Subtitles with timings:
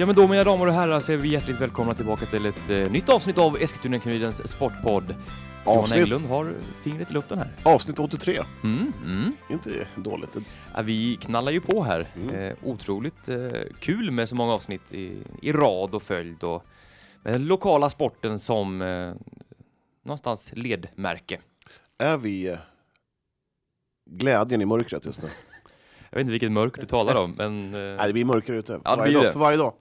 [0.00, 2.70] Ja men då mina damer och herrar så är vi hjärtligt välkomna tillbaka till ett
[2.70, 5.14] eh, nytt avsnitt av Eskilstuna-Kurirens sportpodd.
[5.64, 7.56] Johan Avsnitt, Englund har fingret i luften här.
[7.62, 8.40] avsnitt 83.
[8.64, 9.32] Mm, mm.
[9.50, 10.36] Inte dåligt.
[10.74, 12.06] Ja, vi knallar ju på här.
[12.16, 12.34] Mm.
[12.34, 13.48] Eh, otroligt eh,
[13.80, 16.66] kul med så många avsnitt i, i rad och följd och
[17.22, 19.12] med den lokala sporten som eh,
[20.04, 21.38] någonstans ledmärke.
[22.00, 22.56] Är vi
[24.10, 25.28] glädjen i mörkret just nu?
[26.10, 28.66] Jag vet inte vilket mörker du talar om, men eh, Nej, det blir mörkare ute.
[28.66, 29.32] För, Ja, det varje, blir dag, det.
[29.32, 29.72] för varje dag.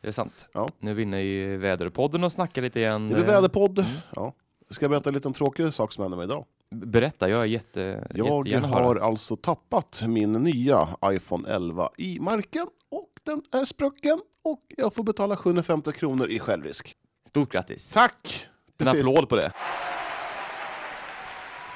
[0.00, 0.48] det är sant.
[0.52, 0.68] Ja.
[0.78, 3.08] Nu är vi inne i väderpodden och snackar lite igen.
[3.08, 3.78] Det blir Eh, väderpodd.
[3.78, 3.90] mm.
[4.16, 4.32] Ja.
[4.70, 6.44] Ska jag berätta en liten tråkig sak som hände mig idag?
[6.70, 13.10] Berätta, jag är jätte, Jag har alltså tappat min nya iPhone 11 i marken och
[13.22, 16.96] den är sprucken och jag får betala 750 kronor i självrisk.
[17.28, 17.92] Stort grattis!
[17.92, 18.48] Tack!
[18.78, 19.00] En Precis.
[19.06, 19.52] applåd på det.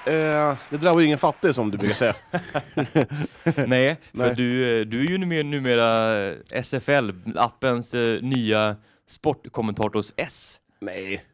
[0.06, 2.14] Eh, det drabbar ju ingen fattig som du brukar säga.
[3.66, 4.34] Nej, för Nej.
[4.34, 8.76] Du, eh, du är ju numera, numera SFL-appens eh, nya
[9.06, 10.60] sportkommentators S.
[10.80, 11.24] Nej.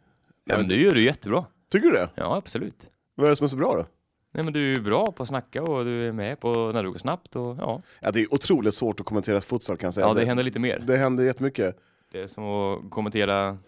[0.44, 1.44] Ja, men det gör du jättebra.
[1.70, 2.08] Tycker du det?
[2.14, 2.88] Ja, absolut.
[3.14, 3.86] Vad är det som är så bra då?
[4.32, 6.82] Nej, men du är ju bra på att snacka och du är med på när
[6.82, 9.94] det går snabbt och ja, Ja, det är otroligt svårt att kommentera futsal kan jag
[9.94, 10.06] säga.
[10.06, 10.78] ja det händer lite mer.
[10.86, 11.76] det händer jättemycket.
[12.12, 13.58] Det är som att kommentera,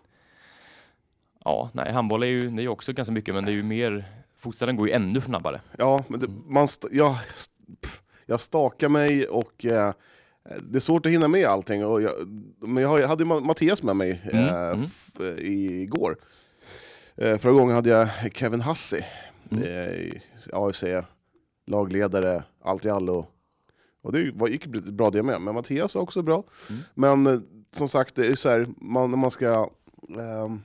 [1.45, 4.05] ja, nej, handboll är ju, det är också ganska mycket, men det är ju mer,
[4.39, 5.61] futsalen går ju ännu snabbare.
[5.79, 7.17] Ja, men det, man st- jag,
[7.83, 9.93] pff, jag stakar mig och eh,
[10.61, 11.85] det är svårt att hinna med allting.
[11.87, 12.13] Och jag,
[12.59, 14.85] men jag, har, jag hade ju Ma- Mattias med mig eh, Mm, mm.
[14.85, 15.45] f- eh,
[15.83, 16.17] igår.
[17.17, 19.05] Eh, förra gången hade jag Kevin Hassi,
[19.51, 19.65] Mm.
[19.65, 20.13] eh,
[20.53, 20.85] AFC,
[21.67, 23.27] lagledare, allt i allo.
[24.03, 26.45] Och det var, gick bra det med, men Mattias är också bra.
[26.71, 26.83] Mm.
[26.95, 27.41] Men eh,
[27.73, 29.71] som sagt, det är så här, man, när man ska
[30.19, 30.63] ehm,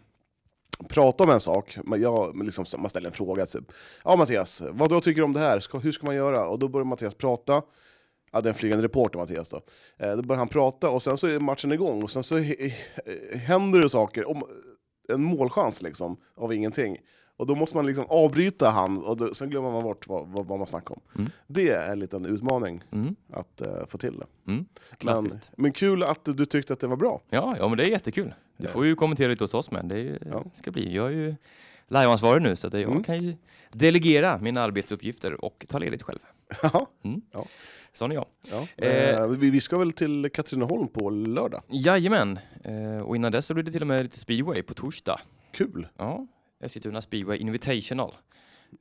[0.89, 3.71] prata om en sak, man, jag, liksom, man ställer en fråga, typ,
[4.03, 5.59] ja Mattias, vad då tycker du om det här?
[5.59, 6.47] Ska, hur ska man göra?
[6.47, 7.61] Och då börjar Mattias prata,
[8.31, 9.61] ja, det är en flygande reporter Mattias då.
[9.97, 12.37] Eh, då börjar han prata och sen så är matchen igång och sen så
[13.33, 14.43] händer det saker, om,
[15.09, 16.97] en målchans liksom, av ingenting.
[17.37, 20.45] Och då måste man liksom avbryta han och då, sen glömmer man bort vad, vad,
[20.45, 21.01] vad man snackar om.
[21.15, 21.29] Mm.
[21.47, 23.15] Det är en liten utmaning Mm.
[23.33, 24.51] att eh, få till det.
[24.51, 24.65] Mm.
[25.03, 27.21] Men, men kul att du tyckte att det var bra.
[27.29, 28.33] Ja, ja, men det är jättekul.
[28.57, 28.71] Du Ja.
[28.71, 29.85] får ju kommentera lite hos oss med.
[29.85, 30.43] Det är, Ja.
[30.53, 30.95] ska bli.
[30.95, 31.35] Jag är ju
[31.87, 33.03] liveansvarig nu så att jag Mm.
[33.03, 33.35] kan ju
[33.71, 36.19] delegera mina arbetsuppgifter och ta ledigt själv.
[36.63, 36.85] Jaha.
[37.93, 38.25] Sån är jag.
[38.51, 38.67] Ja.
[38.77, 39.09] Eh.
[39.09, 41.61] Eh, vi, vi ska väl till Katrineholm på lördag.
[41.67, 42.39] Jajamän.
[42.63, 45.19] Eh, och innan dess så blir det till och med lite speedway på torsdag.
[45.51, 45.87] Kul!
[45.97, 46.27] Ja,
[46.63, 48.13] Eskilstuna Speedway Invitational.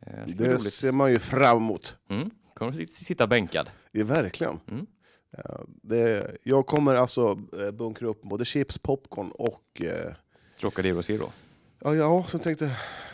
[0.06, 0.72] Eh, Det roligt.
[0.72, 1.96] ser man ju fram emot.
[2.08, 2.30] Mm.
[2.54, 3.70] Kommer att sit- sitta bänkad.
[3.92, 4.60] Ja, verkligen.
[4.70, 4.86] Mm.
[5.82, 9.82] Det, jag kommer alltså eh, bunkra upp både chips, popcorn och...
[9.82, 10.12] Eh,
[10.60, 11.32] Trocadero Zero.
[11.80, 12.64] ja, ja, så tänkte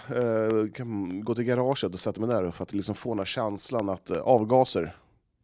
[0.08, 3.24] eh, kan gå till garaget och sätta mig där för att liksom få den här
[3.24, 4.96] känslan att eh, avgaser,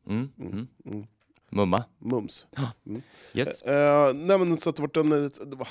[0.07, 0.29] Mm.
[0.39, 0.53] Mm.
[0.53, 0.67] Mm.
[0.85, 1.07] mm,
[1.51, 1.85] Mumma.
[1.99, 2.47] mums.
[3.35, 3.63] Yes.
[3.63, 5.11] Eh, nej, men så att det, var en,
[5.51, 5.69] det, var,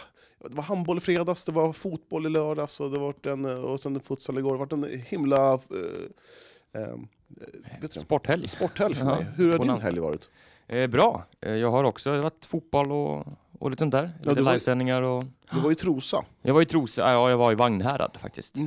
[0.50, 3.80] det var handboll i fredags, det var fotboll i lördags och, det var en, och
[3.80, 4.52] sen futsal igår.
[4.68, 5.54] Det var en himla...
[5.54, 8.48] Eh, eh, Sporthelg.
[8.48, 9.26] sporthelg för Ja, mig.
[9.36, 10.30] Hur har din helg varit?
[10.68, 11.26] Eh, bra.
[11.42, 13.28] Eh, jag har också varit fotboll och,
[13.59, 14.12] och lite sånt där.
[14.24, 15.24] Ja, Lite livesändningar och...
[15.52, 16.24] Du var i Trosa.
[16.42, 18.58] Jag var i Trosa, ja jag var i Vagnhärad faktiskt.
[18.58, 18.66] Eh,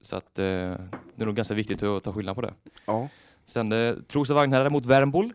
[0.00, 2.54] så att eh, det är nog ganska viktigt att ta skillnad på det.
[2.86, 3.08] Ja.
[3.46, 5.32] Sen eh, Trosa Vagnhärad mot Värmboll.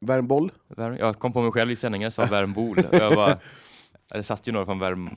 [0.00, 0.52] Värmboll.
[0.68, 2.78] Värm, jag kom på mig själv i sändningen sa Värmbol.
[2.78, 3.36] Och jag bara, ja,
[4.16, 5.10] det satt ju några från Värm,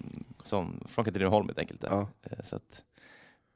[0.44, 1.83] som, från Katrineholm helt enkelt.
[1.89, 2.07] Ja.
[2.23, 2.83] Eh, Så att,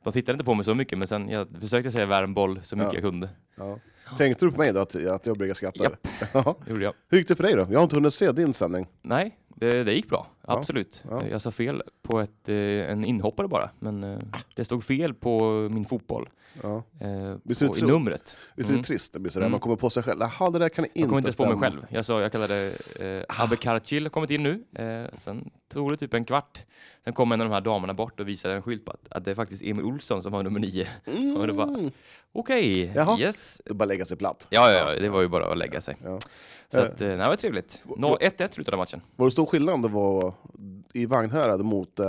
[0.04, 2.94] de tittade inte på mig så mycket men sen jag försökte säga Värmboll så mycket
[2.94, 2.98] Ja.
[3.00, 3.30] jag kunde.
[3.56, 3.80] Ja.
[4.18, 5.84] Tänkte du på mig då, att, att jag brukar skratta?
[5.84, 6.08] Japp.
[6.34, 6.56] Ja.
[6.66, 6.94] Det gjorde jag.
[7.10, 7.68] Hur gick det för dig då?
[7.70, 8.88] Jag har inte hunnit se din sändning.
[9.02, 10.28] Nej, det, det gick bra.
[10.58, 11.04] Absolut.
[11.10, 11.22] Ja.
[11.32, 12.56] Jag sa fel på ett, eh,
[12.92, 13.70] en inhoppare bara.
[13.80, 14.20] Men eh,
[14.56, 16.30] det stod fel på min fotboll.
[16.64, 16.84] Ja.
[17.00, 18.38] Eh, på, I numret.
[18.56, 18.82] Visst är Mm.
[18.82, 19.14] det trist?
[19.14, 19.52] Det blir sådär, Mm.
[19.52, 20.20] man kommer på sig själv.
[20.20, 21.86] Jaha, det där kan inte Jag kommer inte ens på mig själv.
[21.90, 24.64] Jag, sa, jag kallade eh, Abbe Karacil har kommit in nu.
[24.76, 26.64] Eh, sen tog det typ en kvart.
[27.04, 29.26] Sen kom en av de här damerna bort och visade en skylt på att, att
[29.26, 30.88] det är faktiskt Emil Olsson som har nummer nio.
[31.06, 31.38] Mm.
[31.38, 31.90] Och det bara-
[32.32, 33.20] Okej, Jaha.
[33.20, 33.62] yes.
[33.66, 34.48] Det bara lägga sig platt.
[34.50, 35.96] Ja, ja, ja, det var ju bara att lägga sig.
[36.04, 36.20] Ja.
[36.74, 36.84] Så Eh.
[36.86, 37.84] att, eh, det var trevligt.
[37.98, 39.02] Nå- 1-1 slutade matchen.
[39.16, 40.34] Var det stor skillnad det var
[40.94, 42.06] i Vagnhärad mot uh,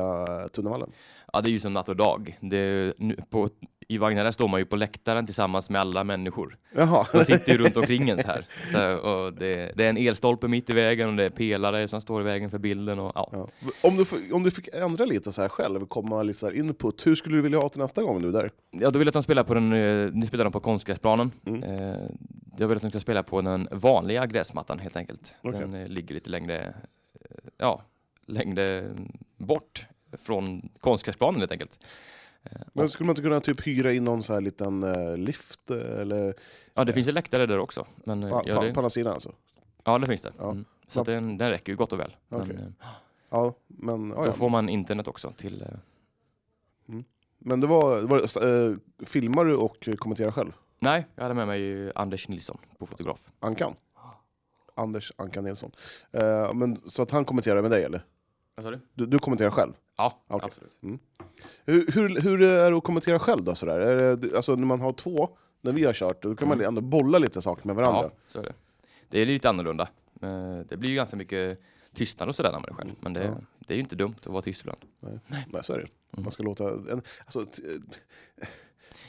[0.52, 0.90] Tunnevallen?
[1.32, 2.38] Ja, det är ju som natt och dag.
[2.40, 3.48] Det, nu, på,
[3.88, 6.56] I Vagnhärad står man ju på läktaren tillsammans med alla människor.
[6.76, 7.06] Jaha.
[7.12, 8.46] De sitter ju runt omkring en så här.
[8.72, 12.00] Så, och det, det är en elstolpe mitt i vägen och det är pelare som
[12.00, 12.98] står i vägen för bilden.
[12.98, 13.28] Och, ja.
[13.32, 13.48] Ja.
[13.82, 17.06] Om, du, om du fick ändra lite så här själv, komma lite så här input,
[17.06, 18.50] hur skulle du vilja ha till nästa gång nu där?
[18.70, 21.30] Ja, då vill jag att de spelar på den, eh, nu spelar de på konstgräsplanen.
[21.46, 21.62] Mm.
[21.62, 21.98] Eh,
[22.56, 25.34] Jag vill att de ska spela på den vanliga gräsmattan helt enkelt.
[25.42, 25.60] Okej.
[25.60, 26.74] Den eh, ligger lite längre,
[27.20, 27.82] eh, ja,
[28.26, 28.90] längre
[29.36, 29.86] bort
[30.18, 31.80] från konstgräsplanen helt enkelt.
[32.42, 34.80] Eh, Men skulle man inte kunna typ hyra in någon så här liten
[35.24, 35.70] lift?
[35.70, 36.34] Eller,
[36.74, 37.86] ja, det finns en läktare där också.
[38.04, 39.32] Men, på, ja, det, på andra sidan alltså?
[39.84, 40.32] ja, det finns det.
[40.38, 40.50] Ja.
[40.50, 40.64] Mm.
[40.88, 42.16] Så den, den räcker ju gott och väl.
[42.28, 42.56] Men, Okej.
[42.56, 42.86] eh,
[43.30, 45.62] Ja, men, ja, Då får man internet också till...
[45.62, 45.68] eh,
[47.38, 48.76] men det var, var eh,
[49.06, 50.52] filmar du och kommenterar själv?
[50.82, 53.28] Nej, jag hade med mig Anders Nilsson på fotograf.
[53.40, 53.74] Ankan?
[54.74, 55.70] Anders Ankan Nilsson.
[56.12, 58.04] Eh, men, så att han kommenterar med dig eller?
[58.54, 58.80] Vad sa du?
[58.94, 59.72] Du, du kommenterar själv?
[59.96, 60.46] Ja, Okej.
[60.52, 61.00] absolut.
[61.64, 63.54] Hur, hur, hur är det att kommentera själv då?
[63.54, 63.80] Sådär?
[63.80, 66.80] Är det, alltså när man har två, när vi har kört, då kan man ändå
[66.80, 68.02] bolla lite saker med varandra.
[68.02, 68.52] Ja, så är det.
[69.08, 69.88] Det är lite annorlunda.
[70.22, 71.60] Eh, Det blir ju ganska mycket
[71.94, 72.90] tystnad och sådär när man är själv.
[73.00, 73.34] Men det, Ja.
[73.58, 74.80] det är ju inte dumt att vara tyst ibland.
[75.00, 75.86] Nej, så är det.
[76.12, 76.22] Mm.
[76.24, 76.68] Man ska låta...
[76.68, 77.46] En, alltså,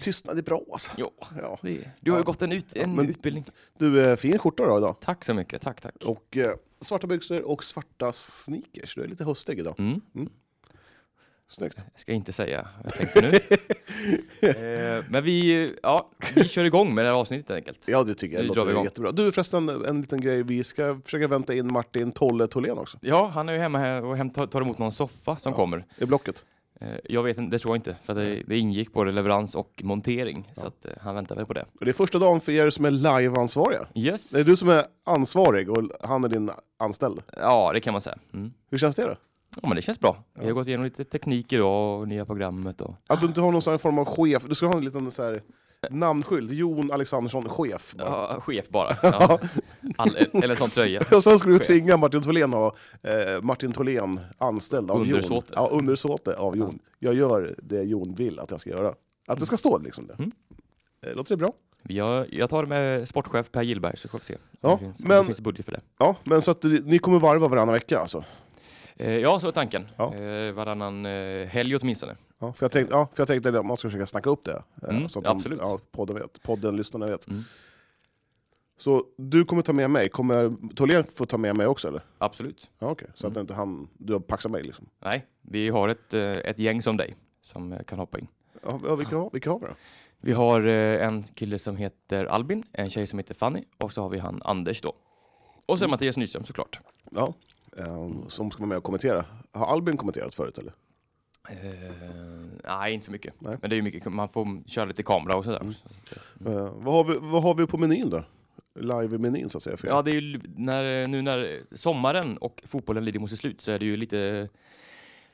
[0.01, 0.92] tystnad är bra alltså.
[0.98, 1.12] Jo,
[1.42, 1.59] Ja.
[1.62, 3.45] det, du har ju gått en, ut, en men- utbildning.
[3.77, 4.95] Du, eh, fin skjorta då idag.
[5.01, 5.62] Tack så mycket.
[5.62, 5.95] Tack, tack.
[6.06, 6.51] Och eh,
[6.81, 8.95] svarta byxor och svarta sneakers.
[8.95, 9.75] Du är lite höstig idag.
[9.80, 10.01] Mm.
[11.48, 11.86] Snyggt.
[11.92, 13.36] Jag ska inte säga vad jag tänkte nu.
[14.98, 17.88] eh, men vi, ja, vi kör igång med det här avsnittet helt enkelt.
[17.88, 18.83] Ja, det tycker jag drar låter igång.
[18.83, 19.12] jättebra.
[19.12, 20.44] Du förresten, en liten grej.
[20.44, 22.98] Vi ska försöka vänta in Martin Tolle Tholén också.
[23.01, 25.56] Ja, han är ju hemma här och tar emot någon soffa som Ja.
[25.56, 25.86] kommer.
[25.98, 26.44] I blocket.
[26.81, 27.95] Eh, jag vet inte, det tror jag inte.
[28.01, 30.45] För det, det ingick både leverans och montering.
[30.48, 30.62] Ja.
[30.62, 31.66] Så att, eh, han väntar väl på det.
[31.80, 33.88] Det är första dagen för er som är live-ansvariga.
[33.95, 34.30] Yes!
[34.30, 37.22] Det är du som är ansvarig och han är din anställd.
[37.38, 38.18] Ja, det kan man säga.
[38.33, 38.51] Mm.
[38.72, 39.16] Hur känns det då?
[39.62, 40.24] Ja, men det känns bra.
[40.39, 42.81] Vi har gått igenom lite teknik idag och nya programmet.
[42.81, 42.95] Och...
[43.07, 44.44] Att du inte har någon sån form av chef.
[44.44, 45.42] Du ska ha en liten så här
[45.89, 46.51] namnskylt.
[46.51, 47.94] Jon Alexandersson, chef.
[47.98, 48.10] bara.
[48.10, 48.98] Ja, chef bara.
[49.04, 49.39] Ja.
[49.98, 51.01] All, eller sån tröja.
[51.12, 51.68] Och sen skulle du Chef.
[51.68, 55.07] tvinga Martin Tholén ha eh, Martin Tholén anställd av Jon.
[55.07, 55.54] Undersåte.
[55.56, 56.80] Ja, undersåte av Jon.
[57.00, 58.94] Jag gör det Jon vill att jag ska göra.
[59.28, 60.13] Att det ska stå liksom det.
[60.13, 60.31] Mm.
[61.06, 61.54] Eh, Låter det bra?
[61.84, 64.38] Jag, jag tar det med sportchef Per Gillberg så får vi se.
[64.62, 65.81] Ja, det, finns, men- det finns budget för det.
[66.00, 68.24] Ja, men så att ni kommer varva varannan vecka alltså?
[68.95, 69.88] Eh, ja, så är tanken.
[69.98, 70.16] Ja.
[70.16, 72.16] Eh, varannan eh, helg åtminstone.
[72.41, 74.63] Ja, för jag tänkte, ja, för jag tänkte att man ska försöka snacka upp det.
[74.83, 75.59] eh, Mm, så att de, absolut.
[75.63, 77.27] Ja, podden, vet, podden, lyssnarna vet.
[77.27, 77.43] Mm.
[78.77, 82.01] Så du kommer ta med mig, kommer Tholén få ta med mig också eller?
[82.17, 82.69] Absolut.
[82.79, 83.07] Ja, okej.
[83.15, 83.41] Så att Mm.
[83.41, 84.85] inte han, du paxar mig liksom?
[84.99, 88.27] Nej, vi har ett, eh, ett gäng som dig som eh, kan hoppa in.
[88.63, 89.73] Ja, vilka, har, vilka har vi då?
[90.23, 94.09] Vi har en kille som heter Albin, en tjej som heter Fanny och så har
[94.09, 94.93] vi han Anders då.
[95.65, 95.91] Och så Mm.
[95.91, 96.79] Mattias Nyström såklart.
[97.11, 97.33] Ja,
[97.77, 99.25] eh, som ska vara med och kommentera.
[99.51, 100.73] Har Albin kommenterat förut eller?
[101.49, 101.55] Eh,
[102.63, 103.33] nej, inte så mycket.
[103.39, 103.57] Nej.
[103.61, 105.59] Men det är ju mycket, man får köra lite kamera och sådär.
[105.59, 106.57] Mm.
[106.57, 108.23] Eh, vad, har vi, vad har vi på menyn då?
[108.75, 109.77] Live-menyn så att säga.
[109.83, 113.71] Ja, det är ju när, nu när sommaren och fotbollen lider mot sitt slut så
[113.71, 114.49] är det ju lite,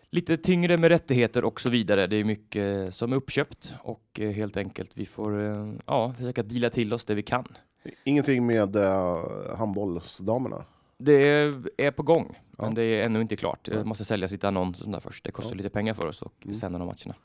[0.10, 2.08] lite tyngre med rättigheter och så vidare.
[2.08, 5.34] Det är mycket som är uppköpt och helt enkelt vi får
[5.86, 7.46] ja, försöka deala till oss det vi kan.
[8.04, 10.66] Ingenting med uh, handbollsdamerna?
[10.98, 11.30] Det
[11.78, 12.66] är på gång, Ja.
[12.66, 13.60] men det är ännu inte klart.
[13.66, 15.24] Det måste säljas lite annonser och sånt där först.
[15.24, 15.58] Det kostar Ja.
[15.58, 16.54] lite pengar för oss och Mm.
[16.56, 17.16] sända de matcherna.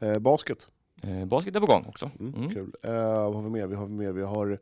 [0.00, 0.68] Eh, basket?
[1.02, 2.10] Eh, basket är på gång också.
[2.20, 2.50] Mm, Mm.
[2.54, 2.72] Kul.
[2.82, 3.66] Eh, vad har vi mer?
[3.66, 4.12] Vi har, mer?
[4.12, 4.58] Vi har eh,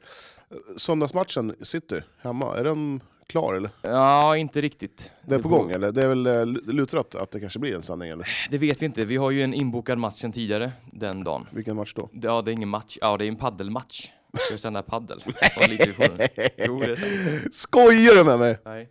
[0.76, 2.56] söndagsmatchen, City, hemma.
[2.56, 3.70] Är den klar eller?
[3.82, 5.10] Ja, inte riktigt.
[5.26, 5.92] Det är på beror- gång eller?
[5.92, 8.28] Det är väl eh, lutat att det kanske blir en sändning eller?
[8.50, 9.04] Det vet vi inte.
[9.04, 11.46] Vi har ju en inbokad match sen tidigare den dagen.
[11.50, 12.08] Vilken match då?
[12.12, 12.98] Ja, det är ingen match.
[13.00, 14.10] Ja, det är en paddelmatch.
[14.38, 15.20] Ska vi sända paddel?
[15.54, 16.28] Från Elitdivisionen.
[16.58, 17.54] Jo, det är sant.
[17.54, 18.58] Skojar du med mig?
[18.64, 18.88] Nej.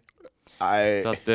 [0.62, 1.04] Nej.
[1.04, 1.34] Så att eh,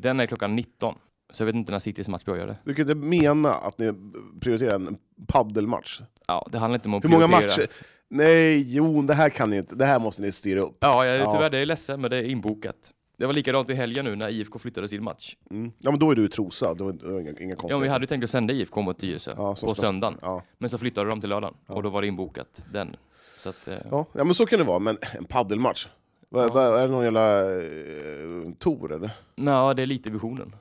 [0.00, 0.94] den är klockan 19.
[1.32, 2.56] Så jag vet inte när Citys match börjar.
[2.64, 3.92] Du kan inte mena att ni
[4.40, 4.96] prioriterar en
[5.26, 6.00] paddelmatch?
[6.26, 7.62] Ja, det handlar inte om att Hur många prioritera.
[7.62, 7.70] matcher?
[8.10, 9.74] Nej, jo, det här kan ni inte.
[9.74, 10.76] Det här måste ni styra upp.
[10.80, 11.32] Ja, jag är Ja.
[11.32, 12.92] tyvärr det är ledsen, men det är inbokat.
[13.18, 15.36] Det var likadant i helgen nu när IFK flyttade sin match.
[15.50, 15.72] Mm.
[15.78, 16.74] Ja, men då är du i Trosa.
[16.74, 18.98] Det var det inga, inga Ja, men vi hade ju tänkt att sända IFK mot
[18.98, 20.18] Tyresö Ja, på söndagen.
[20.22, 20.42] Ja.
[20.58, 22.96] Men så flyttade de till lördagen och då var det inbokat den.
[23.38, 24.78] Så att, eh, Ja, ja, men så kan det vara.
[24.78, 25.86] Men en paddelmatch?
[26.30, 26.48] Ja.
[26.54, 29.10] vad- är det någon jävla eh, tour eller?
[29.34, 30.56] ja, det är lite visionen.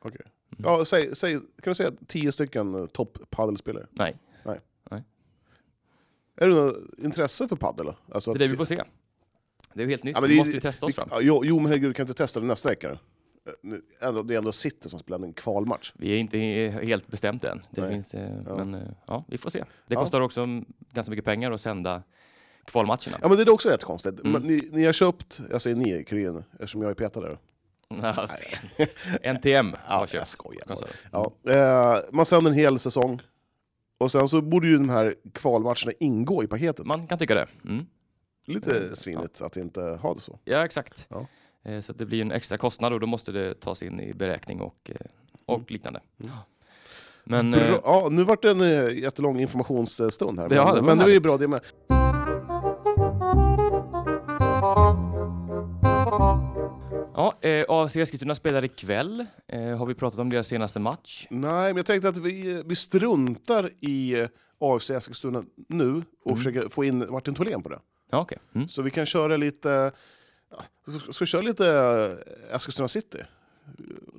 [0.00, 0.20] Okej.
[0.58, 3.86] Ja, säg, säg, kan du säga tio stycken eh, topp paddelspelare?
[3.90, 4.16] Nej,
[6.40, 7.92] Är det något intresse för paddel?
[8.12, 8.82] Alltså det är det vi får se.
[9.74, 11.08] Det är ju helt nytt, Ja, vi måste ju testa oss vi- fram.
[11.10, 12.90] ja, Jo, jo, men herregud, kan du inte testa det nästa vecka?
[14.02, 15.92] Eh, det är ändå City som spelar en kvalmatch.
[15.94, 17.62] Vi är inte he- helt bestämt än.
[17.70, 17.92] Det Nej.
[17.92, 18.64] finns, eh, Ja.
[18.64, 19.64] Men ja, vi får se.
[19.86, 20.00] Det Ja.
[20.00, 22.02] kostar också mm, ganska mycket pengar att sända
[22.70, 23.18] kvalmatcherna.
[23.22, 24.24] Ja, men det är också rätt konstigt.
[24.24, 24.42] Mm.
[24.42, 27.38] Ni, ni har köpt, jag säger ni, Kurin, eftersom jag är petad där.
[29.34, 30.28] NTM har jag köpt.
[30.28, 30.64] skojar.
[30.66, 30.94] konsolen.
[31.12, 33.20] Ja, eh, man sänder en hel säsong.
[33.98, 36.86] Och sen så borde ju de här kvalmatcherna ingå i paketet.
[36.86, 37.46] Man kan tycka det.
[37.64, 37.86] Mm.
[38.46, 40.38] Lite Mm, svinigt att inte ha det så.
[40.44, 41.06] Ja, exakt.
[41.10, 41.26] Ja.
[41.64, 44.60] Eh, Så det blir en extra kostnad och då måste det tas in i beräkning
[44.60, 45.06] och, eh,
[45.46, 45.66] och Mm.
[45.68, 46.00] liknande.
[46.22, 46.34] Mm.
[47.24, 50.48] Men eh, Bra, ja, nu vart det en eh, jättelång informationsstund här.
[50.54, 51.60] Ja, men det men det var ju bra det med.
[57.18, 59.26] Ja, eh, AFC Eskilstuna spelar ikväll.
[59.46, 61.26] Eh, har vi pratat om deras senaste match?
[61.30, 64.26] Nej, men jag tänkte att vi, vi struntar i
[64.58, 66.36] AFC Eskilstuna nu och Mm.
[66.36, 67.78] försöker få in Martin Tholén på det.
[68.10, 68.38] Ja, okej.
[68.54, 68.68] Mm.
[68.68, 69.92] Så vi kan köra lite...
[70.50, 70.62] Ja,
[71.12, 71.68] ska- vi köra lite
[72.50, 73.18] eh, Eskilstuna City?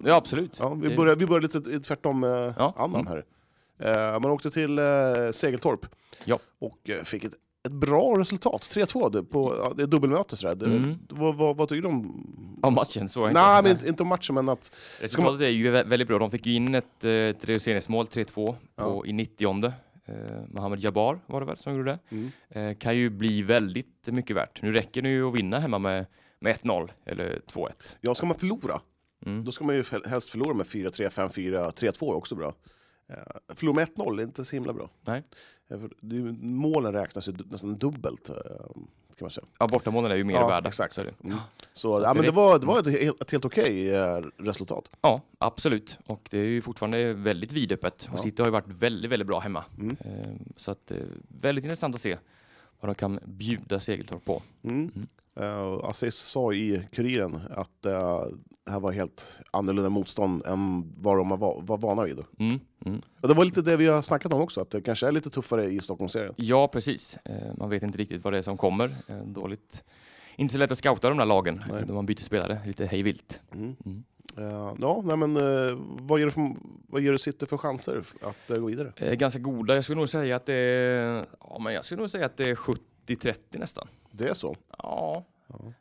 [0.05, 0.57] Ja, absolut.
[0.59, 3.15] Ja, vi, börjar, vi börjar lite tvärtom eh, Ja, annan ja.
[3.79, 4.13] här.
[4.13, 4.85] Eh, man åkte till eh,
[5.31, 5.85] Segeltorp
[6.25, 6.39] Ja.
[6.59, 7.33] och eh, fick ett,
[7.67, 8.61] ett bra resultat.
[8.61, 10.37] 3-2 det- på ja, det är dubbelmöte.
[10.37, 10.55] Sådär.
[10.55, 10.99] Det, Mm.
[11.09, 12.25] vad, vad, vad tycker du om...
[12.61, 13.41] Ja, matchen så inte.
[13.41, 14.71] Nej, men inte, inte om matchen, men att...
[14.99, 16.19] Resultatet är ju vä- väldigt bra.
[16.19, 19.65] De fick ju in ett, eh, ett reduceringsmål, 3-2, på, i 90
[20.05, 20.13] eh,
[20.47, 21.99] Mohamed Jabbar var det väl som gjorde det.
[22.15, 22.31] Mm.
[22.49, 24.61] Eh, kan ju bli väldigt mycket värt.
[24.61, 26.05] Nu räcker det ju att vinna hemma med,
[26.39, 27.69] med 1-0 eller 2-1.
[28.01, 28.79] Ja, ska man förlora,
[29.25, 29.45] Mm.
[29.45, 32.53] då ska man ju hel- helst förlora med 4-3, 5-4, 3-2 är också bra.
[33.09, 34.89] Eh, med 1-0 är inte så himla bra.
[35.01, 35.23] Nej.
[35.69, 39.47] Eh, för det målen räknas ju nästan dubbelt, eh, kan man säga.
[39.59, 40.67] Ja, bortamålen är ju mer Ja, värda.
[40.67, 40.93] exakt.
[40.95, 41.01] Så.
[41.01, 41.13] Mm.
[41.23, 41.37] Så,
[41.73, 44.91] Så ja, men det var, det var ett, helt- ett helt okej eh, resultat.
[45.01, 45.99] Ja, absolut.
[46.05, 48.03] Och det är ju fortfarande väldigt vidöppet.
[48.07, 48.13] Ja.
[48.13, 49.65] Och City har ju varit väldigt, väldigt bra hemma.
[49.77, 49.97] Mm.
[50.55, 50.91] Så att,
[51.27, 52.17] väldigt intressant att se
[52.79, 54.41] vad de kan bjuda Segeltorp på.
[54.63, 54.91] Mm.
[54.95, 55.07] Mm.
[55.63, 58.23] Och Aziz sa i Kuriren att eh,
[58.69, 62.19] det här var helt annorlunda motstånd än vad de var, var vana vid.
[62.39, 62.59] Mm.
[62.85, 63.01] Mm.
[63.21, 65.29] Och det var lite det vi har snackat om också, att det kanske är lite
[65.29, 66.33] tuffare i Stockholmsserien.
[66.37, 67.17] Ja, precis.
[67.25, 68.95] Eh, Man vet inte riktigt vad det är som kommer.
[69.07, 69.83] Eh, Dåligt.
[70.35, 71.83] Inte så lätt att scouta de där lagen Nej.
[71.87, 73.41] då man byter spelare lite hej vilt.
[73.53, 73.75] Mm.
[73.85, 74.03] Mm.
[74.37, 75.33] Eh, ja, nej, men
[76.07, 76.55] vad ger för,
[76.87, 78.93] vad ger det City för chanser att gå vidare?
[78.97, 79.75] Eh, Ganska goda.
[79.75, 82.49] Jag skulle nog säga att det är, ja, men jag skulle nog säga att det
[82.49, 83.87] är 70-30 nästan.
[84.11, 84.55] Det är så?
[84.77, 85.73] Ja, Ja.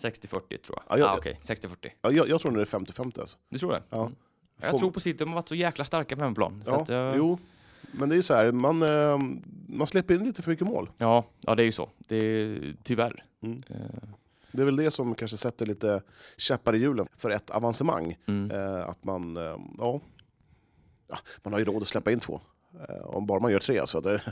[0.00, 0.82] 60-40 tror jag.
[0.88, 1.90] Ja, jag- ah, Okej, 60-40.
[2.02, 3.20] Ja, jag, jag tror det är 50-50.
[3.20, 3.38] Alltså.
[3.48, 3.82] Du tror det?
[3.90, 4.00] Ja.
[4.00, 4.14] Mm.
[4.62, 6.62] Jag Får- tror på City, de har varit så jäkla starka på hemmaplan.
[6.64, 7.38] Så Ja, att, jag- Jo,
[7.92, 9.18] men det är ju så här, man, eh,
[9.68, 10.90] man släpper in lite för mycket mål.
[10.98, 11.88] Ja, ja, det är ju så.
[11.98, 13.24] Det är tyvärr.
[13.42, 13.62] Mm.
[13.68, 13.76] Eh,
[14.52, 16.02] Det är väl det som kanske sätter lite
[16.36, 18.16] käppar i hjulen för ett avancemang.
[18.26, 18.50] Mm.
[18.50, 20.00] Eh, att man, eh, ja,
[21.08, 22.40] ja, man har ju råd att släppa in två.
[22.88, 23.86] Eh, om bara man gör tre.
[23.86, 24.22] Så att det,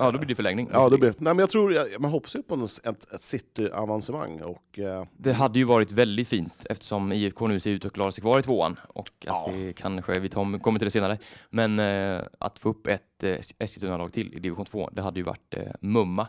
[0.00, 0.68] Ja, då blir det förlängning.
[0.72, 4.42] ja, det blir, nej, men jag tror, man hoppas ju på en- ett, ett city-avancemang.
[4.42, 8.12] Och, eh, Det hade ju varit väldigt fint eftersom IFK nu ser ut att klara
[8.12, 9.50] sig kvar i tvåan och att Ja.
[9.54, 11.18] vi kanske, vi tar- kommer till det senare,
[11.50, 15.24] men eh, att få upp ett eh, Eskilstuna-lag till i division 2, det hade ju
[15.24, 16.26] varit eh, mumma.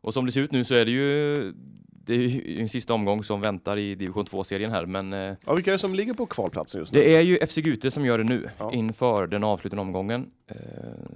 [0.00, 1.52] Och som det ser ut nu så är det ju
[2.04, 5.54] det är ju en sista omgång som väntar i division 2-serien här, men eh, ja,
[5.54, 7.00] vilka är det som ligger på kvalplatsen just nu?
[7.00, 8.72] det är ju FC Gute som gör det nu Ja.
[8.72, 10.30] inför den avslutande omgången.
[10.46, 10.56] Eh,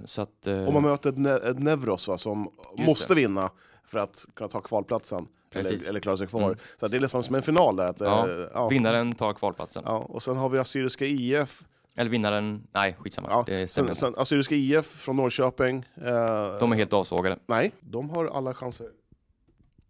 [0.05, 3.49] så att, eh, Om man möter ett, ne- ett Nevros va, som måste vinna
[3.85, 5.27] för att kunna ta kvalplatsen.
[5.51, 6.43] Eller, eller klara sig kvar.
[6.43, 6.57] Mm.
[6.79, 7.85] Så det är liksom som en final där.
[7.85, 8.67] Att, Ja, ja.
[8.69, 9.83] vinnaren tar kvalplatsen.
[9.85, 11.61] Ja, och sen har vi Assyriska IF.
[11.95, 13.27] Eller vinnaren, nej skitsamma.
[13.31, 13.93] Ja, det stämmer.
[13.93, 15.85] Sen, sen Assyriska IF från Norrköping.
[15.95, 17.37] Eh, De är helt avsågade.
[17.47, 18.87] Nej, de har alla chanser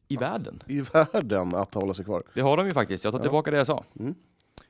[0.07, 0.63] I världen.
[0.67, 2.23] i världen att hålla sig kvar.
[2.33, 3.03] Det har de ju faktiskt.
[3.03, 3.23] Jag tar Ja.
[3.23, 3.83] tillbaka det jag sa.
[3.99, 4.15] Mm.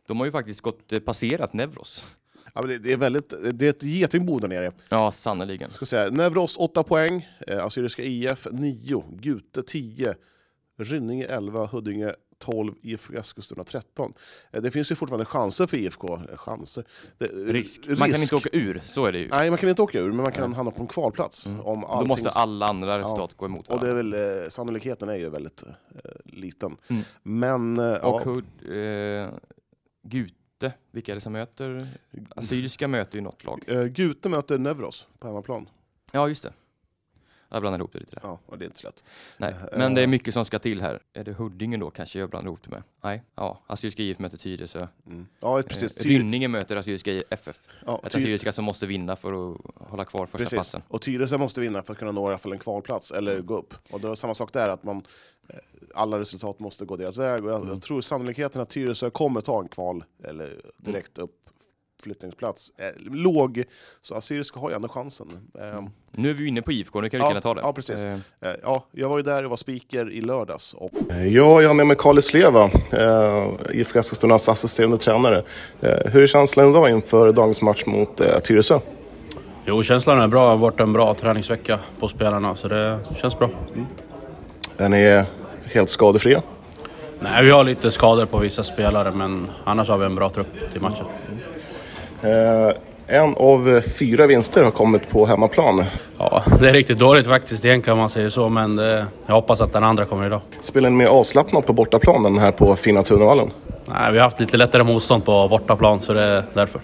[0.07, 2.15] De har ju faktiskt gått eh, passerat Nevros.
[2.53, 4.71] Ja, men det, det, är väldigt, det är ett getingbo där nere.
[4.89, 5.69] Ja, sannerligen.
[5.69, 6.09] Ska säga.
[6.09, 10.15] Nevros 8 poäng, eh, Assyriska IF 9, Gute 10,
[10.77, 12.13] Rynninge 11, Huddinge
[12.45, 14.13] 12, IFK Eskilstuna 13.
[14.51, 16.13] Eh, det finns ju fortfarande chanser för IFK.
[16.31, 16.85] Eh, Chanser.
[17.17, 17.87] Det, Risk.
[17.87, 19.27] Man kan inte åka ur, så är det ju.
[19.29, 21.45] Nej, man kan inte åka ur, men man kan hamna på en kvalplats.
[21.45, 21.61] Mm.
[21.61, 22.07] Om Då allting...
[22.07, 24.17] måste alla andra resultat gå emot Och det varandra.
[24.17, 25.71] är väl, eh, sannolikheten är ju väldigt eh,
[26.23, 26.77] liten.
[26.87, 27.03] Mm.
[27.23, 28.45] Men eh, Och ja, Hud,
[29.25, 29.29] eh,
[30.03, 31.87] Gute, vilka är det som möter?
[32.35, 33.63] Assyriska möter ju något lag.
[33.95, 35.69] Gute möter Nevros på hemmaplan.
[36.11, 36.53] Ja, just det.
[37.49, 38.21] Jag blandar ihop det lite där.
[38.23, 39.03] Ja, och det är inte så lätt.
[39.37, 40.99] Nej, Eh, men det är mycket som ska till här.
[41.13, 42.83] Är det Huddinge då kanske jag blandar ihop det med?
[43.03, 43.59] Nej, ja.
[43.67, 44.87] Assyriska IF möter Tyresö.
[45.07, 45.27] Mm.
[45.39, 45.97] Ja, precis.
[45.97, 47.59] Eh, Ty- Rynninge möter Assyriska FF.
[47.85, 49.57] ja, Ett Assyriska som måste vinna för att
[49.89, 50.53] hålla kvar första precis.
[50.53, 50.81] platsen.
[50.87, 53.57] Och Tyresö måste vinna för att kunna nå i alla fall en kvalplats, eller gå
[53.57, 53.73] upp.
[53.91, 55.01] Och då är samma sak där, att man,
[55.49, 55.55] eh,
[55.95, 57.45] alla resultat måste gå deras väg.
[57.45, 57.69] Och jag, Mm.
[57.69, 61.41] jag tror sannolikheten att Tyresö kommer ta en kval, eller direkt upp
[62.03, 63.63] flyttningsplats, är låg.
[64.01, 65.27] Så Assyriska har ju ändå chansen.
[65.61, 67.61] Eh, Nu är vi inne på IFK, nu kan vi Ja, kunna ta det.
[67.61, 68.05] ja, precis.
[68.05, 70.73] Eh, Eh, Ja, jag var ju där och var speaker i lördags.
[70.73, 70.91] Och...
[71.09, 75.43] Ja, jag har med mig Carl Sleva, eh, IFK Eskilstunas assisterande tränare.
[75.81, 78.79] Eh, hur är känslan idag inför dagens match mot eh, Tyresö?
[79.65, 80.43] Jo, känslan är bra.
[80.43, 83.49] Det har varit en bra träningsvecka på spelarna, så det känns bra.
[84.77, 85.23] Är ni
[85.73, 86.41] helt skadefria?
[87.19, 90.47] Nej, vi har lite skador på vissa spelare, men annars har vi en bra trupp
[90.71, 91.05] till matchen.
[91.05, 91.35] Eh,
[93.07, 95.83] en av fyra vinster har kommit på hemmaplan.
[96.17, 99.61] Ja, det är riktigt dåligt faktiskt egentligen om man säger så, men det, jag hoppas
[99.61, 100.41] att den andra kommer idag.
[100.61, 103.51] Spelar ni mer avslappnat på bortaplanen här på fina Tunavallen?
[103.85, 106.81] Nej, vi har haft lite lättare motstånd på bortaplan, så det är därför.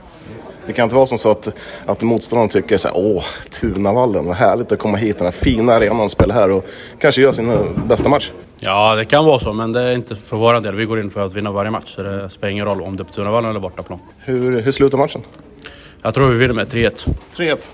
[0.68, 1.54] Det kan inte vara som så att,
[1.86, 3.24] att motståndaren tycker så här, åh,
[3.62, 6.66] Tunavallen, vad härligt att komma hit, den här fina arenan och spela här och
[7.00, 8.32] kanske göra sin eh, bästa match.
[8.64, 10.76] Ja, det kan vara så, men det är inte för vår del.
[10.76, 13.04] Vi går in för att vinna varje match, så det spelar ingen roll om det
[13.04, 14.00] är på Tunavallen eller bortaplan.
[14.18, 15.22] Hur, hur slutar matchen?
[16.02, 17.08] Jag tror vi vinner med 3-1.
[17.36, 17.70] 3-1.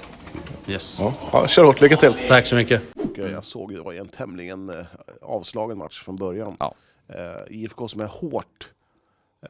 [0.68, 0.98] Yes.
[1.00, 1.14] Ja.
[1.34, 2.14] ja, kör hårt, lycka till!
[2.28, 2.82] Tack så mycket.
[3.16, 4.76] Jag såg ju det var en tämligen eh,
[5.22, 6.56] avslagen match från början.
[6.60, 6.74] Ja.
[7.10, 8.70] Eh, IFK som är hårt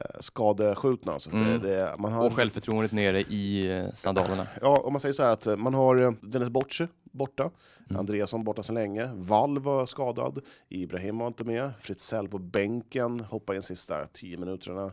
[0.20, 1.18] skadeskjutna.
[1.18, 1.60] Så Mm.
[1.60, 4.46] det, det, man har, Och självförtroendet nere i sandalerna.
[4.62, 7.50] ja, om man säger så här att man har Dennis Bocce borta,
[7.90, 8.00] Mm.
[8.00, 13.56] Andreasson borta sedan länge, Wall var skadad, Ibrahim var inte med, Fritzell på bänken, hoppade
[13.56, 14.92] in sista tio minuterna.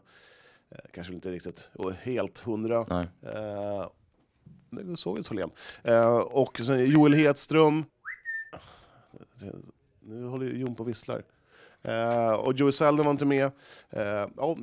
[0.69, 2.85] Eh, kanske inte riktigt och helt hundra.
[2.89, 3.07] Nej.
[3.21, 3.87] Eh,
[4.69, 5.49] det såg ut Tholén.
[5.83, 7.85] Eh, och sen Joel Hedström.
[9.99, 11.23] Nu håller ju Jon på och visslar.
[11.81, 13.51] Eh, och Joey Selden var inte med.
[14.37, 14.57] Ja,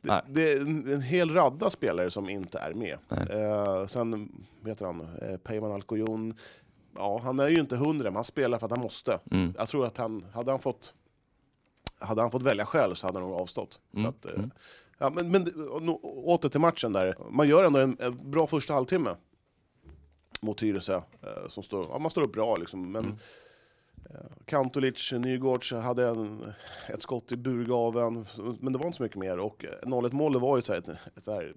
[0.00, 0.22] Nej.
[0.26, 2.98] det, det är en, hel radda spelare som inte är med.
[3.30, 6.34] Eh, sen vet han, eh, Peyman Alcoyon.
[6.94, 9.20] Ja, han är ju inte hundra, men han spelar för att han måste.
[9.30, 9.54] Mm.
[9.58, 10.94] Jag tror att han, hade han fått
[12.00, 13.80] hade han fått välja själv så hade han nog avstått.
[13.94, 14.50] Mm, att, eh, mm.
[14.98, 15.48] ja, men, men
[16.02, 17.16] åter till matchen där.
[17.30, 19.16] Man gör ändå en, en bra första halvtimme
[20.40, 20.94] mot Tyresö.
[20.94, 22.92] Eh, som står, ja, man står upp bra liksom.
[22.92, 23.16] Men Mm.
[24.10, 26.52] eh, Kantulic, Nygårds hade en,
[26.88, 28.26] ett skott i burgaven,
[28.60, 29.38] men det var inte så mycket mer.
[29.38, 31.54] Och eh, 0-1 målet var ju så här, ett, ett så här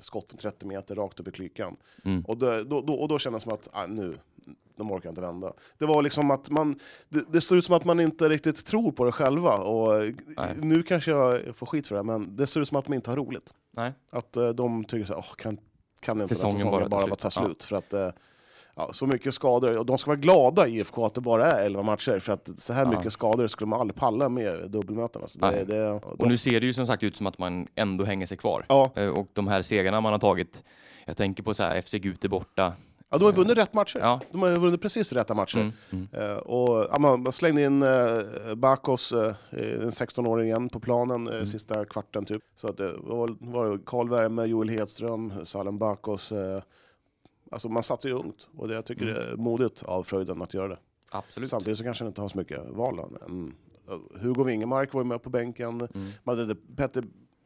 [0.00, 1.76] skott från 30 meter rakt upp i klykan.
[2.04, 2.24] Mm.
[2.24, 4.18] Och, det, då, då, och då kändes det som att ah, nu,
[4.76, 5.52] de orkar inte vända.
[5.78, 6.78] Det var liksom att man,
[7.08, 9.54] det, det ser ut som att man inte riktigt tror på det själva.
[9.54, 10.04] Och
[10.36, 10.54] Nej.
[10.56, 13.10] nu kanske jag får skit för det, men det ser ut som att de inte
[13.10, 13.54] har roligt.
[13.76, 13.92] Nej.
[14.10, 15.58] Att eh, de tycker så här, "Åh, kan,
[16.00, 17.66] kan inte Säsongen säsongen bara bara, ta slut." Ja.
[17.66, 18.20] För att eh,
[18.74, 19.76] ja, så mycket skador.
[19.78, 22.72] Och de ska vara glada IFK att det bara är 11 matcher, för att så
[22.72, 22.90] här Ja.
[22.98, 25.26] mycket skador skulle man aldrig palla med dubbelmötena.
[25.26, 25.64] Så det, Nej.
[25.66, 28.36] det, Och nu ser det ju som sagt ut som att man ändå hänger sig
[28.36, 28.64] kvar.
[28.68, 30.64] ja, Eh, Och de här segrarna man har tagit,
[31.04, 32.72] jag tänker på så här FC Gute borta.
[33.10, 33.98] Ja, de har vunnit rätt matcher.
[33.98, 34.20] Ja.
[34.30, 35.58] De har vunnit precis rätta matcher.
[35.58, 35.72] Mm.
[35.90, 36.08] Mm.
[36.12, 41.34] Eh, och, ja, man slängde in uh, Bakos, uh, en 16-åring igen, på planen eh,
[41.34, 41.46] Mm.
[41.46, 42.24] sista kvarten.
[42.24, 42.42] Typ.
[42.54, 46.32] Så att det var, var Karl Värme, Joel Hedström, Salem Bakos.
[46.32, 46.62] eh,
[47.50, 49.14] alltså man satsar ju ungt och det, jag tycker Mm.
[49.14, 50.78] det är modigt av Fröjden att göra det.
[51.10, 51.48] Absolut.
[51.48, 52.98] Samtidigt så kanske han inte har så mycket val.
[52.98, 55.68] eh, Hugo Wingemark var ju med på bänken.
[55.94, 56.08] Mm.
[56.24, 57.04] Man hade Petter,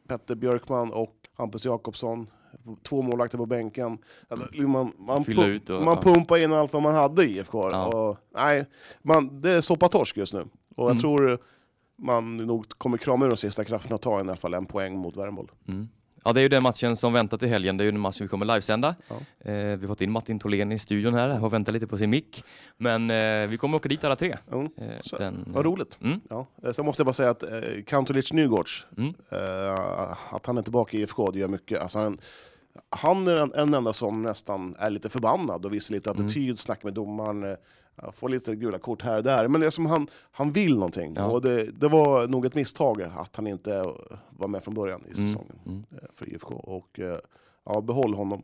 [0.08, 2.26] Petter Björkman och Hampus Jakobsson.
[2.82, 3.98] Två målvakter på bänken.
[4.28, 6.02] Alltså, Man, man, Fylla ut och- man ja.
[6.02, 7.70] pumpar in allt vad man hade i IFK.
[7.70, 7.86] Ja.
[7.86, 8.66] Och, nej,
[9.02, 10.40] man, det är soppatorsk just nu.
[10.76, 11.00] Och jag Mm.
[11.00, 11.38] tror
[11.98, 14.98] man nog kommer krama ur de sista krafterna och ta i alla fall en poäng
[14.98, 15.50] mot Värmboll.
[15.68, 15.88] Mm.
[16.24, 17.76] Ja, det är ju den matchen som väntar till helgen.
[17.76, 18.94] Det är ju den matchen vi kommer livesända.
[19.08, 19.14] Ja.
[19.50, 22.10] Eh, vi har fått in Martin Tholén i studion här och väntar lite på sin
[22.10, 22.44] mick.
[22.76, 24.36] Men eh, vi kommer åka dit alla tre.
[24.52, 24.68] Mm.
[24.78, 25.98] Eh, Så, den, Vad roligt.
[26.02, 26.20] Mm.
[26.30, 26.46] Ja.
[26.64, 27.48] Eh, Sen måste jag bara säga att eh,
[27.86, 29.14] Kantulic Nygårds, Mm.
[29.30, 31.80] eh, att han är tillbaka i IFK, det gör mycket.
[31.82, 32.18] Alltså han,
[32.90, 36.26] han är den, en enda som nästan är lite förbannad och visar lite Mm.
[36.26, 37.56] attityd, snackar med domaren, eh,
[38.12, 39.48] får lite gula kort här och där.
[39.48, 41.14] Men det är som han, han vill någonting.
[41.16, 41.24] Ja.
[41.26, 43.84] Och det, det var nog ett misstag att han inte
[44.30, 45.28] var med från början i Mm.
[45.28, 45.84] säsongen Mm.
[45.92, 46.54] eh, för IFK.
[46.54, 47.18] Och eh,
[47.64, 48.42] ja, behåll honom,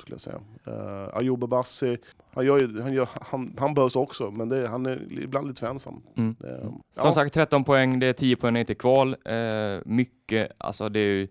[0.00, 0.40] skulle jag säga.
[0.68, 1.98] Uh, Ayoub Bassi,
[2.34, 5.66] han, gör, han, gör, han, han behövs också, men det, han är ibland lite för
[5.66, 6.02] ensam.
[6.16, 6.36] Mm.
[6.44, 7.12] Eh, Som ja.
[7.14, 9.16] sagt 13 poäng, det är 10 poäng ner till kval.
[9.24, 11.28] Eh, mycket, alltså det är ju,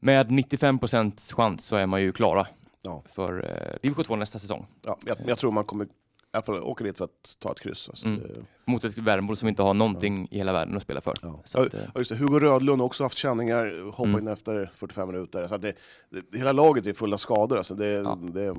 [0.00, 2.46] med 95 procents chans så är man ju klara
[2.82, 3.02] Ja.
[3.08, 4.66] för eh, division 2 nästa säsong.
[4.82, 5.86] Ja, jag, jag tror man kommer
[6.34, 7.88] alla fall åka dit för att ta ett kryss.
[7.88, 8.20] Alltså, Mm.
[8.20, 11.14] det, Mot ett Värmbo som inte har någonting i hela världen att spela för.
[11.22, 11.40] ja.
[11.44, 14.20] Så att, eh, Ja, just det, Hugo Rödlund har också haft känningar, hoppade Mm.
[14.20, 15.46] in efter 45 minuter.
[15.46, 15.72] Så att det,
[16.10, 17.56] det, hela laget är fulla skador.
[17.56, 18.18] Alltså det, Ja.
[18.22, 18.54] det,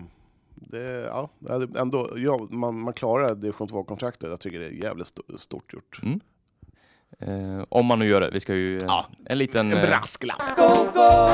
[0.56, 1.30] det, ja,
[1.78, 4.30] ändå, ja, man, man klarar division 2-kontraktet.
[4.30, 6.00] Jag tycker det är jävligt st- stort gjort.
[6.04, 6.20] Mm.
[7.20, 8.30] eh, om man nu gör det.
[8.34, 8.78] Vi ska ju...
[8.78, 9.06] eh, Ja.
[9.26, 9.72] En liten...
[9.72, 10.58] En eh, brasklapp!
[10.58, 11.30] Go, go,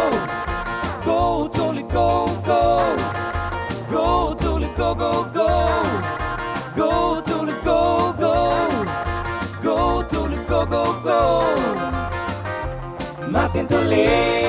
[1.05, 2.81] go, Tolly, go, go,
[3.91, 4.30] go,
[13.61, 14.40] Martin Tholén.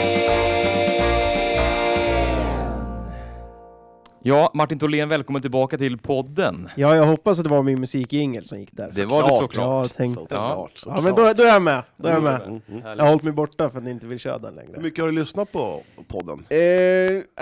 [4.25, 6.69] Ja, Martin Tholén, välkommen tillbaka till podden.
[6.77, 8.91] Ja, jag hoppas att det var min musikingel som gick där.
[8.97, 9.55] Det var det såklart.
[9.57, 10.21] Ja, jag tänkte.
[10.21, 11.03] Såklart, Ja, såklart.
[11.05, 11.83] men då, då är jag med.
[11.97, 12.41] Då är jag med.
[12.43, 12.83] Mm, mm.
[12.85, 14.73] Jag har hållit mig borta för att ni inte vill köra den längre.
[14.75, 16.39] Hur mycket har du lyssnat på podden?
[16.51, 16.57] Eh,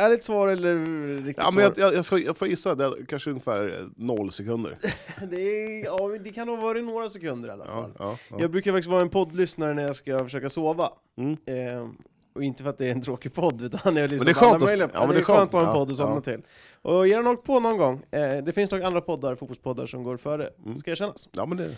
[0.04, 0.76] ärligt svar eller
[1.16, 4.32] riktigt Ja, men jag, jag, jag, ska, jag får gissa, det är kanske ungefär noll
[4.32, 4.76] sekunder.
[5.30, 7.92] Det, är, ja, det kan ha varit några sekunder i alla Ja, fall.
[7.98, 8.36] ja, ja.
[8.40, 10.88] Jag brukar faktiskt vara en poddlyssnare när jag ska försöka sova.
[11.18, 11.32] Mm.
[11.32, 11.88] Eh,
[12.34, 14.40] och inte för att det är en tråkig podd, utan jag lyssnar det är på
[14.40, 14.90] alla skönt att- möjliga.
[14.94, 16.20] ja, men det är skönt att ha en podd att somna ja.
[16.20, 16.40] till.
[16.82, 18.02] Och ge den åkt på någon gång.
[18.10, 20.78] Eh, det finns nog andra poddar, fotbollspoddar, som går före, Mm.
[20.78, 21.28] ska jag kännas.
[21.32, 21.70] Ja, men det,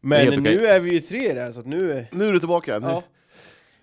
[0.00, 0.66] Men helt nu okej.
[0.66, 1.92] är vi ju tre där, så att nu...
[1.92, 2.78] är- nu är du tillbaka.
[2.78, 2.86] Nu.
[2.86, 3.02] Ja.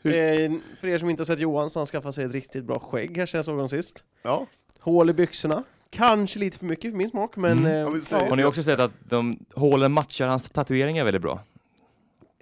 [0.02, 2.32] Hur- Eh, för er som inte har sett Johan så har han skaffat sig ett
[2.32, 4.04] riktigt bra skägg här sen jag såg honom sist.
[4.24, 4.46] Ja.
[4.80, 5.64] Hål i byxorna.
[5.90, 7.52] Kanske lite för mycket för min smak, men...
[7.60, 7.66] Mm.
[7.96, 11.40] eh, Ja, Har ni också sett att de hålen matchar hans tatueringar väldigt bra?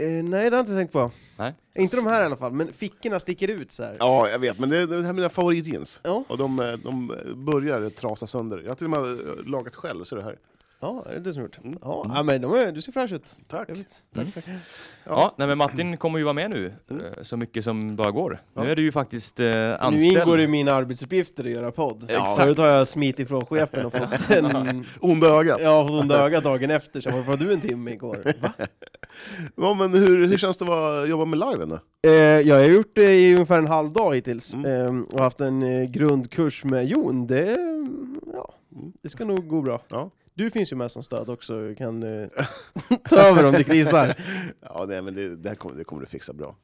[0.02, 1.12] Eh, nej, det har jag inte tänkt på.
[1.38, 1.54] Nej.
[1.76, 3.96] Inte de här i alla fall, men fickorna sticker ut så här.
[4.00, 6.00] Ja, jag vet, men det, det här är mina favoritjeans.
[6.04, 6.24] Ja.
[6.28, 8.62] Och de, eh, de börjar trasa sönder.
[8.64, 10.38] Jag har till och med eh, lagat själv, ser du här.
[10.82, 11.58] Ja, är det du som gjort?
[11.64, 11.78] Mm.
[11.82, 13.36] Ja, ja, men de är, du ser fräsch ut.
[13.48, 13.68] Tack.
[13.68, 14.02] Trevligt.
[14.18, 14.32] Mm.
[14.32, 14.54] Tack, tack.
[15.04, 17.06] Ja, nej, men Martin kommer ju vara med nu Mm.
[17.06, 18.40] eh, så mycket som bara går.
[18.54, 18.64] Ja.
[18.64, 20.18] Nu är du ju faktiskt eh, Nu anställd.
[20.18, 22.06] ingår det i mina arbetsuppgifter att göra podd.
[22.10, 22.26] Ja.
[22.38, 24.86] Förut har jag smitit från chefen och fått en...
[25.02, 25.60] Onda ögat.
[25.64, 28.34] Ja, fått onda ögat dagen efter, så jag var du en timme igår?
[28.42, 28.54] Va?
[29.56, 30.66] Ja, men hur, hur känns det
[31.02, 31.80] att jobba med live nu?
[32.10, 32.14] Eh,
[32.48, 34.98] jag har gjort det i ungefär en halv dag hittills, Mm.
[34.98, 37.28] eh, och haft en eh, grundkurs med Jon.
[37.28, 37.58] Det,
[38.34, 38.92] ja, Mm.
[39.02, 39.82] det ska nog gå bra.
[39.88, 40.10] Ja.
[40.42, 42.30] Du finns ju med som stöd också, kan eh,
[43.10, 44.16] ta över om det krisar.
[44.62, 46.56] Ja, nej, men det, det, här kommer, det kommer du fixa bra.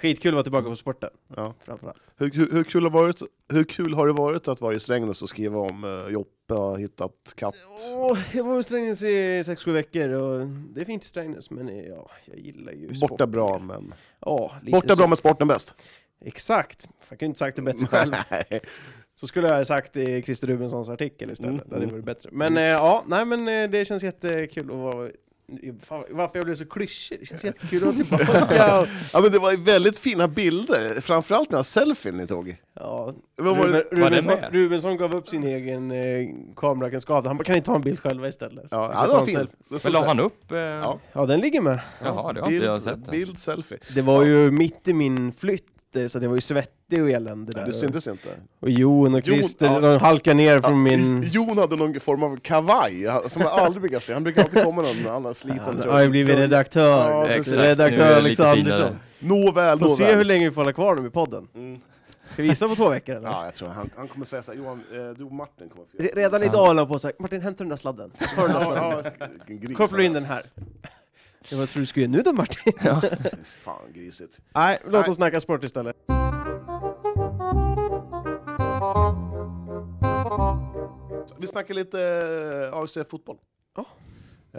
[0.00, 1.54] Skitkul att vara tillbaka på sporten, Ja.
[1.64, 2.02] framförallt.
[2.16, 5.22] Hur, hur, hur, kul har varit, hur kul har det varit att vara i Strängnäs
[5.22, 7.54] och skriva om uh, Joppe har hittat katt?
[7.94, 11.68] Åh, jag var i Strängnäs i 6-7 veckor, och det är fint i Strängnäs, men
[11.68, 13.30] eh, ja, jag gillar ju Borta sporten.
[13.30, 13.94] bra, men...
[14.20, 14.96] Ja, lite Borta så.
[14.96, 15.74] bra, men sporten bäst.
[16.24, 18.14] Exakt, jag kunde inte sagt det bättre själv.
[18.30, 18.60] Nej.
[19.20, 21.94] Så skulle jag ha sagt i Christer Rubenssons artikel istället, Mm, det hade mm.
[21.94, 22.28] varit bättre.
[22.32, 25.08] Men eh, ja, nej men eh, det känns jättekul att vara...
[25.82, 28.80] Fan, Varför jag blev så klyschig, det känns jättekul att vara tillbaka.
[28.80, 32.56] och- Ja, men det var väldigt fina bilder, framförallt den här selfien ni tog.
[32.74, 34.34] Ja, Vad var Ruben, Rubensson?
[34.50, 38.64] Rubensson gav upp sin egen eh, kamerakunskap, han kan ni ta en bild själva istället?
[38.70, 39.34] Ja, ja, det var en fin.
[39.34, 39.56] selfie.
[39.70, 40.52] Det Men la han upp?
[40.52, 40.98] Eh, Ja.
[41.12, 41.80] Ja, den ligger med.
[42.04, 43.10] Jaha, det har inte jag sett ens.
[43.10, 43.78] bild, selfie.
[43.94, 46.40] Det var ju mitt i min flytt, eh, så det var ju
[46.88, 47.66] svettig och elände där.
[47.66, 48.28] Det syntes inte.
[48.60, 49.80] Och Jon och Jon, Christer, ja.
[49.80, 51.22] de halkade ner från min...
[51.32, 54.12] Jon hade någon form av kavaj, han- som jag aldrig brukar se.
[54.12, 57.10] Han brukar alltid komma någon annan sliten Han har ju blivit redaktör.
[57.10, 58.64] Ja, Exakt, nu redaktör Alexandersson.
[58.64, 58.96] finare.
[59.20, 60.26] Nåväl, Får se hur nåväl.
[60.26, 61.48] länge vi får hålla kvar dem i podden.
[61.54, 61.80] Mm.
[62.30, 63.28] Ska vi visa på två veckor eller?
[63.32, 65.96] Ja, jag tror han, han kommer säga såhär, Johan, eh, du och Martin kommer få
[65.98, 68.10] Re- Redan idag håller jag på såhär, Martin hämta den där sladden.
[68.36, 69.12] Ta den där Ja, sladden.
[69.18, 70.42] ja, gris, Koppla in den här.
[71.50, 72.72] Det vad tror du ska göra nu då Martin?
[73.62, 74.38] Fan, grisigt.
[74.54, 75.10] Nej, låt Nej.
[75.10, 75.96] oss snacka sport istället.
[81.38, 82.00] Vi snackar lite
[82.72, 83.36] eh, AFC fotboll.
[83.76, 83.84] Ja.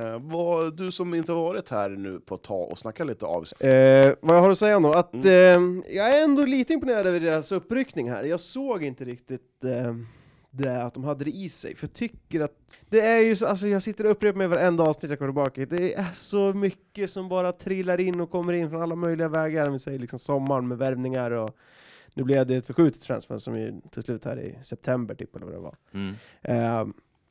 [0.01, 3.53] Eh, du som inte varit här nu på ett tag och snackat lite AFC.
[3.61, 5.79] Eh, vad jag har att säga nu, att Mm.
[5.79, 8.23] eh, jag är ändå lite imponerad över deras uppryckning här.
[8.23, 9.95] Jag såg inte riktigt eh,
[10.51, 12.53] det att de hade det i sig, för jag tycker att
[12.89, 15.77] det är ju så, alltså jag sitter och upprepar mig varenda avsnitt jag kommer tillbaka
[15.77, 19.69] Det är så mycket som bara trillar in och kommer in från alla möjliga vägar,
[19.69, 21.49] vi säger liksom sommaren med värvningar och
[22.19, 25.45] nu blev det ett förskjutet transfer som är till slut här i september typ eller
[25.45, 25.75] vad det var.
[25.93, 26.15] Mm.
[26.41, 26.87] Eh,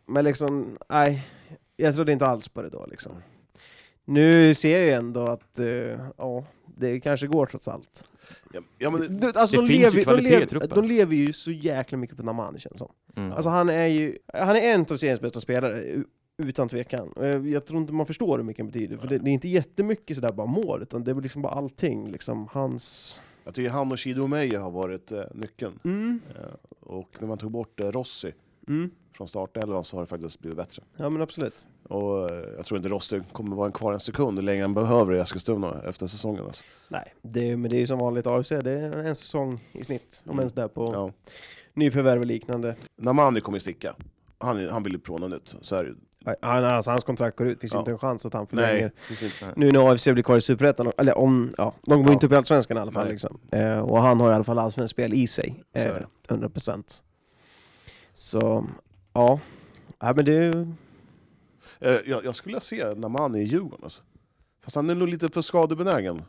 [0.07, 1.27] men liksom, nej,
[1.77, 3.13] jag trodde inte alls på det då liksom.
[4.05, 5.67] Nu ser jag ju ändå att, eh,
[6.17, 6.45] ja,
[6.77, 8.05] det kanske går trots allt.
[8.53, 10.71] Ja, ja, men, det- alltså, Det de, finns lever, ju de, kvalitet i lever, truppen.
[10.75, 12.93] de lever ju så jäkla mycket på Namani känns det som.
[13.17, 13.33] Mm.
[13.33, 16.03] Alltså han är ju, han är en av seriens bästa spelare,
[16.43, 17.09] utan tvekan.
[17.09, 19.49] Och Jag, tror inte man förstår hur mycket han betyder, för det, det är inte
[19.49, 23.21] jättemycket sådär bara mål, utan det är liksom bara allting, liksom hans...
[23.49, 25.79] jag tycker han och Shido Meyer har varit eh, nyckeln.
[25.85, 26.45] Mm, Eh,
[26.81, 28.33] och när man tog bort eh, Rossi
[28.69, 30.83] mm, från startelvan så har det faktiskt blivit bättre.
[30.97, 31.67] ja men absolut.
[31.83, 35.19] Och eh, jag tror inte Rossi kommer vara kvar en sekund längre än behöver i
[35.19, 36.45] Eskilstuna efter säsongen.
[36.45, 36.65] Alltså.
[36.89, 40.23] Nej, det, men det är ju som vanligt AFC, det är en säsong i snitt,
[40.25, 40.39] om Mm.
[40.41, 41.13] ens där på Ja.
[41.75, 42.77] nyförvärv och liknande.
[42.97, 43.95] Namani kommer ju sticka.
[44.39, 45.97] Han, han vill ju prova något nytt, så är det ju.
[46.43, 47.79] Han, alltså, hans kontrakt går ut, finns Ja.
[47.79, 48.93] inte en chans att han förlänger.
[49.43, 49.53] Nej.
[49.57, 52.13] Nu när AFC blir kvar i Superettan, eller om, ja, de går Ja.
[52.13, 53.09] inte upp i Allsvenskan i alla fall.
[53.09, 53.39] Liksom.
[53.53, 56.07] Eh, och han har i alla fall allsvenskt spel i sig, eh, det.
[56.29, 57.03] 100%.
[58.15, 58.67] Så,
[59.13, 59.41] ja.
[59.99, 60.67] ja men det
[61.81, 63.79] Eh, jag, jag skulle se Namani i Djurgården.
[63.83, 64.03] Alltså.
[64.65, 66.23] Fast han är nog lite för skadebenägen.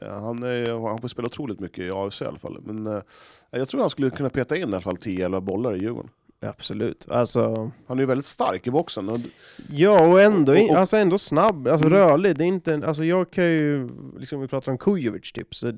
[0.00, 2.58] Eh, han, är, han får spela otroligt mycket i AFC i alla fall.
[2.64, 3.02] Men eh,
[3.50, 6.10] jag tror han skulle kunna peta in i alla fall 10-11 bollar i Djurgården.
[6.40, 7.06] Absolut.
[7.10, 9.08] Alltså, Han är ju väldigt stark i boxen.
[9.08, 9.18] Och,
[9.70, 11.98] ja, och ändå, Och- och- alltså ändå snabb, alltså Mm.
[11.98, 12.36] rörlig.
[12.38, 15.72] Det är inte, alltså jag kan ju, liksom vi pratar om Kujovic typ, så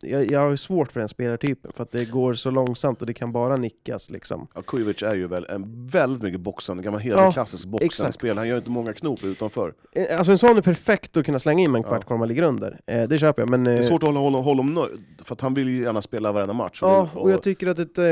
[0.00, 3.14] jag, jag har svårt för den spelartypen, för att det går så långsamt och det
[3.14, 4.46] kan bara nickas liksom.
[4.54, 7.82] ja, Kujovic är ju väl en väldigt mycket boxande, gammal Ja, helt klassisk exakt.
[7.82, 8.38] boxande-spel.
[8.38, 9.74] Han gör inte många knop utanför.
[9.92, 11.88] Eh, Alltså en sån är perfekt att kunna slänga in med en Ja.
[11.88, 12.80] kvart kvar man ligger under.
[12.86, 13.64] Eh, det köper jag, men...
[13.64, 15.82] Det är eh, svårt att hålla honom, hålla honom nöjd, för att han vill ju
[15.82, 16.82] gärna spela varenda match.
[16.82, 18.04] Och, Ja, och, och jag tycker att ett, eh,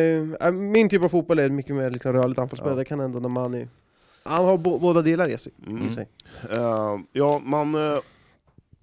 [0.49, 2.71] äh, min typ av fotboll är mycket mer liksom rörligt anfallsspel.
[2.71, 2.77] Ja.
[2.77, 3.68] Det kan ändå Namani...
[4.25, 5.53] Han har bo, båda delar i sig.
[5.66, 5.87] Mm.
[5.87, 6.09] I sig.
[6.51, 7.99] Eh, ja, man uh,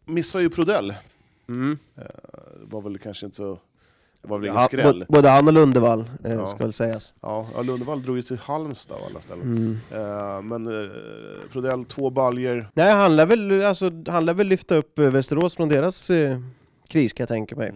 [0.06, 0.94] missar ju Prodell.
[1.50, 1.78] Mm.
[1.98, 2.04] Eh,
[2.62, 3.60] var väl kanske inte så...
[4.22, 5.06] Det var väl ingen Ja, skräll.
[5.10, 6.48] både han och Lundevall, eh, Ja.
[6.48, 7.16] ska väl sägas.
[7.22, 9.42] Ja, ja, Lundevall drog ju till Halmstad av alla ställen.
[9.44, 9.78] Mm.
[9.92, 10.90] Eh, men uh,
[11.52, 12.68] Prodell, två baljer.
[12.74, 16.40] Nej, han lär, väl, alltså, han lär väl lyfta upp eh, Västerås från deras eh,
[16.88, 17.74] kris kan jag tänka mig.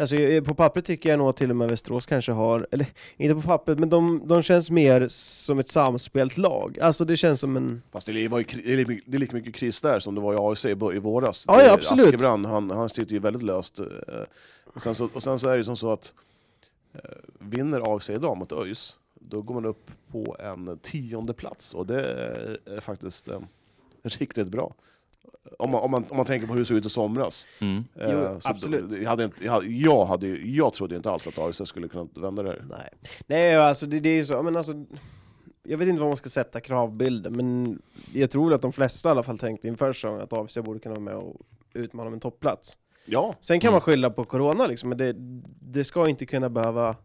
[0.00, 2.86] Alltså, eh, på pappret tycker jag nog att till och med Västerås kanske har, eller
[3.16, 6.78] inte på pappret, men de, de känns mer som ett samspelt lag.
[6.80, 7.82] Alltså det känns som en...
[7.92, 8.44] Fast det, var ju,
[9.06, 10.64] det är lika mycket- kris där som det var i AIC
[10.96, 11.44] i våras.
[11.48, 12.06] Ja, ja, absolut.
[12.06, 13.78] Askebrand, han, han sitter ju väldigt löst.
[13.78, 13.86] eh,
[14.74, 16.14] Och sen så, och sen så är det som så att
[16.94, 17.00] eh,
[17.38, 22.04] vinner AIC idag mot ÖIS, då går man upp på en tionde plats och det
[22.04, 23.28] är, faktiskt
[24.02, 24.74] riktigt bra.
[25.58, 27.46] Om man, om, man, om man tänker på hur det såg ut i somras.
[27.60, 27.84] Mm.
[28.00, 29.02] Eh, Jo, absolut.
[29.02, 32.08] Jag, hade inte, jag, hade, jag, hade, jag trodde inte alls att AIC skulle kunna
[32.14, 32.64] vända det här.
[32.70, 32.88] Nej,
[33.26, 34.72] Nej alltså det, det är ju så, men alltså...
[35.68, 37.78] Jag vet inte vad man ska sätta kravbilden, men
[38.12, 40.94] jag tror att de flesta i alla fall tänkte inför säsongen att AFC borde kunna
[40.94, 41.36] vara med och
[41.74, 42.78] utmana om en toppplats.
[43.06, 43.72] Ja, Sen kan Mm.
[43.74, 45.14] man skylla på corona liksom, men det,
[45.60, 46.96] det ska inte kunna behöva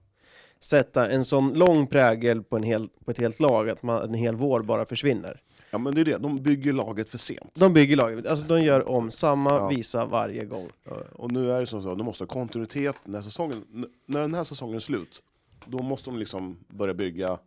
[0.59, 4.13] sätta en sån lång prägel på, en hel, på ett helt lag att man, en
[4.13, 5.41] hel vår bara försvinner.
[5.71, 6.17] Ja, men det är det.
[6.17, 7.55] De bygger laget för sent.
[7.55, 9.67] De bygger laget, alltså de gör om samma Ja.
[9.67, 10.69] visa varje gång.
[10.83, 14.21] Ja, Och nu är det som så, de måste ha kontinuitet när säsongen, n- när
[14.21, 15.21] den här säsongen är slut.
[15.65, 17.39] Då måste de liksom börja bygga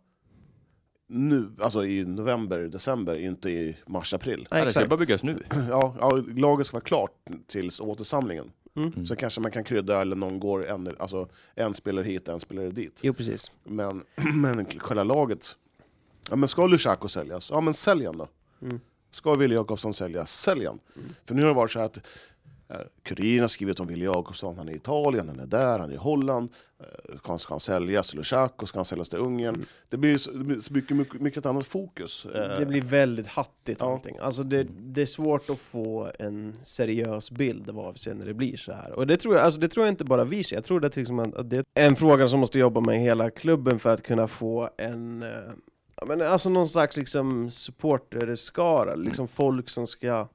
[1.07, 4.47] nu, alltså i november, december, inte i mars, april.
[4.51, 4.89] Ja, det ska exakt.
[4.89, 5.37] bara byggas nu.
[5.69, 7.11] Ja, ja, laget ska vara klart
[7.47, 8.51] tills återsamlingen.
[8.75, 9.05] Mm.
[9.05, 12.69] Så kanske man kan krydda eller någon går en, alltså, en spelare hit, en spelare
[12.69, 12.99] dit.
[13.03, 13.51] Jo, precis.
[13.63, 14.03] Men,
[14.35, 15.55] men själva laget,
[16.29, 17.49] ja men ska Lushaku säljas?
[17.51, 18.27] Ja men sälj han då.
[18.61, 18.79] Mm.
[19.11, 20.31] Ska Wille Jakobsson säljas?
[20.31, 20.79] Sälj han.
[21.25, 21.97] För nu har det varit så att
[22.69, 25.89] eh, Kuriren har skrivit om Wille Jakobsson, han är i Italien, han är där, han
[25.89, 26.49] är i Holland.
[26.79, 28.13] Eh, Ska han, ska han säljas?
[28.15, 29.65] Lushaku, ska han säljas till Ungern?
[29.89, 32.25] Det blir så, det blir så mycket, mycket, mycket annat fokus.
[32.25, 33.93] Eh, Det blir väldigt hattigt Ja.
[33.93, 34.17] allting.
[34.21, 38.57] Alltså det, det är svårt att få en seriös bild av AFC när det blir
[38.57, 38.91] så här.
[38.91, 40.95] Och det tror jag, alltså det tror jag inte bara vi ser, jag tror det,
[40.95, 44.27] liksom att det är en fråga som måste jobba med hela klubben för att kunna
[44.27, 45.23] få en
[46.01, 50.27] ja, men alltså någon slags liksom supporterskara, liksom folk som ska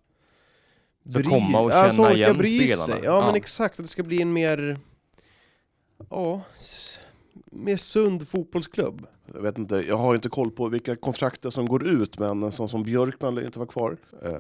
[1.13, 2.87] Så komma och alltså, känna orka igen bry spelarna.
[2.99, 3.05] Sig.
[3.05, 3.37] Ja, men Ja.
[3.37, 4.79] exakt, det ska bli en mer
[6.11, 6.41] ja,
[7.53, 9.07] mer sund fotbollsklubb.
[9.35, 12.53] Jag vet inte, jag har inte koll på vilka kontrakter som går ut, men en
[12.53, 13.97] sån som Björkman lär inte vara kvar.
[14.23, 14.31] Eh,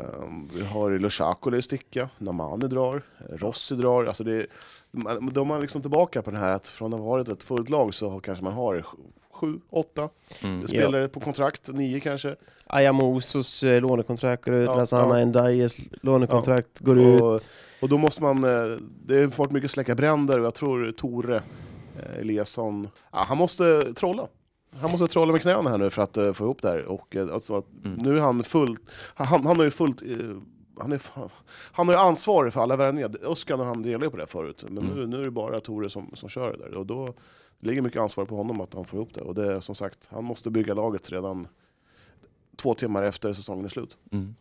[0.55, 4.05] vi har Lushaku lär sticka, Namani drar, Rossi drar.
[4.05, 4.47] Alltså det,
[4.91, 7.43] man- då är man liksom tillbaka på den här att från att ha varit ett
[7.43, 8.87] fullt lag så kanske man har
[9.40, 10.09] sju, åtta
[10.44, 10.66] Mm.
[10.66, 12.37] spelare på kontrakt, nio kanske.
[12.66, 15.26] Ayamosos eh, lånekontrakt går ut, Ja, Lasana ja.
[15.26, 17.20] Ndayes lånekontrakt går ut.
[17.22, 17.40] Och,
[17.83, 18.76] och då måste man, eh,
[19.07, 21.37] det har varit mycket släcka bränder och jag tror Tore
[21.96, 24.26] eh, Eliasson, ja, han måste trolla.
[24.81, 26.85] Han måste trolla med knäna här nu för att eh, få ihop det här.
[26.85, 27.98] Och, eh, alltså, Mm.
[27.98, 28.83] Nu är han fullt,
[29.14, 30.09] han, han har ju fullt, eh,
[30.81, 31.00] han, är,
[31.72, 33.26] han har ju ansvar för alla värvningar.
[33.29, 35.11] Oskar och han delade på det förut, men nu, Mm.
[35.11, 36.74] nu är det bara Tore som, som kör det där.
[36.74, 37.14] Och då
[37.61, 39.20] ligger mycket ansvar på honom att han får ihop det.
[39.20, 41.49] Och det är som sagt, han måste bygga laget redan
[42.57, 43.96] två timmar efter säsongen är slut.
[44.12, 44.35] Mm.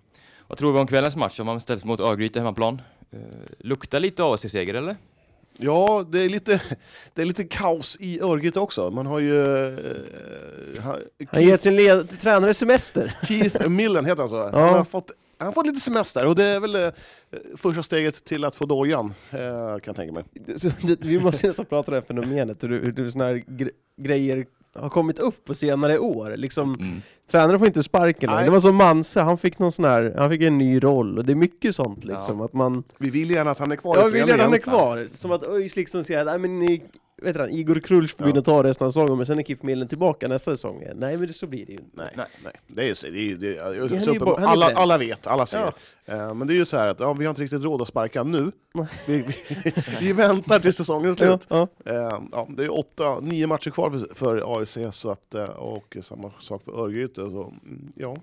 [0.47, 2.81] Vad tror vi om kvällens match om man ställs mot Örgryte hemmaplan?
[3.13, 3.19] Uh,
[3.59, 4.95] luktar lite AFC-seger eller?
[5.57, 6.61] Ja, det är lite,
[7.13, 8.91] det är lite kaos i Örgryte också.
[8.91, 9.45] Man har ju...
[9.45, 13.17] Eh, ha- Han Keith, ger sin led- tränare semester.
[13.27, 14.35] Keith Millen heter han så.
[14.35, 14.49] Ja.
[14.59, 16.89] Han, har fått, han fått lite semester och det är väl eh,
[17.57, 20.23] första steget till att få dojan, eh, kan jag tänka mig.
[20.55, 23.33] Så det- Vi måste nästan prata om det här fenomenet, hur, hur, hur såna här
[23.47, 23.71] gre-
[24.01, 26.37] grejer har kommit upp på senare år.
[26.37, 27.01] Liksom, Mm.
[27.31, 28.35] tränare får inte sparken längre.
[28.39, 28.45] Nej.
[28.45, 31.17] Det var som Manse, han fick någon sån här, han fick en ny roll.
[31.17, 32.45] Och det är mycket sånt liksom, Ja.
[32.45, 32.83] att man...
[32.97, 35.05] Vi vill gärna att han är kvar Ja, i vill gärna han är kvar.
[35.13, 36.83] Som att ÖIS liksom säger att, nej men ni,
[37.21, 39.43] vet du, Igor Krulj får gå in och ta resten av säsongen, men sen är
[39.43, 40.97] Kif Millen tillbaka nästa säsong igen.
[40.99, 41.89] Nej men det, så blir det ju inte.
[41.97, 42.25] Nej, Nej.
[42.43, 42.53] nej.
[42.67, 44.19] Det är, det är, det är, är så ju uppenbart.
[44.37, 45.73] bara- han är alla, alla vet, alla ser.
[46.05, 46.15] Ja.
[46.15, 47.87] Eh, men det är ju så här att ja, vi har inte riktigt råd att
[47.87, 48.51] sparka nu.
[49.07, 49.35] Vi, vi,
[50.01, 51.47] vi väntar till säsongen är Ja, slut.
[51.49, 51.67] ja.
[51.85, 55.97] Eh, ja, det är åtta, nio matcher kvar för, för AIC så att, eh, och
[56.01, 57.15] samma sak för Örgryte.
[57.15, 58.15] Så, mm, ja.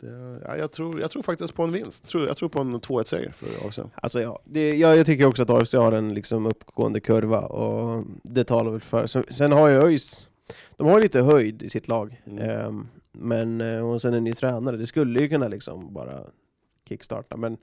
[0.00, 2.08] Det, ja, jag, tror, jag tror faktiskt på en vinst.
[2.08, 3.78] Tror, jag tror på en 2-1-seger för AIC.
[3.94, 8.04] Alltså ja, det, ja, jag tycker också att AFC har en liksom uppgående kurva och
[8.22, 9.06] det talar väl för.
[9.06, 10.28] Sen, sen har ju ÖIS,
[10.76, 12.22] de har lite höjd i sitt lag.
[12.26, 12.50] Mm.
[12.50, 16.20] Ehm, men, eh, och sen en ny tränare, det skulle ju kunna liksom bara
[16.88, 17.36] kickstarta.
[17.36, 17.56] Men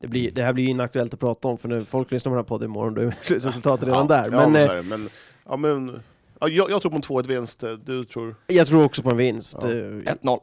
[0.00, 2.34] det, blir, det här blir ju inaktuellt att prata om för när folk lyssnar på
[2.34, 4.30] den här podden imorgon då är slutresultatet redan ja, där.
[4.32, 4.82] Ja, Men, men, eh, så är det.
[4.82, 5.08] men,
[5.48, 6.02] ja, men
[6.40, 7.62] ja, jag, jag tror på en 2-1-vinst.
[7.62, 9.58] Eh, Du tror jag tror också på en vinst.
[9.62, 9.68] Ja.
[9.68, 10.38] Eh, 1-0.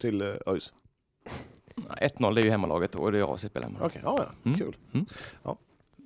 [0.00, 0.72] till eh, ÖIS?
[1.74, 3.78] Nej, 1-0 det är ju hemmalaget och det är AFC spelar hemma.
[3.82, 4.50] Okej, ja, ja.
[4.50, 4.58] Mm.
[4.58, 4.76] kul.
[4.92, 5.06] Mm.
[5.42, 5.58] Ja.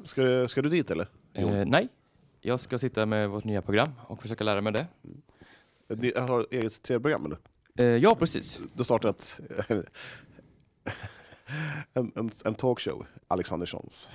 [0.04, 1.08] Ska, ska du dit eller?
[1.32, 1.88] Eh, nej,
[2.40, 4.86] jag ska sitta med vårt nya program och försöka lära mig det.
[5.88, 7.38] Ni har eget tv-program eller?
[7.78, 8.58] Eh, ja, precis.
[8.58, 9.40] Du har startat
[11.94, 14.10] en, en, en talkshow, Alexanderssons.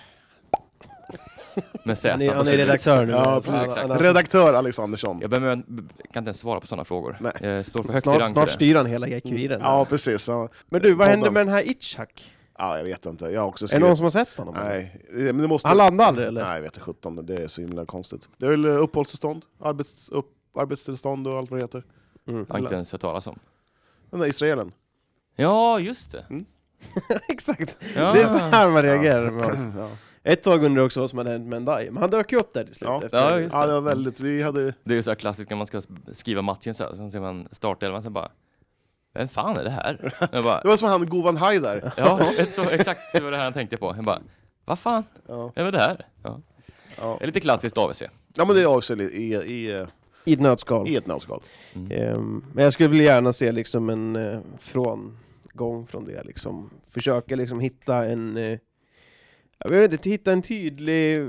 [1.84, 2.12] Med Z.
[2.12, 3.12] han, är, han är redaktör nu.
[3.12, 3.78] Ja, exakt.
[3.78, 5.18] han Redaktör Alexandersson.
[5.22, 5.64] Jag behöver, kan
[6.04, 7.18] inte ens svara på sådana frågor.
[7.20, 7.34] Nej.
[7.42, 8.54] Jag står för högt i Snart, rang snart för det.
[8.66, 9.62] styr han hela kuriren.
[9.64, 10.28] Ja, precis.
[10.28, 10.50] Ja.
[10.70, 12.32] Men du, vad hände med den här Itchak?
[12.58, 13.26] Ja, jag vet inte.
[13.26, 13.88] Jag har också Är det skrivit...
[13.88, 14.56] någon som har sett honom?
[14.64, 15.68] Nej, men det måste...
[15.68, 16.42] Han landade aldrig eller?
[16.44, 17.26] Nej, jag vet inte 17.
[17.26, 18.28] Det är så himla konstigt.
[18.38, 21.84] Det är väl eh, uppehållstillstånd, arbets, upp, arbetstillstånd och allt vad det heter.
[22.28, 22.46] Mm.
[22.48, 23.40] Jag har inte ens hört talas om.
[24.10, 24.72] Den där israelen.
[25.36, 26.26] Ja, just det.
[27.30, 28.12] Exakt, Ja.
[28.14, 29.60] det är så här man reagerar med oss.
[29.78, 29.90] Ja.
[30.24, 32.38] Ett tag undrade jag också vad som hade hänt med Ndai, men han dök ju
[32.40, 32.90] upp där till slut.
[32.90, 33.04] Ja.
[33.04, 34.20] efter- Ja, just ja, det var väldigt...
[34.20, 34.64] Vi hade...
[34.84, 35.82] Det är ju så här klassiskt när man ska
[36.12, 38.32] skriva matchen så här, sen ser man startelvan, sen bara
[39.14, 40.14] Vem fan är det här?
[40.32, 41.94] Jag bara, Det var som han Govan Haidar.
[41.98, 43.94] ja, ett så, exakt det var det här jag tänkte på.
[43.96, 44.20] Jag bara,
[44.66, 45.52] vad fan, Ja.
[45.56, 46.06] är det här?
[46.24, 46.40] Ja.
[46.98, 47.16] Ja.
[47.20, 48.04] Det är lite klassiskt AVC.
[48.36, 49.86] ja, men det är också i, i, i,
[50.26, 50.88] I ett nötskal.
[50.88, 51.42] i ett nötskal.
[51.90, 56.24] Ehm, men jag skulle vilja gärna se liksom en uh, frångång från det.
[56.24, 56.70] Liksom.
[56.90, 58.38] Försöka liksom hitta en...
[58.38, 58.60] eh,
[59.64, 61.28] jag vet inte, hitta en tydlig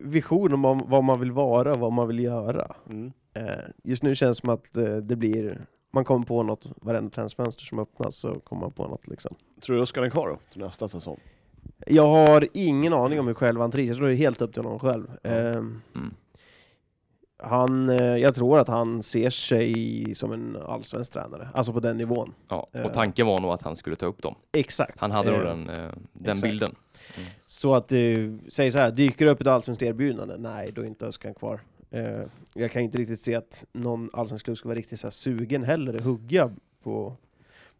[0.00, 2.74] vision om vad- man vill vara och vad man vill göra.
[2.90, 3.12] Mm.
[3.34, 3.42] Eh,
[3.84, 5.66] just nu känns det som att eh, det blir...
[5.92, 9.34] Man kommer på något, varenda transfönster som öppnas så kommer man på något liksom.
[9.60, 11.20] Tror du Oskar är kvar då, till nästa säsong?
[11.86, 14.52] Jag har ingen aning om hur själv han trivs, jag tror det är helt upp
[14.54, 15.10] till honom själv.
[15.22, 16.10] Ehm, Mm.
[17.46, 21.96] Han, eh, jag tror att han ser sig som en allsvensk tränare, alltså på den
[21.96, 22.34] nivån.
[22.48, 22.84] Ja, Eh.
[22.86, 24.34] och tanken var nog att han skulle ta upp dem.
[24.52, 25.00] Exakt.
[25.00, 26.42] Han hade nog Eh, den, eh, den exakt.
[26.42, 26.74] bilden.
[27.46, 27.92] Så att,
[28.48, 30.34] säg så här, dyker det upp ett allsvenskt erbjudande?
[30.38, 31.60] Nej, då är inte Öskan kvar.
[31.90, 32.20] Eh,
[32.54, 35.62] jag kan inte riktigt se att någon allsvensk klubb ska vara riktigt så här sugen
[35.64, 36.50] heller, hugga
[36.82, 37.16] på,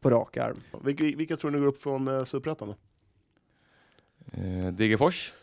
[0.01, 0.57] på rak arm.
[0.85, 2.75] Vilka, vilka tror ni går upp från Superettan då?
[4.43, 5.35] Eh, Degerfors,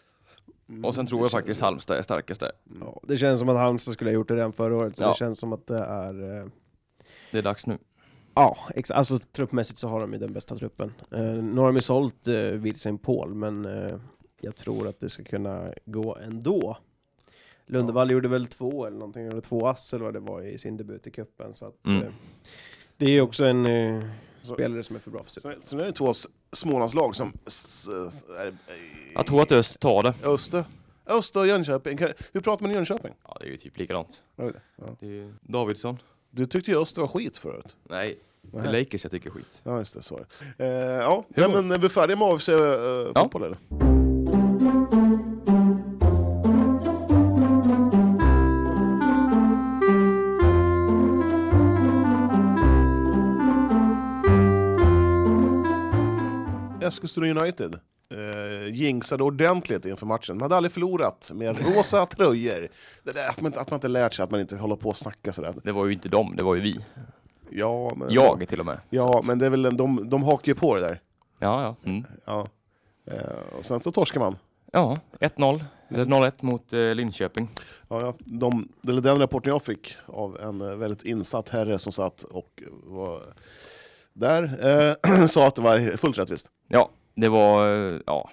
[0.73, 1.65] Mm, och sen tror jag faktiskt så.
[1.65, 2.51] Halmstad är starkast där.
[2.81, 5.07] Ja, det känns som att Halmstad skulle ha gjort det redan förra året, så Ja.
[5.09, 6.38] det känns som att det är...
[6.41, 6.45] eh,
[7.31, 7.77] Det är dags nu.
[8.36, 10.93] Ja, ex- alltså truppmässigt så har de ju den bästa truppen.
[11.12, 13.95] Eh, nu har de ju sålt eh, Wilson Paul, men eh,
[14.41, 16.77] jag tror att det ska kunna gå ändå.
[17.65, 20.77] Lundevall gjorde väl två eller någonting, eller två ass eller vad det var i sin
[20.77, 21.53] debut i cupen.
[21.53, 22.03] Så att, Mm.
[22.03, 22.09] eh,
[22.97, 24.03] det är ju också en eh,
[24.43, 25.41] spelare som är för bra för sig.
[25.63, 26.13] Sen, är det två
[26.53, 27.33] Smålandslag som...
[29.15, 30.13] Jag tror att Öst tar det.
[30.23, 30.63] Öster.
[31.05, 31.97] Öster och Jönköping.
[32.33, 33.13] Hur pratar man i Jönköping?
[33.27, 34.23] Ja, det är ju typ likadant.
[34.35, 34.53] Det?
[34.75, 34.85] Ja.
[34.99, 35.97] Det är Davidsson.
[36.31, 37.75] Du tyckte ju Öster var skit förut.
[37.83, 38.71] Nej, det är.
[38.79, 39.61] Lakers jag tycker är skit.
[39.63, 40.01] Ja, just det.
[40.01, 40.25] Så är.
[40.65, 40.67] Eh,
[41.01, 42.55] ja, nej, men är vi färdiga med AFC uh,
[43.15, 43.29] Ja.
[43.35, 43.57] eller?
[56.87, 60.37] Eskilstuna United eh, jinxade ordentligt inför matchen.
[60.37, 62.67] De hade aldrig förlorat med rosa tröjor.
[63.03, 64.89] Det där, att, man, inte- att man inte lärt sig att man inte håller på
[64.89, 65.53] och snacka sådär.
[65.63, 66.85] Det var ju inte dem, det var ju vi.
[67.49, 68.79] Ja, men, Jag till och med.
[68.89, 70.99] Ja, men det är väl en, de, de hakar ju på det där.
[71.39, 71.89] Ja, ja.
[71.91, 72.03] Mm.
[72.25, 72.47] Ja.
[73.07, 74.35] Eh, och sen så torskar man.
[74.71, 75.63] Ja, 1-0.
[75.89, 77.49] Eller 0-1 mot eh, Linköping.
[77.89, 82.63] Ja, de, den rapporten jag fick av en eh, väldigt insatt herre som satt och
[82.83, 83.19] var
[84.13, 84.43] där,
[85.04, 86.52] eh, sa att det var fullt rättvist.
[86.67, 88.30] Ja, det var, eh, ja.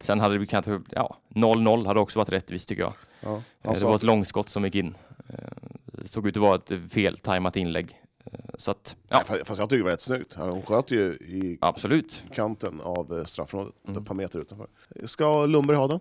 [0.00, 2.92] Sen hade det kanske, ja, 0-0 hade också varit rättvist tycker jag.
[3.20, 4.94] Ja, Eh, Det var ett långskott som gick in.
[5.28, 5.34] Eh,
[5.84, 8.00] Det såg ut att vara ett fel tajmat inlägg.
[8.58, 10.34] Så att, ja, nej, fa- fast jag tycker det var rätt snyggt.
[10.34, 12.24] Hon sköt ju i absolut.
[12.34, 14.02] kanten av straffområdet, Mm.
[14.02, 14.66] ett par meter utanför.
[15.04, 16.00] Ska Lundberg ha den?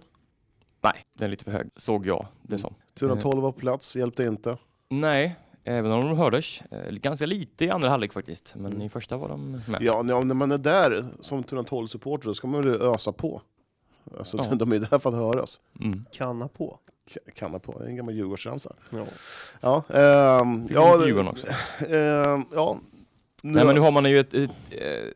[0.82, 2.74] Nej, den är lite för hög, såg jag det som.
[3.00, 4.58] 412 var på plats, hjälpte inte.
[4.90, 5.36] Nej,
[5.68, 6.62] även om de hördes.
[6.72, 8.82] eh, Ganska lite i andra halvlek faktiskt, men Mm.
[8.82, 9.82] i första var de med.
[9.82, 13.42] Ja, när man är där som 412-supporter då ska man väl ösa på.
[14.18, 14.56] Alltså, Ja.
[14.56, 15.60] De är där för att höras.
[15.82, 16.06] Mm.
[16.12, 16.80] Kanna på.
[17.14, 18.74] K- Kanna på, det är en gammal Djurgårdsramsa.
[18.90, 19.06] Ja.
[19.62, 19.84] Ja,
[20.42, 21.48] ehm, Fick ja, Djurgården också.
[21.90, 22.78] ehm, ja.
[23.44, 25.08] Nu, Nej men nu har man ju ett, ett, eh,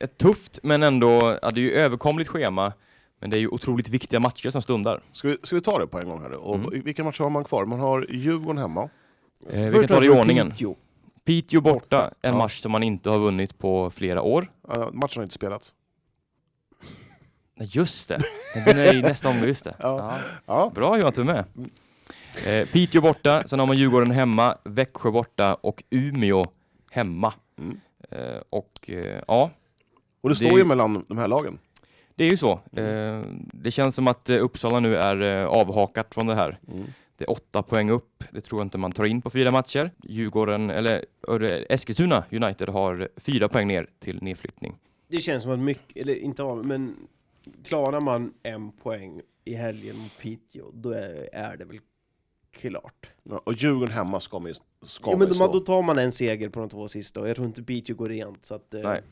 [0.00, 2.72] ett tufft men ändå, ja, det är ju överkomligt schema.
[3.18, 5.00] Men det är ju otroligt viktiga matcher som stundar.
[5.12, 6.36] ska, vi, ska vi ta det på en gång här nu?
[6.36, 6.82] Och Mm.
[6.84, 7.64] Vilka matcher har man kvar?
[7.64, 8.88] Man har Djurgården hemma.
[9.50, 10.50] Eh, vi kan ta det i ordningen.
[10.50, 10.74] Piteå.
[11.24, 12.38] Piteå borta, en Ja.
[12.38, 14.50] match som man inte har vunnit på flera år.
[14.76, 15.74] Uh, matchen har inte spelats.
[17.56, 18.18] Nej, just det.
[18.66, 19.74] Den är i nästa omgång, just det.
[19.78, 19.96] Ja.
[19.98, 20.18] Ja.
[20.46, 20.72] Ja.
[20.74, 21.44] Bra Johan, att du är med.
[22.46, 26.44] Eh, Piteå borta, sen har man Djurgården hemma, Växjö borta och Umeå
[26.90, 27.34] hemma.
[27.58, 27.80] Mm.
[28.10, 29.50] Eh, och eh, ja,
[30.20, 31.58] Och det Det- står ju mellan de här lagen.
[32.14, 32.60] det är ju så.
[32.76, 33.20] Mm.
[33.20, 36.58] Eh, det känns som att eh, Uppsala nu är eh, avhakat från det här.
[36.72, 36.84] Mm.
[37.16, 38.24] Det är åtta poäng upp.
[38.30, 39.90] Det tror jag inte man tar in på fyra matcher.
[40.02, 41.04] Djurgården, eller
[41.68, 44.76] Eskilstuna United har fyra poäng ner till nedflyttning.
[45.08, 46.96] Det känns som att mycket, eller inte av, men
[47.64, 51.78] klarar man en poäng i helgen mot Piteå, då är, är det väl
[52.50, 53.10] klart.
[53.22, 54.54] Ja, och Djurgården hemma ska man ju
[54.86, 57.36] ska Ja, men då, då tar man en seger på de två sista och jag
[57.36, 58.46] tror inte Piteå går rent.
[58.46, 59.02] Så att, eh, Nej.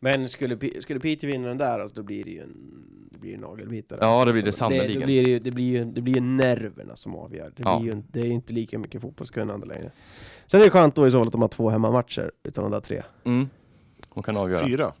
[0.00, 2.56] Men skulle, skulle Piteå vinna den där, alltså, då blir det ju en,
[3.10, 3.98] det blir en nagelbitare.
[4.02, 4.24] Ja, alltså.
[4.24, 5.00] det blir det sannerligen.
[5.00, 7.52] Det, blir ju, det, blir ju, det blir ju nerverna som avgör.
[7.56, 7.78] Det, Ja.
[7.80, 9.90] blir ju, det är inte lika mycket fotbollskunnande längre.
[10.46, 12.70] Sen är det skönt då i så fall att de har två hemmamatcher utan de
[12.72, 13.02] där tre.
[13.24, 13.48] Mm.
[14.08, 14.66] Och kan avgöra.
[14.66, 14.92] Fyra.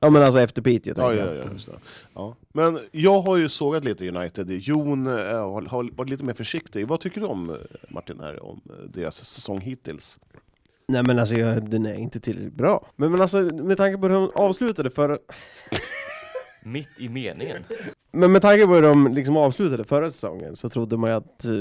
[0.00, 1.44] Ja men alltså efter Piteå Ja, tänker ja, jag.
[1.44, 1.72] ja, just det.
[2.14, 2.36] Ja.
[2.52, 4.50] Men jag har ju sågat lite United.
[4.50, 6.88] Jon eh, har har varit lite mer försiktig.
[6.88, 7.56] Vad tycker du om, eh,
[7.88, 10.20] Martin, här, om eh, deras säsong hittills?
[10.92, 12.86] Nej men alltså jag, den är inte tillräckligt bra.
[12.96, 15.18] Men, men alltså med tanke på hur de avslutade förra...
[16.64, 17.62] Mitt i meningen.
[18.12, 21.44] Men med tanke på hur de liksom avslutade förra säsongen så trodde man ju att
[21.44, 21.52] eh,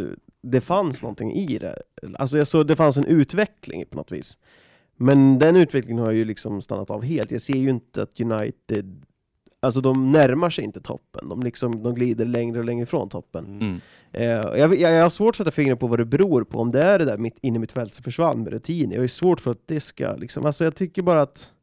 [0.43, 1.82] det fanns någonting i det.
[2.15, 4.38] Alltså jag såg det fanns en utveckling på något vis.
[4.95, 7.32] Men den utvecklingen har ju liksom stannat av helt.
[7.32, 9.05] Jag ser ju inte att United,
[9.62, 11.30] alltså de närmar sig inte toppen.
[11.30, 13.45] De, liksom, de glider längre och längre ifrån toppen.
[13.45, 13.82] Mm.
[14.12, 16.72] Eh, jag, jag, jag har svårt att sätta fingret på vad det beror på, om
[16.72, 18.91] det är det där mitt, inne i mitt fält som försvann med rutin.
[18.91, 21.53] Jag är svårt för att det ska liksom, alltså jag tycker bara att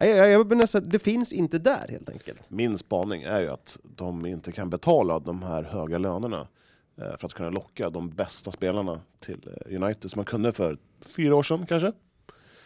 [0.00, 2.50] jag, jag, jag, nästan, det finns inte där helt enkelt.
[2.50, 6.48] Min spaning är ju att de inte kan betala de här höga lönerna
[6.98, 10.78] eh, för att kunna locka de bästa spelarna till eh, United som man kunde för
[11.16, 11.92] fyra år sedan kanske.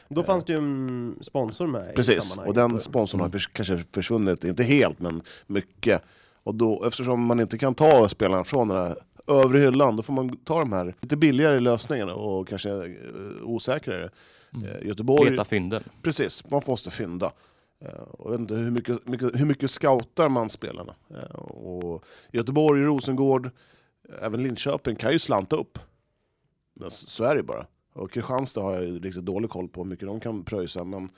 [0.08, 3.78] Då fanns det ju en sponsor med i Precis, och den sponsorn har förs- kanske
[3.92, 6.02] försvunnit, inte helt men mycket.
[6.42, 8.96] Och då, eftersom man inte kan ta spelarna från den här
[9.26, 12.90] övre hyllan, då får man ta de här lite billigare lösningarna och kanske eh,
[13.42, 14.10] osäkrare.
[14.54, 14.66] Mm.
[14.68, 15.82] Eh, Göteborg, Leta fynden.
[16.02, 17.32] precis, man måste fynda.
[17.80, 20.94] Eh, och jag vet inte hur mycket, mycket, hur mycket scoutar man spelarna.
[21.10, 23.50] Eh, och Göteborg, Rosengård,
[24.22, 25.78] även Linköping kan ju slanta upp.
[26.90, 27.66] Så är det ju bara.
[27.94, 30.84] Och Kristianstad har jag ju riktigt dålig koll på hur mycket de kan pröjsa.
[30.84, 31.08] Men,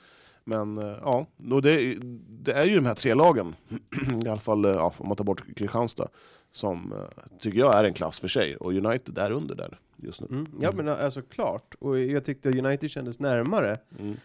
[0.43, 1.97] men eh, ja, det,
[2.29, 3.55] det är ju de här tre lagen,
[4.25, 6.07] i alla fall eh, ja, om man tar bort Kristianstad,
[6.51, 8.55] som eh, tycker jag är en klass för sig.
[8.55, 10.27] Och United är under där just nu.
[10.29, 14.15] Mm, ja men alltså klart, och jag tyckte United kändes närmare, Mm.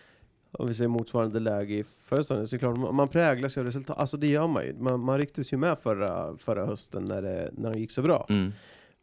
[0.52, 3.56] om vi säger motsvarande läge i förra säsongen, så är det klart, man, man präglas
[3.56, 4.74] ju av resultat, alltså det gör man ju.
[4.78, 8.26] Man, man rycktes ju med förra, förra hösten när det, när det gick så bra.
[8.28, 8.52] Mm.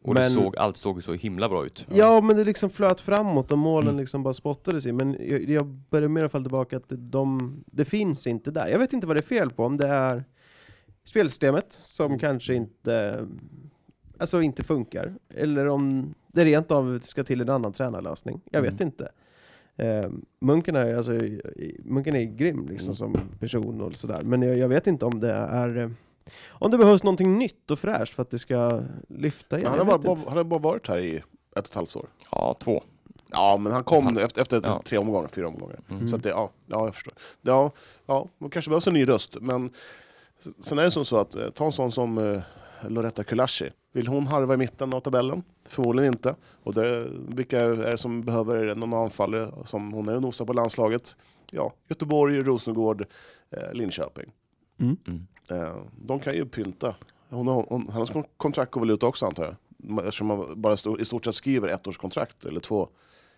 [0.02, 1.88] Och Men- såg, allt såg så himla bra ut.
[1.92, 4.00] Ja, men det liksom flöt framåt och målen Mm.
[4.00, 4.92] liksom bara spottades i.
[4.92, 8.68] Men jag, jag börjar mer falla tillbaka att de, det finns inte där.
[8.68, 10.24] Jag vet inte vad det är fel på, om det är
[11.04, 13.26] spelsystemet som kanske inte,
[14.18, 15.14] alltså inte funkar.
[15.36, 18.42] Eller om det rent av ska till en annan tränarlösning.
[18.52, 18.88] Jag vet Mm.
[18.88, 19.10] inte.
[19.78, 20.10] Eh,
[20.42, 21.12] munken, är, alltså,
[21.84, 22.96] munken är grym liksom, Mm.
[22.96, 24.22] som person och sådär.
[24.24, 25.90] Men jag, jag vet inte om det är eh,
[26.50, 29.70] om det behövs någonting nytt och fräscht för att det ska lyfta igen.
[29.70, 30.30] han, har bara, inte.
[30.30, 31.24] han har bara varit här i ett
[31.56, 32.06] och ett halvt år.
[32.32, 32.84] Ja, två.
[33.32, 34.82] Ja, men han kom efter, efter ja.
[34.86, 35.80] tre omgångar, fyra omgångar.
[35.90, 36.08] Mm.
[36.08, 37.14] Så att det, ja, ja, jag förstår.
[37.42, 37.72] Ja,
[38.06, 39.70] ja, det kanske behövs en ny röst, men
[40.60, 42.42] sen är det som så att eh, ta en sån som eh,
[42.88, 43.70] Loretta Kulashi.
[43.92, 45.44] Vill hon harva i mitten av tabellen?
[45.70, 46.36] Förmodligen inte.
[46.64, 50.54] Och det, vilka är det som behöver någon anfallare som hon är och nosar på
[50.54, 51.16] landslaget?
[51.52, 53.06] Ja, Göteborg, Rosengård,
[53.50, 54.32] eh, Linköping.
[54.80, 54.98] Mm.
[55.52, 55.76] Eh,
[56.06, 56.96] de kan ju pynta.
[57.30, 59.56] Hon har, hon, hennes kon- kontrakt går väl ut också antar jag?
[60.00, 62.90] Eftersom man bara i stort sett skriver ett års kontrakt eller två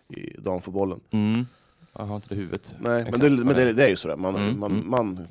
[0.08, 1.00] i damfotbollen.
[1.10, 1.46] Mm.
[1.92, 2.74] Jag har inte det i huvudet.
[2.80, 3.88] Nej, men, det, men det det, är.
[3.88, 4.16] ju sådär.
[4.16, 4.90] Man, Mm, man, mm.
[4.90, 5.26] man,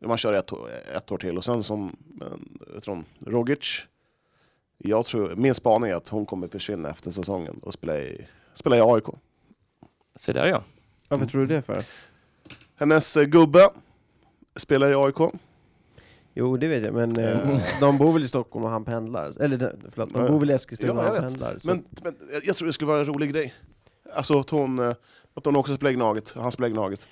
[0.00, 1.96] man kör ett, år- ett år till och sen som
[2.74, 3.86] jag tror, Rogic,
[4.78, 8.76] jag tror, min spaning är att hon kommer försvinna efter säsongen och spela i, spela
[8.76, 9.04] i AIK.
[10.16, 10.62] Se där ja.
[11.08, 11.84] Varför tror du det för?
[12.76, 13.68] Hennes eh, gubbe
[14.56, 15.32] spelar i AIK.
[16.34, 19.42] Jo, det vet jag, men eh, de bor väl i Stockholm och han pendlar?
[19.42, 21.32] Eller de- förlåt, de Ja, bor väl i Eskilstuna ja, och jag han vet.
[21.40, 21.58] pendlar?
[21.58, 21.66] Så.
[21.68, 22.14] Men, men
[22.44, 23.54] jag- tror det skulle vara en rolig grej.
[24.14, 24.92] Alltså att hon, eh,
[25.34, 27.08] att hon också spelar Gnaget, han spelar Gnaget.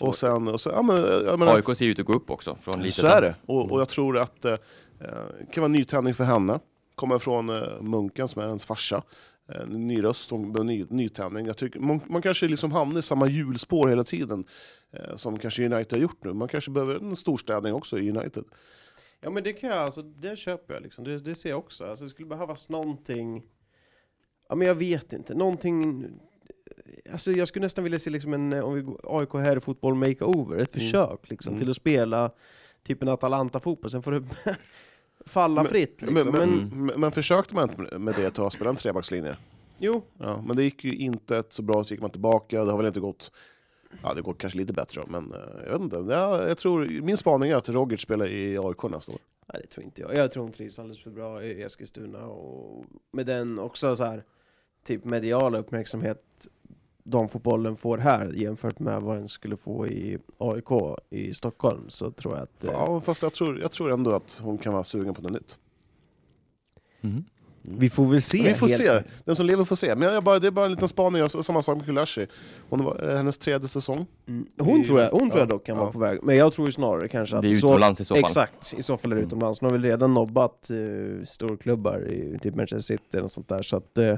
[0.00, 0.96] Och sen, och sen ja, men,
[1.26, 2.56] jag menar, AIK ser ut att gå upp också.
[2.60, 3.34] Från lite Så är det.
[3.46, 4.58] Och, och jag tror att eh, eh,
[5.00, 6.58] det kan vara en nytändning för henne.
[6.94, 9.02] Kommer från eh, Munken som är hennes farsa.
[9.48, 11.46] Eh, ny röst och en ny, nytändning.
[11.46, 14.44] Jag tycker, man, man kanske liksom hamnar i samma hjulspår hela tiden.
[14.92, 16.32] Eh, som kanske United har gjort nu.
[16.32, 18.44] Man kanske behöver en storstädning också i United.
[19.20, 21.04] Ja men det kan jag, alltså det köper jag liksom.
[21.04, 21.84] Det, det ser jag också.
[21.84, 23.42] Alltså det skulle behövas någonting,
[24.48, 26.06] ja men jag vet inte, någonting
[27.12, 30.58] Alltså jag skulle nästan vilja se liksom en, om vi går AIK här fotboll makeover,
[30.58, 30.86] ett Mm.
[30.86, 31.60] försök liksom Mm.
[31.60, 32.30] till att spela
[32.82, 34.24] typ en Atalanta-fotboll, sen får det
[35.26, 36.14] falla Men- fritt liksom.
[36.32, 39.36] Men, Men, men, men, men försökte man inte med det ett tag, spela en trebackslinje?
[39.78, 42.64] jo, Ja, men det gick ju inte så bra, så gick man tillbaka.
[42.64, 43.32] Det har väl inte gått...
[44.02, 45.96] Ja, det går kanske lite bättre då, men eh, jag vet inte.
[45.96, 49.18] Ja, jag tror, min spaning är att Rogic spelar i AIK nästa år.
[49.52, 50.14] Nej det tror inte jag.
[50.16, 54.24] Jag tror hon trivs alldeles för bra i Eskilstuna och med den också så här
[54.86, 56.48] typ mediala uppmärksamhet
[57.04, 62.34] damfotbollen får här jämfört med vad den skulle få i AIK i Stockholm så tror
[62.34, 62.64] jag att...
[62.64, 65.32] eh, Ja, fast jag tror, jag tror ändå att hon kan vara sugen på något
[65.32, 65.58] nytt.
[67.02, 67.24] Mm.
[67.62, 68.42] Vi får väl se.
[68.42, 69.02] Vi får helt- se.
[69.24, 69.94] Den som lever får se.
[69.94, 71.20] Men jag bara, det är bara en liten spaning.
[71.20, 72.26] Jag- Samma sak med Kulashi.
[72.68, 74.06] Hon var, det hennes tredje säsong.
[74.26, 74.46] Mm.
[74.58, 75.82] Hon, tror jag, hon tror jag Ja, dock kan ja.
[75.82, 76.18] vara på väg.
[76.22, 77.42] Men jag tror ju snarare kanske att...
[77.42, 78.24] Det är så- utomlands i så fall.
[78.24, 79.26] Exakt, i så fall är det Mm.
[79.28, 79.60] utomlands.
[79.60, 83.76] Hon har väl redan nobbat uh, storklubbar i typ Manchester City och sånt där så
[83.76, 83.98] att...
[83.98, 84.16] eh,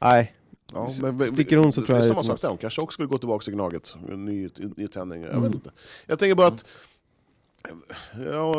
[0.00, 0.32] Nej,
[0.72, 3.02] Ja, men, sticker hon så tror jag det är samma sak där, hon kanske också
[3.02, 3.96] vill gå tillbaka till Gnaget.
[4.08, 5.42] Ny, ny tändning, jag Mm.
[5.42, 5.70] vet inte.
[6.06, 6.64] Jag tänker bara att
[8.32, 8.54] ja,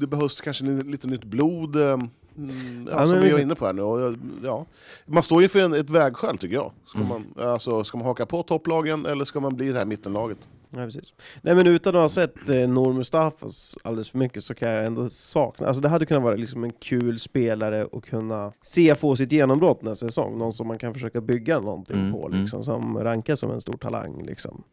[0.00, 1.76] det behövs kanske lite nytt blod.
[1.76, 1.98] eh,
[2.38, 3.82] Mm, ja, som men vi du- inne på här nu.
[3.82, 4.66] Och, ja,
[5.06, 6.72] man står ju för en, ett vägskäl tycker jag.
[6.86, 7.08] Ska, Mm.
[7.08, 10.48] man, alltså, ska man haka på topplagen eller ska man bli det här mittenlaget?
[10.70, 11.12] Ja, precis.
[11.42, 14.86] Nej men utan att ha sett eh, Nour Mustafas alldeles för mycket så kan jag
[14.86, 19.16] ändå sakna, alltså det hade kunnat vara liksom en kul spelare och kunna se få
[19.16, 22.40] sitt genombrott nästa säsong, någon som man kan försöka bygga någonting Mm, på mm.
[22.40, 24.64] liksom, som rankas som en stor talang liksom.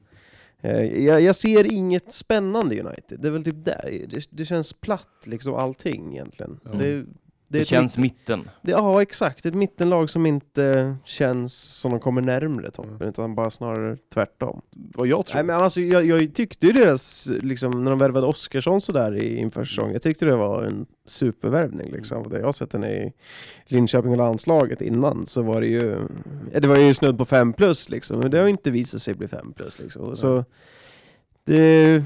[0.62, 4.46] Eh, jag, jag ser inget spännande i United, det är väl typ där, det, det
[4.46, 6.60] känns platt liksom allting egentligen.
[6.64, 6.72] Ja.
[6.80, 7.06] Det,
[7.48, 8.50] Det, ett känns mitt- mitten.
[8.62, 13.08] det, ja exakt, ett mittenlag som inte känns som de kommer närmre toppen, Mm.
[13.10, 14.62] utan bara snarare tvärtom.
[14.76, 15.36] Vad jag tror.
[15.36, 19.38] Nej, men alltså, jag, jag tyckte ju deras, liksom, när de värvade Oskarsson sådär i-
[19.38, 22.30] inför säsongen, jag tyckte det var en supervärvning liksom.
[22.30, 23.14] Det jag har sett henne i
[23.66, 25.98] Linköping och landslaget innan så var det ju,
[26.54, 29.02] ja, det var ju snudd på 5 plus liksom, men det har ju inte visat
[29.02, 30.18] sig bli 5 plus liksom.
[30.18, 30.46] Så
[31.43, 32.04] det...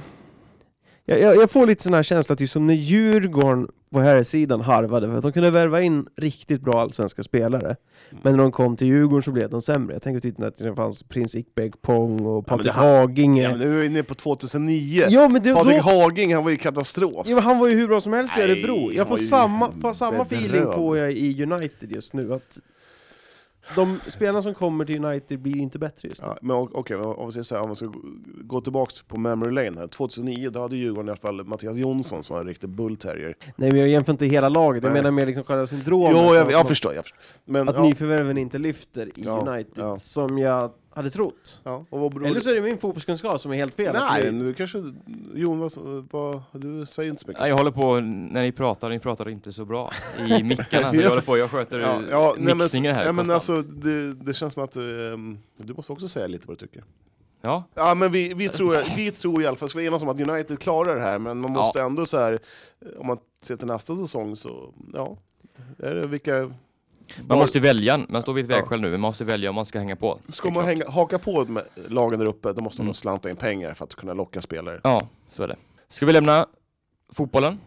[1.10, 4.62] Jag, jag, jag får lite sån här känsla, typ som när Djurgården på här sidan
[4.62, 7.76] harvade, för att de kunde värva in riktigt bra allsvenska spelare.
[8.22, 9.96] Men när de kom till Djurgården så blev de sämre.
[9.96, 13.44] Jag tänker typ att det fanns Prins Ikbeg-Pong och men Patrik här- Haginge.
[13.44, 15.06] ja, men nu är vi inne på 2009.
[15.10, 17.28] Ja, men det, Patrik då, Haging, han var ju katastrof.
[17.30, 18.92] ja, men han var ju hur bra som helst i Örebro.
[18.94, 22.34] Jag får samma, får samma feeling på jag i United just nu.
[22.34, 22.60] Att
[23.76, 26.28] de spelarna som kommer till United blir inte bättre just nu.
[26.28, 27.92] Ja, men okej, men om vi säger så här, om vi ska
[28.44, 29.88] gå- tillbaka på memory lane här.
[29.88, 33.36] 2009, då hade Djurgården i alla fall Mattias Jonsson som var en riktig bullterrier.
[33.56, 34.84] Nej, men jag jämför inte hela laget.
[34.84, 35.02] Jag Nej.
[35.02, 36.12] menar mer liksom själva syndromet.
[36.14, 37.20] Jo, jag, jag man- förstår, jag förstår.
[37.46, 39.96] Men, Att ja, nyförvärven inte lyfter i Ja, United, ja.
[39.96, 41.62] som jag hade trott.
[41.64, 43.94] ja, och vad beror Eller så är det min fotbollskunskap som är helt fel.
[44.00, 44.84] Nej, vi- nu kanske...
[45.34, 45.72] Jon, vad,
[46.12, 47.42] vad, du säger inte så mycket.
[47.42, 49.92] Nej, jag håller på, när ni pratar, ni pratar inte så bra
[50.30, 50.96] i mickarna.
[50.96, 53.06] Jag håller på, jag sköter Ja, ja, nej, men, mixningen här.
[53.06, 56.58] ja, men alltså, det, det känns som att ehm, du måste också säga lite vad
[56.60, 56.84] du tycker.
[57.42, 60.10] ja, Ja, men vi, vi, tror, vi tror i alla fall, så vi enas om
[60.10, 61.60] att United klarar det här, men man Ja.
[61.60, 62.40] måste ändå så här,
[62.98, 65.18] om man ser till nästa säsong så, ja,
[65.78, 66.52] är det vilka...
[67.28, 69.80] man måste välja, man står vid ett vägskäl nu, man måste välja om man ska
[69.80, 70.20] hänga på.
[70.30, 72.94] Ska man hänga, haka på med lagen där uppe, då måste man Mm.
[72.94, 74.80] slanta in pengar för att kunna locka spelare.
[74.84, 75.56] Ja, så är det.
[75.88, 76.46] Ska vi lämna
[77.14, 77.60] fotbollen?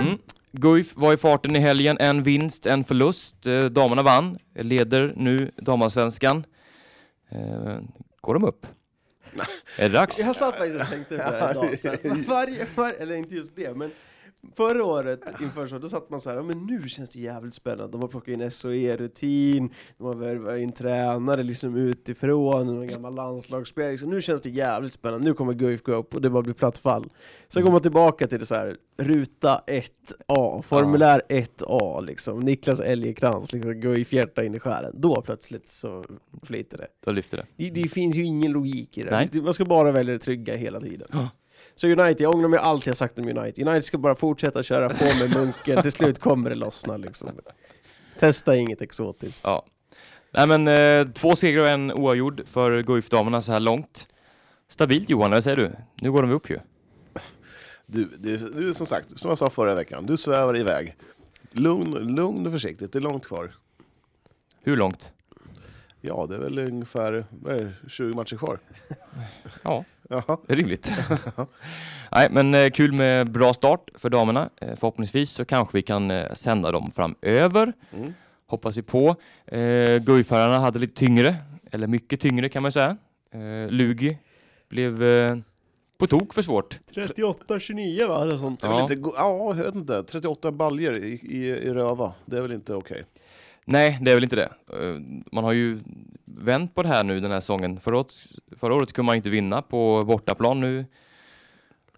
[0.00, 0.18] Mm.
[0.52, 3.46] Guif var i farten i helgen, en vinst, en förlust.
[3.46, 6.44] Eh, damerna vann, leder nu damallsvenskan.
[7.30, 7.76] Eh,
[8.20, 8.66] går de upp?
[9.78, 10.18] Är det dags?
[10.18, 11.78] Jag satt faktiskt och tänkte på det här idag.
[12.24, 13.90] Så varje, varje, eller inte just det, men
[14.56, 17.92] förra året inför så, då satt man så här, men nu känns det jävligt spännande.
[17.92, 23.98] De har plockat in SOE-rutin, de har värvat in tränare liksom utifrån, någon gammal landslagsspelare.
[23.98, 26.54] Så nu känns det jävligt spännande, nu kommer Guif gå upp och det bara blir
[26.54, 27.04] platt fall.
[27.48, 32.40] Sen går man tillbaka till det så här, ruta 1A, formulär 1A liksom.
[32.40, 34.92] Niklas Elgekrans, liksom, Guif hjärta in i själen.
[34.94, 36.04] Då plötsligt så
[36.42, 36.86] flyter det.
[37.04, 37.46] Då lyfter det.
[37.56, 39.10] Det, det finns ju ingen logik i det.
[39.10, 39.42] Nej.
[39.42, 41.08] Man ska bara välja det trygga hela tiden.
[41.78, 43.68] Så United, jag ångrar mig allt jag sagt om United.
[43.68, 47.30] United ska bara fortsätta köra på med munken, till slut kommer det lossna liksom.
[48.18, 49.40] Testa inget exotiskt.
[49.44, 49.64] Ja.
[50.30, 54.08] Nej men eh, två segrar och en oavgjord för Guif-damerna så här långt.
[54.68, 55.72] Stabilt Johan, eller säger du?
[56.00, 56.58] Nu går de upp ju.
[57.86, 60.96] Du, du, du, som sagt, som jag sa förra veckan, du svävar iväg.
[61.52, 63.52] Lugn, lugn och försiktigt, det är långt kvar.
[64.62, 65.12] Hur långt?
[66.00, 68.58] Ja, det är väl ungefär vad är det, 20 matcher kvar.
[69.62, 70.38] Ja, Jaha.
[70.46, 70.92] det är rimligt.
[72.12, 74.50] Nej, men eh, kul med bra start för damerna.
[74.60, 77.72] Eh, förhoppningsvis så kanske vi kan eh, sända dem framöver.
[77.96, 78.14] Mm.
[78.46, 79.16] Hoppas vi på.
[80.00, 81.36] Guifärarna hade lite tyngre,
[81.72, 82.96] eller mycket tyngre kan man säga.
[83.68, 84.18] Lugi
[84.68, 84.98] blev
[85.98, 86.78] på tok för svårt.
[86.94, 88.22] 38-29 va?
[88.22, 88.60] Eller sånt.
[88.60, 88.82] Det är väl Ja.
[88.82, 90.02] inte, go- ja, jag vet inte.
[90.02, 93.04] 38 baljer i, i, i röva, det är väl inte okej?
[93.64, 94.48] Nej, det är väl inte det.
[95.32, 95.78] Man har ju
[96.38, 97.80] vänt på det här nu den här säsongen.
[97.80, 98.12] Förra året,
[98.56, 100.60] förra året kunde man inte vinna på bortaplan.
[100.60, 100.84] Nu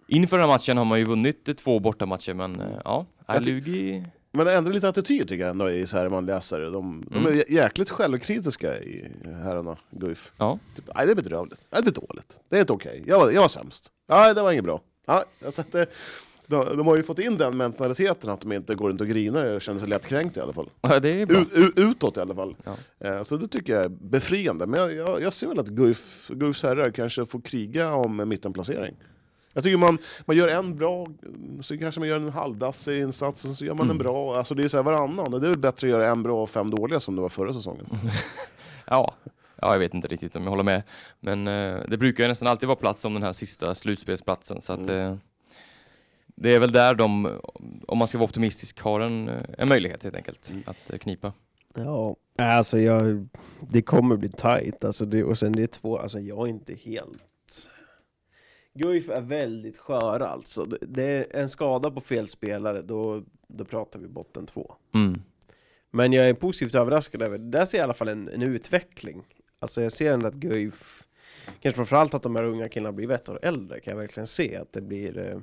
[0.07, 3.51] inför den här matchen har man ju vunnit två bortamatcher, men eh, ja, Jag ty-
[3.51, 4.03] Lugi...
[4.31, 6.59] Men det ändrar lite attityd tycker jag ändå i så här man läser.
[6.61, 6.71] De,
[7.09, 7.27] de Mm.
[7.27, 9.11] är jä- jäkligt självkritiska i
[9.43, 10.31] herrarna, Guif.
[10.37, 10.59] Ja.
[10.75, 11.67] Typ, nej, det är bedrövligt.
[11.71, 12.39] Nej, det är dåligt.
[12.49, 13.03] Det är inte okej.
[13.07, 13.91] Jag, var, jag var sämst.
[14.09, 14.81] Nej, det var inget bra.
[15.07, 15.87] Ja, jag det,
[16.49, 19.43] de, de har ju fått in den mentaliteten att de inte går runt och grinar
[19.45, 20.69] och känner sig lättkränkta i alla fall.
[20.81, 21.39] Ja, det är bra.
[21.39, 22.55] U, u, utåt i alla fall.
[22.63, 22.75] Ja.
[23.07, 24.67] Eh, så det tycker jag är befriande.
[24.67, 28.29] Men jag, jag, jag ser väl att Guif, Guifs herrar kanske får kriga om en
[28.29, 28.95] mittenplacering.
[29.53, 31.07] Jag tycker man, man gör en bra,
[31.61, 33.91] så kanske man gör en halvdassig insats, och så gör man Mm.
[33.91, 34.37] en bra.
[34.37, 35.31] Alltså det är så här varannan.
[35.31, 37.53] Det är väl bättre att göra en bra och fem dåliga som det var förra
[37.53, 37.85] säsongen.
[38.85, 39.13] Ja.
[39.61, 40.83] ja, jag vet inte riktigt om jag håller med.
[41.19, 44.61] Men eh, det brukar ju nästan alltid vara plats om den här sista slutspelsplatsen.
[44.61, 45.11] Så att, Mm.
[45.11, 45.17] eh,
[46.41, 47.39] det är väl där de,
[47.87, 50.63] om man ska vara optimistisk, har en, eh, en möjlighet helt enkelt Mm.
[50.65, 51.33] att eh, knipa.
[51.75, 53.27] Ja, alltså jag,
[53.69, 54.85] det kommer bli tight.
[54.85, 57.71] Alltså det, och sen det är två, alltså jag är inte helt...
[58.73, 60.65] Guif är väldigt sköra alltså.
[60.65, 64.75] Det, det är en skada på fel spelare, då, då pratar vi botten två.
[64.95, 65.21] Mm.
[65.91, 69.23] Men jag är positivt överraskad över, där ser jag i alla fall en, en utveckling.
[69.59, 71.03] Alltså jag ser ändå att Guif,
[71.59, 74.55] kanske framförallt att de här unga killarna blir ett år äldre, kan jag verkligen se
[74.55, 75.41] att det blir...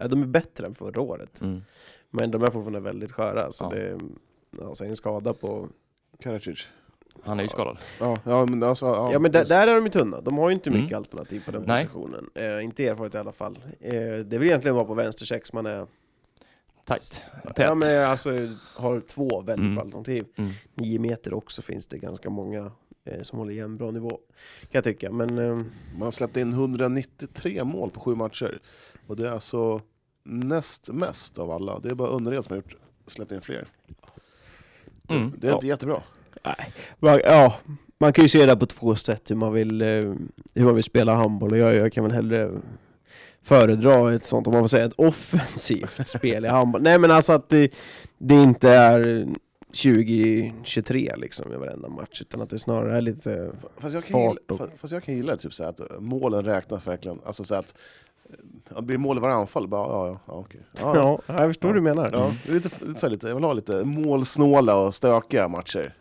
[0.00, 1.40] Ja, de är bättre än förra året.
[1.40, 1.62] Mm.
[2.10, 3.76] Men de är fortfarande väldigt sköra, så Ja.
[3.76, 3.98] det...
[4.64, 5.68] Alltså en skada på
[6.20, 6.68] Karacic.
[7.22, 7.78] Han är ju skadad.
[8.00, 8.86] Ja, ja, men alltså...
[8.86, 10.98] Ja, Ja men där, där är de ju tunna, de har ju inte mycket Mm.
[10.98, 11.84] alternativ på den Nej.
[11.86, 12.30] positionen.
[12.34, 13.58] Eh, inte erfaret i alla fall.
[13.80, 15.86] Eh, det vill egentligen vara på vänstersex man är...
[16.84, 17.22] Tät.
[17.56, 18.30] Ja men alltså
[18.76, 19.74] har två väldigt Mm.
[19.74, 20.24] bra alternativ.
[20.36, 20.50] Mm.
[20.74, 22.72] Nio meter också finns det ganska många
[23.04, 24.10] eh, som håller jämn bra nivå.
[24.60, 25.38] Kan jag tycka, men...
[25.38, 25.54] Eh,
[25.94, 28.60] Man har släppt in 193 mål på sju matcher.
[29.06, 29.80] Och det är alltså
[30.24, 31.78] näst mest av alla.
[31.78, 32.74] Det är bara Önnered som har gjort,
[33.06, 33.66] släppt in fler.
[35.08, 35.32] Mm.
[35.38, 36.02] Det är inte jättebra.
[36.98, 37.54] va- ja,
[37.98, 39.86] man kan ju se det på två sätt hur man vill, eh,
[40.54, 41.52] hur man vill spela handboll.
[41.52, 42.50] Och jag, jag kan väl hellre
[43.42, 46.82] föredra ett sånt, om man får säga ett offensivt spel i handboll.
[46.82, 47.74] Nej men alltså att det,
[48.18, 49.28] det inte är
[49.72, 53.52] 2023 liksom i varenda match, utan att det snarare är lite...
[53.78, 56.44] Fast jag kan, Fart gilla, och- fa- fast jag kan gilla typ så att målen
[56.44, 57.20] räknas verkligen.
[57.26, 57.74] Alltså så att
[58.74, 60.60] ja, blir det mål i varje anfall, bara ja, ja, ja okej.
[60.80, 61.20] Ja, ja.
[61.26, 62.10] Ja, jag förstår vad du menar.
[62.12, 65.94] Ja, är lite, lite, så här, lite, jag vill ha lite målsnåla och stökiga matcher.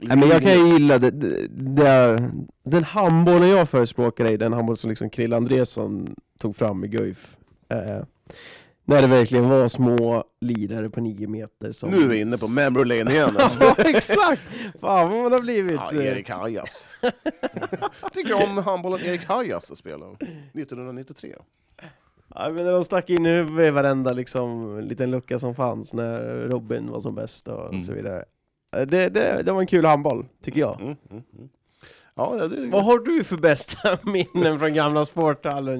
[0.00, 2.30] Nej, men jag kan ju gilla det, det, det,
[2.64, 7.36] den handbollen jag förespråkar är den handboll som liksom Krill Andresson tog fram i Guif.
[7.68, 8.02] Eh,
[8.84, 11.90] när det verkligen var små lidare på nio meter som...
[11.90, 13.36] Nu är vi inne på memory lane igen.
[13.38, 13.64] Alltså.
[13.64, 14.40] ja, exakt!
[14.80, 15.74] Fan vad man har blivit...
[15.74, 16.88] Ja, eh, Erik Hajas.
[18.12, 21.34] Tycker om handbollen Erik Hajas spelade 1993.
[22.34, 26.90] Ja, men de stack in huvudet i varenda liksom, liten lucka som fanns när Robin
[26.90, 27.80] var som bäst och Mm.
[27.80, 28.24] så vidare.
[28.76, 30.80] Eh, Det, det, det var en kul handboll, tycker jag.
[30.80, 31.48] Mm, mm, mm.
[32.16, 35.78] Ja, det, Vad har du för bästa minnen från gamla sporthallen?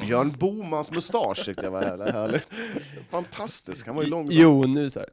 [0.00, 2.40] Björn Bomans mustasch tyckte jag var jävla härlig.
[3.10, 4.28] Fantastisk, han var ju lång.
[4.30, 5.08] Jo, nu så här.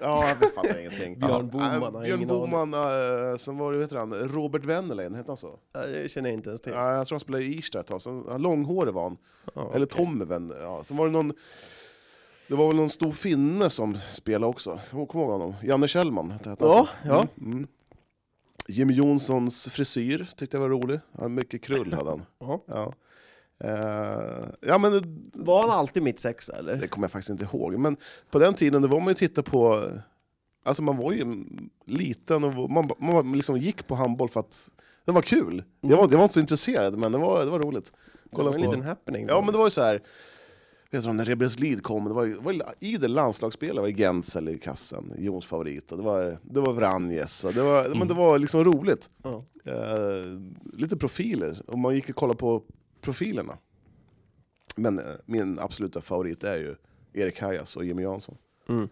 [0.00, 1.18] Ja, jag fattar ingenting.
[1.18, 2.26] Björn Boman äh, Björn.
[2.26, 5.58] Boman, äh, sen var det, vet han, Robert Wennerlein, hette han så?
[5.72, 6.72] Ja, Det känner jag inte ens till.
[6.72, 9.16] Ja, jag tror han spelade i Irsta ett tag, sen, långhårig var han.
[9.54, 9.98] Ja, Eller okej.
[10.04, 10.84] Tommy Wen, ja.
[10.84, 11.32] Sen var det någon,
[12.48, 14.80] det var väl någon stor finne som spelade också.
[14.92, 15.54] Jag kommer ihåg honom.
[15.62, 16.88] Janne Kjellman hette han Ja, så.
[17.08, 17.26] ja.
[17.40, 17.66] Mm, mm.
[18.68, 21.00] Jimmy Jonssons frisyr tyckte jag var rolig.
[21.18, 22.22] Han mycket krull hade han.
[22.40, 22.62] Ja.
[22.66, 22.92] Ja.
[23.64, 25.02] Eh, ja men det,
[25.32, 26.76] Var han alltid mitt sexa eller?
[26.76, 27.78] det kommer jag faktiskt inte ihåg.
[27.78, 27.96] Men
[28.30, 29.90] på den tiden det var man ju titta på,
[30.64, 31.44] alltså man var ju
[31.84, 34.70] liten och man, man liksom gick på handboll för att
[35.04, 35.64] det var kul.
[35.80, 37.92] Jag, var, jag var inte så intresserad men det var, det var roligt.
[38.30, 39.26] Det var en på- liten happening.
[39.28, 40.02] Ja men det var ju så här.
[40.90, 44.58] Vet du, när Rebels Lid kom, det var ju, var idel landslagsspelare, var Gentzel i
[44.58, 48.38] kassen, Jons favorit, och det var, det var Vranjes, och det var, men det var
[48.38, 49.10] liksom roligt.
[49.22, 49.44] Ja.
[49.64, 50.40] Eh,
[50.72, 52.62] lite profiler, och man gick och kollade på
[53.00, 53.58] profilerna.
[54.76, 56.76] Men eh, min absoluta favorit är ju
[57.12, 58.36] Erik Hajas och Jimmy Jansson.
[58.68, 58.88] Mm.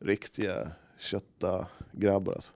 [0.00, 2.54] Riktiga kötta grabbar alltså.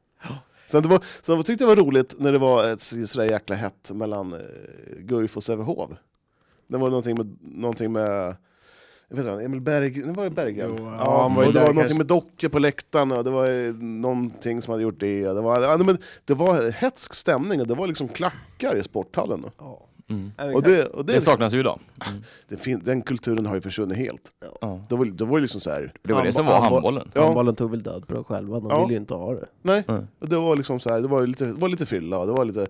[0.67, 3.57] Sen, det var, sen tyckte jag det var roligt när det var ett sådär jäkla
[3.57, 4.41] hett mellan eh,
[4.99, 5.91] Guif och Sävehof.
[6.67, 8.52] Det var någonting med, någonting med jag
[9.17, 10.75] vet inte, Emil Berg, det var det Berggren.
[10.79, 13.25] Jo, ja, han var och det där var någonting kanske- med dockor på läktarna, och
[13.25, 15.23] det var någonting som hade gjort det.
[15.25, 19.45] Det var, ja, men det var hetsk stämning, och det var liksom klackar i sporthallen.
[19.59, 19.87] Ja.
[20.11, 20.55] Mm.
[20.55, 21.79] Och det, och det, Det saknas ju idag.
[22.59, 24.33] fin, den kulturen har ju försvunnit helt.
[24.61, 24.81] Ja.
[24.89, 25.93] Det var, det var liksom så här.
[26.03, 27.11] Det var det som var Handboll- handbollen.
[27.15, 27.23] Ja.
[27.25, 28.81] Handbollen tog väl död på dem själva, de Ja.
[28.81, 29.47] ville ju inte ha det.
[29.63, 30.07] Nej, Mm.
[30.19, 32.45] och det var liksom så här, det var lite, det var lite fylla, det var
[32.45, 32.67] lite,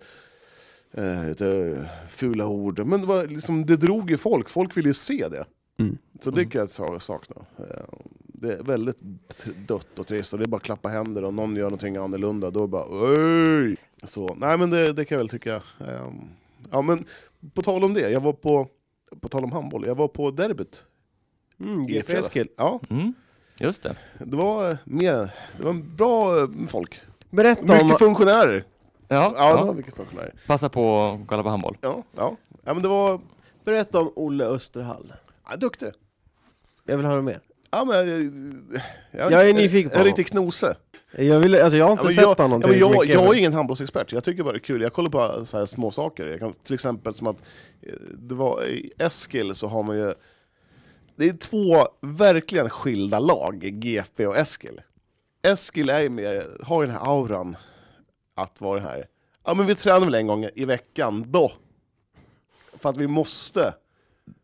[0.95, 1.77] eh, lite
[2.09, 5.45] fula ord, men det, var liksom, det drog ju folk, folk ville ju se det.
[5.79, 5.99] Mm.
[6.21, 7.37] Så det kan jag sa- sakna.
[7.59, 7.65] Eh,
[8.27, 8.99] Det är väldigt
[9.69, 12.51] dött och trist, och det är bara att klappa händer och någon gör någonting annorlunda,
[12.51, 13.77] då är det bara Oj!
[14.05, 15.55] Så, nej men det, det kan jag väl tycka.
[15.81, 16.15] Ehm,
[16.71, 17.05] Ja men
[17.55, 18.69] på tal om det, jag var på,
[19.21, 20.85] på tal om handboll, jag var på derbyt.
[21.61, 22.13] Mm, GP.
[22.17, 22.49] Eskil.
[22.57, 23.15] Ja, Mm.
[23.59, 23.97] Just det.
[24.19, 27.01] det var eh, mer, det var bra eh, folk.
[27.31, 27.87] Berätta om...
[27.87, 28.65] Mycket funktionärer.
[29.09, 29.65] Ja, Ja, det ja.
[29.65, 30.35] var mycket funktionärer.
[30.47, 31.77] Passa på att kolla på handboll.
[31.81, 32.37] Ja, ja.
[32.65, 33.21] ja men det var
[33.65, 35.13] Berätta om Olle Österhall.
[35.51, 35.93] Ja, duktig.
[36.85, 37.41] Jag vill höra mer.
[37.71, 38.73] Ja, men,
[39.11, 40.77] jag, Jag är nyfiken på En riktig knose.
[41.17, 43.23] Jag, vill, alltså jag har Ja, inte men sett jag, honom ja, jag, tillräckligt jag
[43.23, 44.83] är mycket, ingen handbollsexpert, jag tycker bara det är kul.
[44.83, 46.27] Jag kollar på så här små saker.
[46.27, 47.37] Jag kan, till exempel som att
[47.83, 50.15] eh, det var, i Eskil så har man ju...
[51.17, 54.81] Det är två verkligen skilda lag, GP och Eskil.
[55.43, 57.57] Eskil är ju mer, har ju den här auran
[58.35, 59.07] att vara den här...
[59.45, 61.53] Ja men vi tränar väl en gång i veckan, då.
[62.79, 63.75] För att vi måste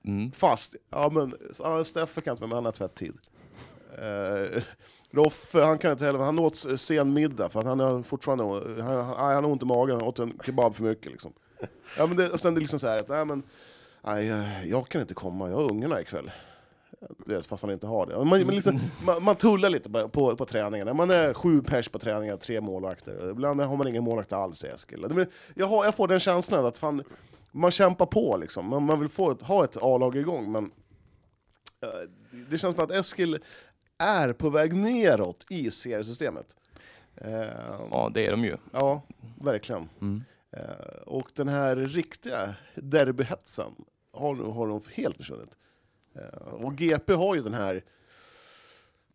[0.04, 0.32] Mm.
[0.32, 3.14] Fast, ja men ja, Steffe kan inte vara med, han har tvättid.
[3.98, 4.62] Uh, eh,
[5.10, 8.44] Roffe, han kan inte heller, han åt sen middag för att han har fortfarande
[8.82, 11.32] han, han, han har ont i magen, han åt en kebab för mycket liksom.
[11.98, 13.42] Ja men det, och sen är liksom så här att, nej men,
[14.02, 16.30] nej, eh, jag kan inte komma, jag har ungarna ikväll.
[17.26, 18.16] Vet, fast han inte har det.
[18.16, 20.94] Man, man, liksom, man, man tullar lite på, på, på träningarna.
[20.94, 23.30] Man är sju pers på träningarna, tre målvakter.
[23.30, 25.06] Ibland har man ingen målvakt alls, i Eskil.
[25.08, 27.02] Men Jag, har, jag får den känslan att fan,
[27.58, 28.66] man kämpar på liksom.
[28.68, 30.64] Man, man vill få ett, ha ett A-lag igång, men
[31.82, 31.88] eh,
[32.50, 33.38] det känns som att Eskil
[33.98, 36.56] är på väg neråt i seriesystemet.
[37.16, 37.30] Eh,
[37.90, 38.56] Ja, det är de ju.
[38.72, 39.02] ja,
[39.40, 39.88] verkligen.
[40.00, 40.24] Mm.
[40.50, 43.74] Eh, och den här riktiga derbyhetsen
[44.12, 45.56] har, har nog helt försvunnit.
[46.52, 47.84] Och GP har ju den här,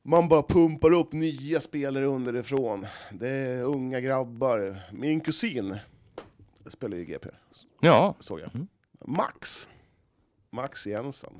[0.02, 2.86] man bara pumpar upp nya spelare underifrån.
[3.12, 4.80] Det är unga grabbar.
[4.92, 5.78] Min kusin
[6.72, 7.30] spelar ju i GP,
[7.82, 8.56] Ja, såg jag.
[8.56, 8.68] Mm.
[9.06, 9.70] Max.
[10.50, 11.34] Max Jensen.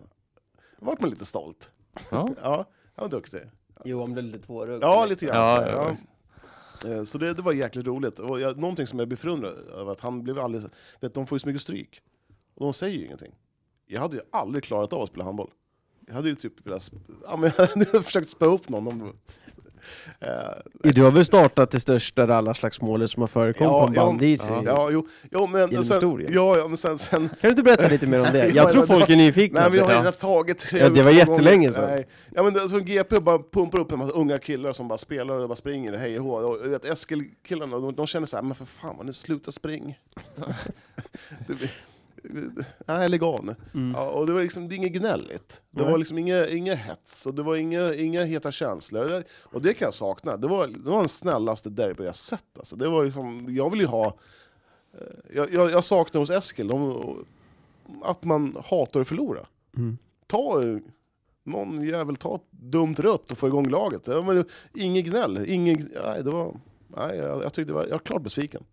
[0.80, 1.72] Vart man lite stolt.
[2.12, 2.30] ja.
[2.42, 2.56] Ja,
[2.96, 3.42] han var duktig.
[3.86, 4.84] Johan blev lite tårögd.
[4.84, 5.36] Ja, lite grann.
[5.38, 5.96] Ja, ja.
[6.84, 6.90] ja.
[6.90, 8.20] Eh, Så det, det var jäkligt roligt.
[8.20, 10.72] Och jag, någonting som jag blir förundrad över, att han blev alldeles...
[11.02, 12.02] Vet, de får ju så mycket stryk.
[12.56, 13.36] Och de säger ju ingenting.
[13.86, 15.52] Jag hade ju aldrig klarat av att spela handboll.
[16.08, 16.92] Jag hade ju typ velat...
[17.24, 19.18] Ja, men jag hade försökt spä upp någon.
[20.20, 20.30] Eh,
[20.94, 24.46] Du har väl startat det största rallarslagsmålet som har förekommit Ja, på en bandit?
[24.50, 24.64] ja.
[24.66, 25.70] ja, jo, jo, men...
[25.70, 26.34] Genom sen, historien.
[26.34, 26.98] ja, ja, men sen...
[26.98, 28.46] sen Kan du inte berätta lite mer om det?
[28.48, 29.60] Ja, Jag tror folk är nyfikna.
[29.62, 30.68] Nej, men jag har redan tagit...
[30.72, 31.90] Ja, det var jättelänge sedan.
[31.90, 32.08] Nej.
[32.36, 35.48] Ja, men alltså, GP bara pumpar upp en massa unga killar som bara spelar och
[35.50, 36.56] bara springer hej och hå.
[36.84, 40.00] Eskil-killarna, de, de känner så här, men för fan, man, sluta spring.
[42.86, 43.56] Nej, lägg av nu.
[43.74, 43.94] Mm.
[43.98, 45.62] Ja, och det var liksom, det inget gnälligt.
[45.72, 45.92] Det Nej.
[45.92, 49.06] var liksom inga, inga hets, och det var inga, inga heta känslor.
[49.06, 50.38] Det, och det kan jag sakna.
[50.38, 52.58] Det var, det var den snällaste derby jag sett.
[52.58, 52.76] Alltså.
[52.76, 54.06] Det var liksom, jag vill ju ha...
[54.94, 57.26] eh, Jag, jag, jag saknar hos Eskil de,
[58.04, 59.46] att man hatar att förlora.
[59.78, 59.98] Mm.
[60.28, 60.62] Ta
[61.44, 64.08] någon jävel, ta ett dumt rött och få igång laget.
[64.74, 65.46] Inget gnäll.
[65.50, 68.64] Ingen, nej, det var, nej, jag, jag tyckte det var, jag är klart besviken.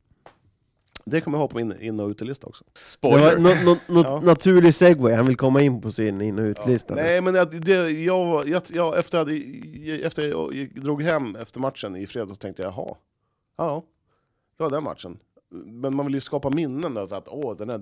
[1.05, 2.64] Det kommer jag ha på min in och utelista också.
[3.03, 3.38] Det var Spoiler.
[3.38, 4.20] nå- nå- nå- Ja.
[4.20, 6.94] naturlig segway, han vill komma in på sin in och utlista.
[6.94, 9.18] Nej, men jag, det, jag, jag, jag, efter,
[9.88, 12.94] jag, efter jag drog hem efter matchen i fredags så tänkte jag, jaha,
[13.59, 13.82] ja,
[14.57, 15.18] det var den matchen.
[15.53, 17.80] Men man vill ju skapa minnen, då, så att åh, den här,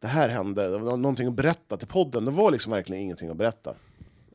[0.00, 2.24] det här hände, det var någonting att berätta till podden.
[2.24, 3.74] Det var liksom verkligen ingenting att berätta.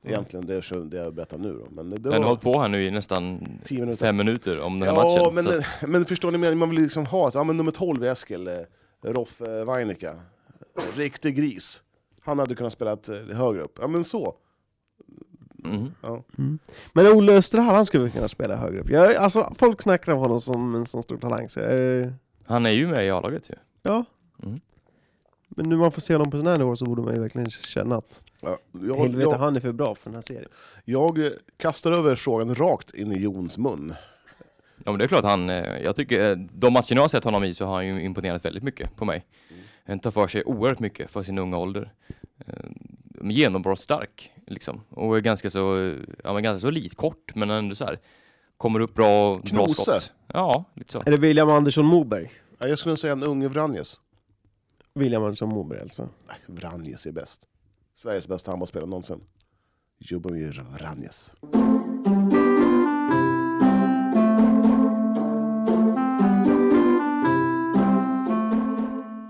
[0.05, 1.67] Egentligen det, är det jag berättar nu då.
[1.71, 4.05] Men det Den har var hållit på här nu i nästan tio minuter.
[4.05, 5.35] fem minuter om den här Ja, matchen.
[5.35, 6.55] men, att, men förstår ni, mer?
[6.55, 8.53] man vill liksom ha ett, ja men nummer 12 är Eskil, eh,
[9.03, 10.15] Roffe Weinicka.
[10.95, 11.83] Riktig gris.
[12.21, 13.77] Han hade kunnat spela ett, eh, högre upp.
[13.81, 14.35] Ja men så.
[15.65, 15.91] mm.
[16.01, 16.23] Ja.
[16.93, 18.89] Men Olle Österhall, han skulle kunna spela högre upp.
[18.89, 22.13] Jag, alltså, folk snackar om honom som en sån stor talang, så jag,
[22.45, 23.53] Han är ju med i A-laget ju.
[23.81, 24.05] ja.
[24.43, 24.59] Mm.
[25.55, 27.49] Men nu man får se honom på sån här nivå så borde man ju verkligen
[27.49, 30.49] känna att Ja, jag, helvete, jag, han är för bra för den här serien.
[30.85, 33.93] jag eh, kastar över frågan rakt in i Jons mun.
[34.85, 37.23] Ja men det är klart han, eh, jag tycker, eh, de matcherna jag har sett
[37.23, 39.25] honom i så har han ju imponerat väldigt mycket på mig.
[39.87, 41.93] Han tar för sig oerhört mycket för sin unga ålder.
[43.21, 44.81] Genombrottsstark liksom.
[44.89, 45.93] Och är ganska så,
[46.23, 47.99] ja men ganska så lit kort men ändå så här.
[48.57, 49.81] Kommer upp bra, bra Knose.
[49.81, 50.13] skott.
[50.27, 50.99] Ja, lite så.
[51.05, 52.31] Är det William Andersson Moberg?
[52.59, 53.99] Ja, jag skulle säga en unge Vranjes.
[54.95, 56.09] William Andersson Moberg alltså.
[56.27, 57.47] Nej, Vranjes är bäst.
[57.95, 59.21] Sveriges bästa handbollsspelare någonsin.
[59.99, 61.33] Ljubomir Vranjes.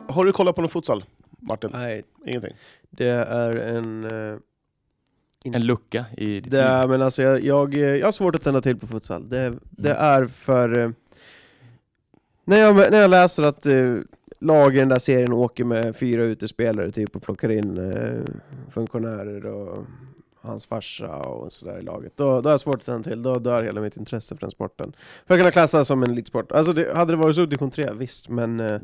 [0.07, 1.03] Har du kollat på någon futsal,
[1.39, 1.69] Martin?
[1.73, 2.53] Nej, Ingenting?
[2.89, 4.03] det är en...
[4.03, 4.37] eh,
[5.43, 6.65] En lucka i ditt Det liv.
[6.65, 9.29] är, men alltså jag, jag, jag har svårt att tända till på futsal.
[9.29, 10.03] Det, det Mm.
[10.05, 10.77] är för...
[10.79, 10.89] eh,
[12.45, 14.01] När jag, när jag läser att uh,
[14.43, 18.23] lag i den där serien åker med fyra utespelare typ och plockar in eh,
[18.71, 19.85] funktionärer och
[20.41, 22.13] hans farsa och sådär i laget.
[22.17, 24.51] Då, då har jag svårt att tända till, då dör hela mitt intresse för den
[24.51, 24.93] sporten.
[25.27, 26.51] För att kunna klassa som en elitsport.
[26.51, 28.59] Alltså det, hade det varit så division 3, visst, men...
[28.59, 28.79] eh,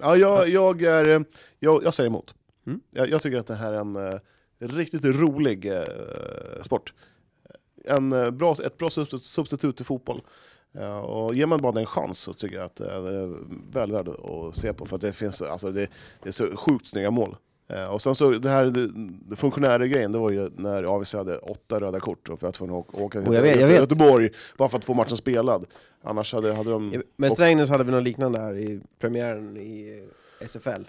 [0.00, 1.20] Ja, jag, jag, är, eh,
[1.58, 2.34] jag, jag säger emot.
[2.66, 2.80] Mm.
[2.90, 4.18] Jag, jag tycker att det här är en eh,
[4.58, 5.82] riktigt rolig eh,
[6.62, 6.92] sport.
[7.84, 8.90] En, eh, bra, ett bra
[9.20, 10.20] substitut till fotboll.
[10.80, 13.34] Ja, och ger man bara den en chans så tycker jag att eh, det är
[13.72, 14.86] väl värd att se på.
[14.86, 15.88] För att det, finns, alltså det,
[16.22, 17.36] det är så sjukt snygga mål.
[17.68, 18.88] Eh, och sen så det här det,
[19.30, 22.64] det funktionärer-grejen, det var ju när AVC hade åtta röda kort och för att få
[22.70, 23.76] åka, åka Oh, jag vet, jag vet.
[23.80, 25.64] Göteborg bara för att få matchen spelad.
[26.02, 27.02] Annars hade, hade de...
[27.16, 30.02] Men Strängnäs hade vi något liknande här i premiären i
[30.40, 30.82] eh, SFL.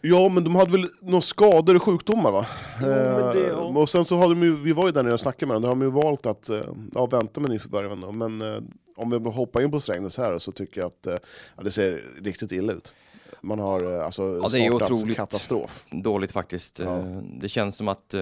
[0.00, 2.46] Ja, men de hade väl några skador och sjukdomar va?
[2.80, 3.56] Jo, det- Eh, ja.
[3.56, 5.62] Och sen så hade de ju, vi var ju där nere och snackade med dem,
[5.62, 6.60] då har de ju valt att eh,
[6.94, 8.12] ja, vänta med nyförvärven då.
[8.12, 8.60] Men eh,
[8.96, 11.16] om vi hoppar in på Strängnäs här så tycker jag att eh,
[11.56, 12.92] ja, det ser riktigt illa ut.
[13.40, 15.16] Man har eh, alltså Ja, det är otroligt.
[15.16, 15.84] katastrof.
[15.90, 16.78] Dåligt faktiskt.
[16.78, 16.98] Ja.
[16.98, 18.14] Eh, Det känns som att,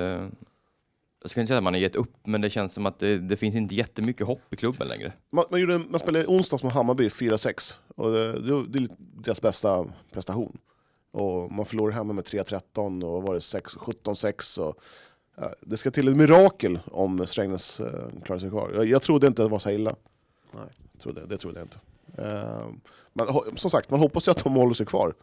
[1.22, 3.18] jag ska inte säga att man har gett upp, men det känns som att det,
[3.18, 5.12] det finns inte jättemycket hopp i klubben längre.
[5.32, 8.32] Man, man, gjorde, man spelade onsdags mot Hammarby 4-6, och det,
[8.68, 10.58] det, är deras bästa prestation.
[11.12, 14.60] Och man förlorade hemma med 3-13 och var det 6 17-6.
[14.60, 14.76] Och,
[15.36, 17.80] ja, det ska till ett mirakel om Strängnäs
[18.24, 18.72] klarar sig kvar.
[18.74, 19.94] Jag, jag trodde inte att det var så illa.
[20.52, 20.64] Nej.
[20.98, 21.78] Trodde, det trodde jag inte.
[22.22, 22.68] Eh,
[23.12, 23.26] men
[23.56, 25.14] som sagt, man hoppas ju att de håller sig kvar.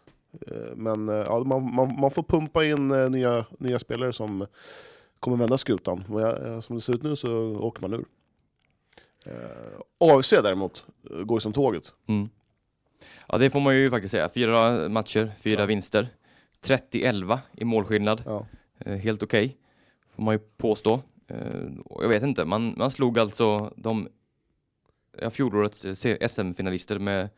[0.47, 4.45] Eh, men eh, ja, man, man, man får pumpa in eh, nya, nya spelare som
[5.19, 6.03] kommer vända skutan.
[6.07, 8.05] Men jag, eh, som det ser ut nu så åker man ur.
[9.25, 10.86] Eh, AFC däremot
[11.25, 11.93] går ju som tåget.
[12.07, 12.30] Mm.
[13.28, 14.30] Ja, det får man ju faktiskt säga.
[14.30, 15.65] Fyra matcher, fyra Ja.
[15.65, 16.07] vinster.
[16.61, 18.23] 30-11 i målskillnad.
[18.25, 18.45] Ja.
[18.86, 19.57] Helt okej,
[20.15, 21.01] får man ju påstå.
[22.01, 24.07] Jag vet inte, man, man slog alltså de
[25.22, 27.30] ja, fjolårets eh, SM-finalister med,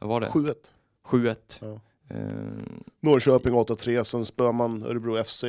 [0.00, 0.26] vad var det?
[0.26, 0.54] 7-1.
[1.06, 1.36] 7-1.
[1.60, 1.80] Ja.
[2.16, 2.20] Eh,
[3.00, 5.44] Norrköping 8-3, sen spöar man Örebro FC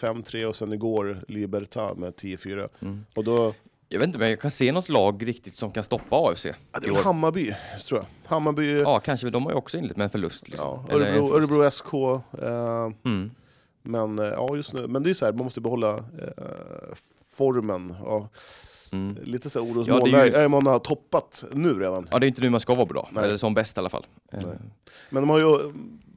[0.00, 2.68] 5-3 och sen igår Libertad med 10-4.
[2.80, 3.04] mm.
[3.16, 3.54] Och då,
[3.88, 6.46] Jag vet inte, men jag kan se något lag riktigt som kan stoppa AFC.
[6.46, 7.54] ja, det är Hammarby,
[7.86, 8.30] tror jag.
[8.30, 10.48] Hammarby, ja, Ja, kanske, de har ju också inlett med en förlust.
[10.48, 10.86] Liksom.
[10.88, 11.52] En Örebro, förlust.
[11.52, 11.94] Örebro SK.
[12.42, 13.30] Eh, Mm.
[13.82, 14.86] men eh, ja, just nu.
[14.86, 16.94] Men det är så här, man måste behålla eh,
[17.26, 17.94] formen.
[18.04, 18.28] Ja,
[18.94, 19.16] Mm.
[19.24, 20.12] lite så Ja, orosmoln.
[20.12, 22.08] det är ju- man har toppat nu redan.
[22.10, 23.24] Ja, det är inte nu man ska vara bra, Nej.
[23.24, 24.06] eller som bäst i alla fall.
[24.32, 24.56] Eh, Nej.
[25.10, 25.72] Men de har ju,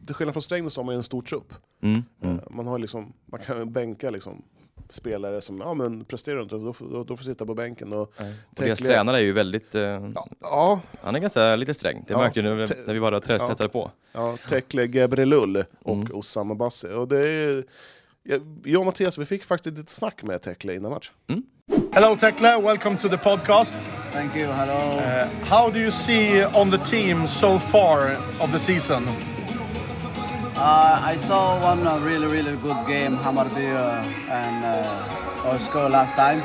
[0.06, 1.54] till skillnad från Strängnäs så har man ju en stor trupp.
[1.82, 2.04] Mm.
[2.24, 2.36] Mm.
[2.38, 4.42] Eh, Man, har liksom, man kan bänka liksom
[4.90, 7.94] spelare som ja, men presterar inte, då, får- då, då får sitta på bänken.
[7.94, 8.12] Och, Och
[8.50, 12.04] deras tränare är ju väldigt, eh, ja, ja, han är ganska lite sträng.
[12.08, 13.68] Det Ja, märkte nu te- när vi var där och trä- ja.
[13.68, 13.92] på.
[14.14, 16.08] Ja, Tekle Gebrelull och Mm.
[16.14, 16.88] Osama Bassi.
[16.94, 17.64] Och det är,
[18.28, 21.12] jag, och Mattias vi fick faktiskt lite snack med Tekle innan match.
[21.94, 22.60] Hello, Tekla.
[22.60, 23.76] Welcome to the podcast.
[24.14, 24.48] Thank you.
[24.48, 25.00] Hello.
[25.00, 29.04] Uh, how do you see on the team so far of the season?
[30.56, 36.16] Uh, I saw one uh, really, really good game, Hammarby uh, and uh, Osco last
[36.16, 36.42] time,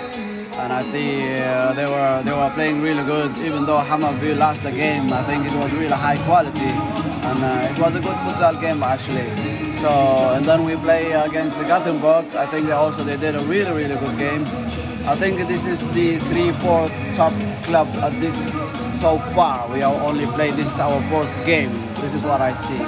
[0.61, 3.30] and I think uh, they were they were playing really good.
[3.39, 6.72] Even though Hammarby lost the game, I think it was really high quality,
[7.23, 9.29] and uh, it was a good futsal game actually.
[9.81, 9.89] So
[10.35, 12.25] and then we play against the Gothenburg.
[12.35, 14.43] I think they also they did a really, really good game.
[15.07, 17.33] I think this is the three, four top
[17.64, 18.37] club at this
[19.01, 19.68] so far.
[19.73, 21.73] We have only played this is our first game.
[21.97, 22.83] This is what I see.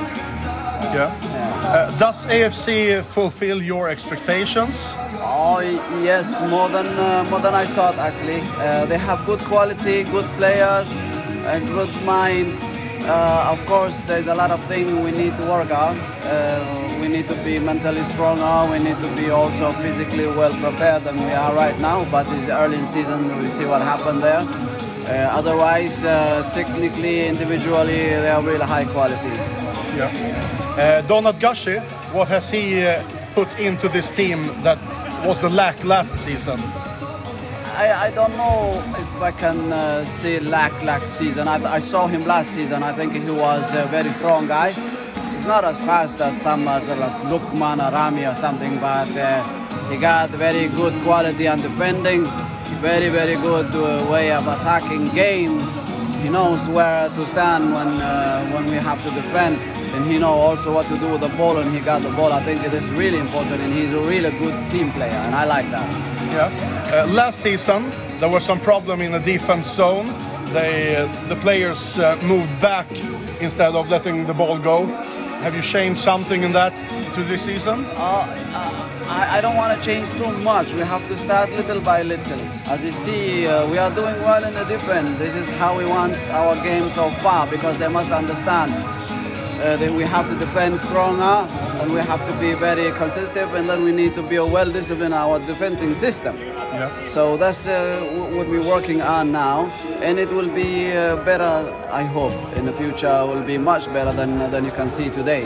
[0.95, 1.11] Yeah.
[1.22, 1.72] Yeah.
[1.74, 4.93] Uh, does AFC fulfill your expectations?
[5.26, 5.59] Oh
[6.03, 8.41] yes, more than uh, more than I thought actually.
[8.59, 10.89] Uh, they have good quality, good players,
[11.51, 12.73] and good mind.
[13.07, 15.98] Uh, of course, there's a lot of things we need to work on.
[15.98, 18.72] Uh, we need to be mentally stronger.
[18.72, 22.07] We need to be also physically well prepared than we are right now.
[22.11, 23.42] But it's early in season.
[23.42, 24.40] We see what happened there.
[24.40, 29.28] Uh, otherwise, uh, technically, individually, they are really high quality.
[29.98, 30.11] Yeah.
[30.78, 31.80] Uh, Donat Gashi,
[32.14, 33.02] what has he uh,
[33.34, 34.78] put into this team that
[35.26, 36.59] was the lack last season?
[37.76, 41.48] I, I don't know if I can uh, see lack last season.
[41.48, 42.84] I, I saw him last season.
[42.84, 44.70] I think he was a very strong guy.
[45.34, 49.10] He's not as fast as some as uh, like Lukman or Rami or something, but
[49.16, 49.42] uh,
[49.90, 52.24] he got very good quality and defending.
[52.80, 55.68] Very very good uh, way of attacking games.
[56.22, 59.58] He knows where to stand when uh, when we have to defend,
[59.94, 61.58] and he know also what to do with the ball.
[61.58, 62.32] And he got the ball.
[62.32, 65.44] I think it is really important, and he's a really good team player, and I
[65.44, 66.23] like that.
[66.32, 66.50] Yeah.
[66.92, 70.06] Uh, last season, there was some problem in the defense zone.
[70.52, 72.86] They, uh, the players uh, moved back
[73.40, 74.86] instead of letting the ball go.
[75.44, 76.72] Have you changed something in that
[77.14, 77.84] to this season?
[77.84, 80.72] Uh, uh, I, I don't want to change too much.
[80.72, 82.40] We have to start little by little.
[82.66, 85.18] As you see, uh, we are doing well in the defense.
[85.18, 88.72] This is how we want our game so far because they must understand
[89.61, 91.36] uh, that we have to defend stronger
[91.80, 94.70] and we have to be very consistent and then we need to be a well
[94.70, 96.36] disciplined in our defending system.
[96.38, 97.05] Yeah.
[97.07, 98.00] So that's uh,
[98.32, 99.66] what we're working on now,
[100.02, 101.72] and it will be uh, better.
[101.90, 105.44] I hope in the future will be much better than than you can see today.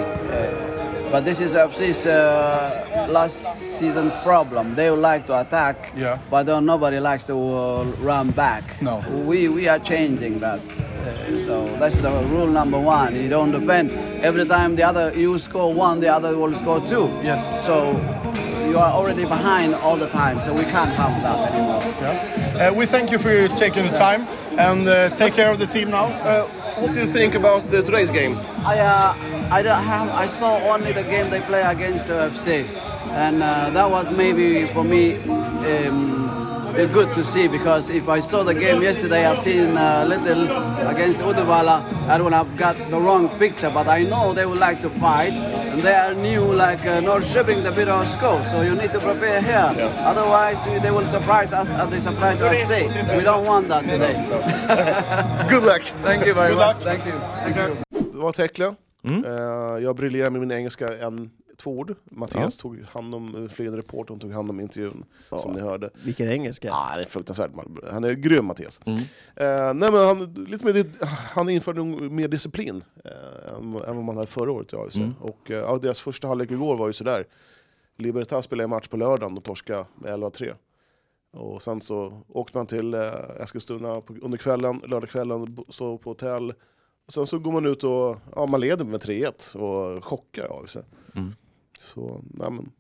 [1.09, 3.43] Uh, but this is FC's uh, last
[3.79, 4.75] season's problem.
[4.75, 6.19] They would like to attack, Yeah.
[6.31, 8.81] but uh, nobody likes to uh, run back.
[8.83, 9.03] No.
[9.27, 10.61] we we are changing that.
[10.61, 13.15] Uh, so that's the rule number one.
[13.15, 13.91] You don't defend
[14.23, 17.09] every time the other you score one, the other will score two.
[17.23, 17.41] Yes.
[17.65, 17.91] So
[18.69, 21.83] you are already behind all the time, so we can't have that anymore.
[22.03, 22.69] Yeah.
[22.69, 24.27] Uh, we thank you for taking the time
[24.59, 26.07] and uh, take care of the team now.
[26.07, 26.47] Uh,
[26.81, 28.37] what do you think about uh, today's game?
[28.65, 29.15] I uh,
[29.51, 30.09] I don't have.
[30.11, 32.65] I saw only the game they play against the FC,
[33.13, 36.29] and uh, that was maybe for me um,
[36.93, 40.43] good to see because if I saw the game yesterday, I've seen a little
[40.87, 41.83] against Uddevalla.
[42.09, 45.33] I don't have got the wrong picture, but I know they would like to fight,
[45.33, 48.43] and they are new like uh, Norrköping, the bit of school.
[48.51, 49.73] So you need to prepare here.
[50.05, 53.17] Otherwise, they will surprise us as they surprise FC.
[53.17, 54.15] We don't want that today.
[55.49, 55.83] Good luck!
[56.03, 56.77] Thank you very Good much.
[56.77, 56.83] luck.
[56.85, 57.13] Thank you.
[57.43, 57.77] Thank you.
[58.13, 58.88] Det var.
[59.09, 59.25] Mm.
[59.25, 61.95] Eh, jag briljerar med min engelska en, två ord.
[62.05, 65.91] Mattias tog hand om, flygande reportern tog hand om intervjun, som ni hörde.
[66.05, 66.69] Vilken engelska.
[66.69, 67.51] Ja, det är fruktansvärt.
[67.91, 68.81] Han är grym Mattias.
[68.85, 68.99] Mm.
[69.37, 70.87] Eh, nej, men han, lite mer,
[71.35, 74.97] han införde mer disciplin eh, än, än vad man hade förra året i AFC.
[74.97, 75.15] Mm.
[75.21, 77.27] Och, eh, ja, deras första halvlek igår var ju sådär.
[77.97, 80.55] Libertas spelade en match på lördagen och torska med 11-3.
[81.33, 83.01] Och sen så åkte man till eh,
[83.41, 86.53] Eskilstuna på, under kvällen, lördagskvällen, stod på hotell.
[87.09, 90.77] Och sen så går man ut och ja, man leder med 3-1 och chockar AFC.
[91.15, 91.35] Mm.
[91.79, 92.73] Så, nej, men.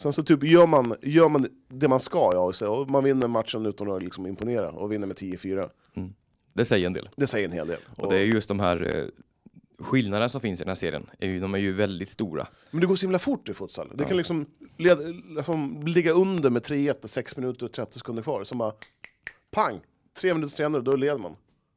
[0.00, 3.28] Sen så typ gör man, gör man det man ska i AFC och man vinner
[3.28, 5.70] matchen utan att liksom imponera och vinner med 10-4.
[6.52, 7.08] Det säger en del.
[7.16, 7.78] Det säger en hel del.
[7.96, 9.04] Och det är just de här eh,
[9.84, 11.10] skillnaderna som finns i den här serien.
[11.18, 12.46] Är ju, de är ju väldigt stora.
[12.70, 13.88] Men det går så himla fort i futsal.
[13.94, 14.08] Det Ja.
[14.08, 14.98] kan liksom, led,
[15.36, 18.44] liksom ligga under med 3-1, 6 minuter och 30 sekunder kvar.
[18.44, 18.72] Som bara
[19.50, 19.80] pang!
[20.20, 21.36] Tre minuter senare, då leder man.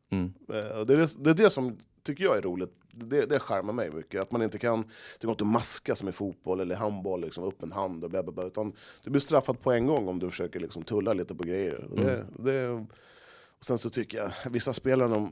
[0.10, 0.34] Mm.
[0.49, 2.72] Eh, Det är det, är det som tycker jag är roligt.
[2.91, 4.22] Det, det skärmar mig mycket.
[4.22, 4.82] Att man inte kan,
[5.20, 8.10] det går inte att maska som i fotboll eller handboll, liksom, upp en hand och
[8.10, 8.43] bla bla bla.
[8.43, 11.84] Utan du blir straffad på en gång om du försöker liksom, tulla lite på grejer.
[11.91, 15.32] Och det, det, och sen så tycker jag, vissa spelare, de,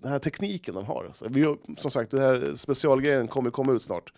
[0.00, 1.10] den här tekniken de har.
[1.14, 4.12] Så vi, har- som sagt, den här specialgrejen kommer komma ut snart.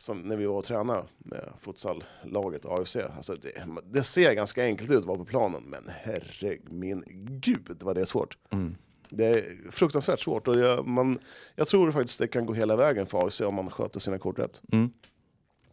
[0.00, 2.96] Som när vi var och tränade med futsallaget AFC.
[2.96, 3.52] Alltså det,
[3.84, 7.02] det ser ganska enkelt ut att vara på planen, men herre min
[7.40, 8.38] gud vad det är svårt.
[8.50, 8.74] Mm.
[9.10, 11.18] Det är fruktansvärt svårt och jag, man,
[11.54, 14.38] jag tror faktiskt det kan gå hela vägen för AFC om man sköter sina kort
[14.38, 14.62] rätt.
[14.72, 14.90] Mm.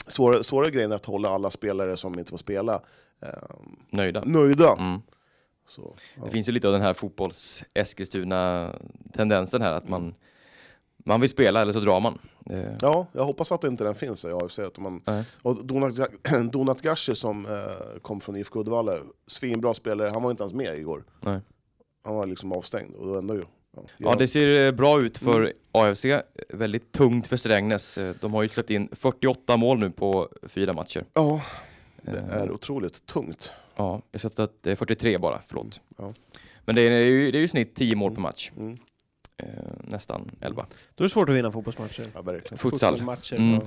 [0.08, 2.82] Svåra, svåra grejen är att hålla alla spelare som inte får spela
[3.22, 3.30] eh,
[3.90, 4.24] Nöjda.
[4.26, 4.72] nöjda.
[4.72, 5.02] Mm.
[5.68, 6.26] Så, ja.
[6.26, 10.16] Det finns ju lite av den här fotbolls-Eskilstuna-tendensen här att man,
[10.98, 12.20] man vill spela eller så drar man.
[12.40, 14.60] Det, ja, jag hoppas att inte den finns i AFC.
[14.60, 15.24] Att man, Nej.
[15.42, 15.94] och Donat,
[16.52, 17.52] Donat Gashi som eh,
[18.02, 21.04] kom från IFK Uddevalla, svinbra spelare, han var inte ens med igår.
[21.22, 21.40] Nej.
[22.06, 22.95] Han var liksom avstängd.
[22.95, 23.36] Och ändå,
[23.76, 26.06] ja, Ja, det ser eh, bra ut för AFC.
[26.49, 27.97] Väldigt tungt för Strängnäs.
[27.97, 31.06] Eh, De har ju släppt in 48 mål nu på fyra matcher.
[31.14, 31.41] ja,
[32.01, 33.53] det Eh, är otroligt tungt.
[33.76, 35.82] Ja, jag sett att det är 43 bara, förlåt.
[35.97, 36.14] Ja.
[36.66, 38.51] Men det är ju, det är ju snitt 10 mål per match.
[38.58, 38.78] Mm.
[39.38, 39.47] Eh,
[39.84, 40.66] nästan 11.
[40.95, 42.06] Då är det svårt att vinna fotbollsmatcher.
[42.14, 42.58] Ja, verkligen.
[42.58, 43.01] Futsal.
[43.32, 43.62] Mm.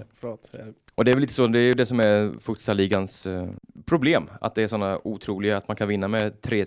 [0.94, 3.48] Och det är väl lite så, det är ju det som är futsalligans eh,
[3.84, 4.30] problem.
[4.40, 6.64] Att det är sådana otroliga, att man kan vinna med 3,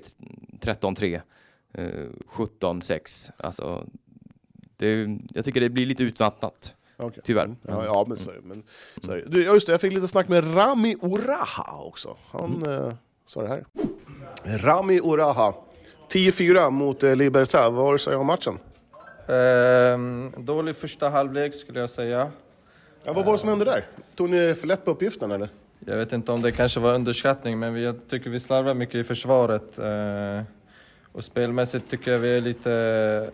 [0.61, 1.21] 13-3,
[1.73, 1.85] eh,
[2.29, 3.31] 17-6.
[3.37, 3.87] Alltså,
[4.77, 6.75] det, jag tycker det blir lite utvattnat.
[6.97, 7.21] Okej.
[7.25, 7.45] Tyvärr.
[7.45, 7.57] Mm.
[7.67, 8.41] Ja, ja, men det.
[8.43, 8.63] Men,
[8.95, 9.25] det.
[9.27, 12.17] Du, just det, jag fick lite snack med Rami Oraha också.
[12.31, 12.93] Han eh,
[13.25, 13.65] sa det här.
[14.57, 15.53] Rami Oraha.
[16.09, 17.69] 10-4 mot eh, Libertad.
[17.69, 18.59] Vad har du att säga om matchen?
[19.27, 22.31] Ehm, dålig första halvlek skulle jag säga.
[23.03, 23.87] Ja, vad var det som hände där?
[24.15, 25.49] Tog ni för lätt på uppgiften eller?
[25.79, 28.95] Jag vet inte om det kanske var underskattning, men vi, jag tycker vi slarvar mycket
[28.95, 29.79] i försvaret.
[31.11, 33.31] Eh, och spelmässigt tycker jag vi är lite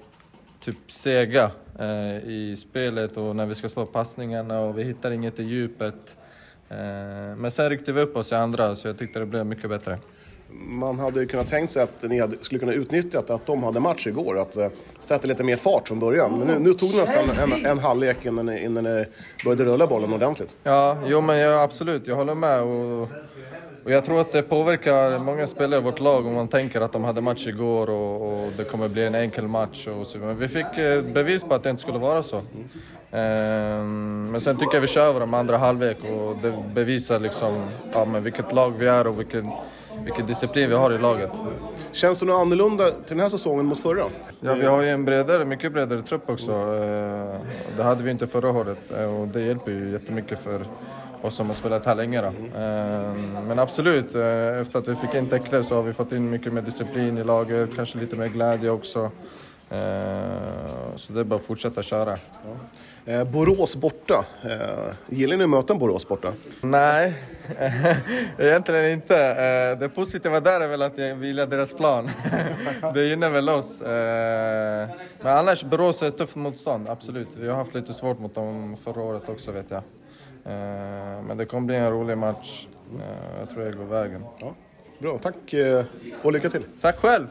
[0.59, 5.39] typ sega eh, i spelet och när vi ska slå passningarna och vi hittar inget
[5.39, 6.15] i djupet.
[6.69, 6.77] Eh,
[7.37, 9.99] men sen ryckte vi upp oss i andra, så jag tyckte det blev mycket bättre.
[10.49, 13.79] Man hade ju kunnat tänkt sig att ni hade, skulle kunna utnyttja att de hade
[13.79, 14.39] match igår.
[14.39, 14.67] Att uh,
[14.99, 16.39] sätta lite mer fart från början.
[16.39, 19.05] Men nu, nu tog det nästan en, en halvlek innan ni, innan ni
[19.45, 20.55] började rulla bollen ordentligt.
[20.63, 22.61] Ja, jo men jag, absolut, jag håller med.
[22.61, 23.09] Och,
[23.87, 26.91] och jag tror att det påverkar många spelare i vårt lag om man tänker att
[26.91, 29.87] de hade match igår och, och det kommer bli en enkel match.
[29.87, 30.17] Och så.
[30.17, 32.41] Men vi fick eh, bevis på att det inte skulle vara så.
[33.11, 37.61] Ehm, men sen tycker jag vi kör över dem andra halvlek och det bevisar liksom
[37.93, 39.49] ja, men vilket lag vi är och vilken,
[40.03, 41.31] vilken disciplin vi har i laget.
[41.91, 44.03] Känns det något annorlunda till den här säsongen mot förra?
[44.39, 46.51] Ja, vi har ju en bredare, mycket bredare trupp också.
[46.51, 47.39] Eh,
[47.77, 50.65] Det hade vi inte förra året eh, och det hjälper ju jättemycket för
[51.21, 52.21] oss som har spelat här länge.
[52.21, 52.27] Då.
[52.27, 53.13] Eh,
[53.47, 56.53] Men absolut, eh, efter att vi fick in Tekle så har vi fått in mycket
[56.53, 59.11] mer disciplin i laget, kanske lite mer glädje också.
[59.69, 59.75] Eh,
[60.95, 62.17] Så det är bara att fortsätta köra.
[63.05, 64.25] Eh, Borås borta.
[64.43, 66.33] Eh, gillar ni att möta Borås borta?
[66.61, 67.13] Nej,
[68.37, 69.75] egentligen inte.
[69.75, 72.09] Det positiva där är väl att jag gillar deras plan.
[72.93, 73.81] Det gynnar väl oss.
[75.21, 77.27] Men annars, Borås är ett tufft motstånd, absolut.
[77.37, 79.81] Vi har haft lite svårt mot dem förra året också vet jag.
[80.47, 82.67] Eh, men det kommer bli en rolig match.
[82.99, 84.23] Eh, jag tror jag går vägen.
[84.39, 84.55] Ja.
[84.99, 85.85] Bra, tack eh,
[86.23, 86.63] och lycka till.
[86.81, 87.27] Tack själv!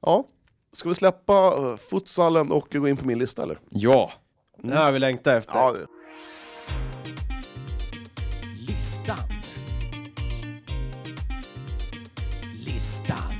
[0.00, 0.24] Ja,
[0.72, 1.52] ska vi släppa
[1.90, 3.58] futsalen och gå in på min lista eller?
[3.68, 4.12] Ja,
[4.62, 4.76] mm.
[4.76, 5.54] har vi längtat efter.
[5.54, 5.74] Ja.
[8.68, 9.16] Listan.
[12.64, 13.34] Listan.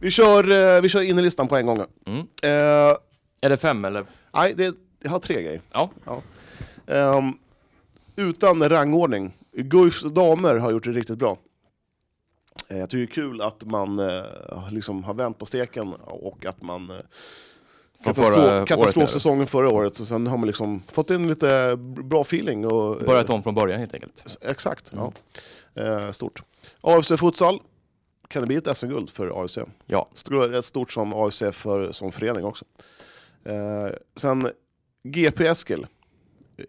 [0.00, 1.84] Vi kör, vi kör in i listan på en gång.
[2.06, 2.18] Mm.
[2.42, 2.96] Eh,
[3.40, 4.06] är det fem eller?
[4.34, 5.60] Nej, det, jag har tre grejer.
[5.72, 5.90] Ja.
[6.04, 6.22] ja.
[6.86, 7.32] Ehm,
[8.16, 9.32] utan rangordning.
[9.52, 11.38] Guifs damer har gjort det riktigt bra.
[12.68, 14.22] Eh, jag tycker det är kul att man eh,
[14.70, 16.92] liksom har vänt på steken och att man
[18.02, 21.76] Från katastro- förra året, katastrofsäsongen förra året och sen har man liksom fått in lite
[21.78, 22.66] bra feeling.
[22.66, 24.36] Och, Börjat om från början helt enkelt.
[24.40, 25.10] Exakt, Mm.
[25.74, 26.12] ja.
[26.12, 26.42] Stort.
[26.80, 27.60] AFC Futsal,
[28.28, 29.58] kan det bli ett SM-guld för AFC?
[29.86, 30.08] Ja.
[30.30, 32.64] Rätt stort som AFC för, som förening också.
[34.16, 34.50] Sen
[35.02, 35.86] GP Eskil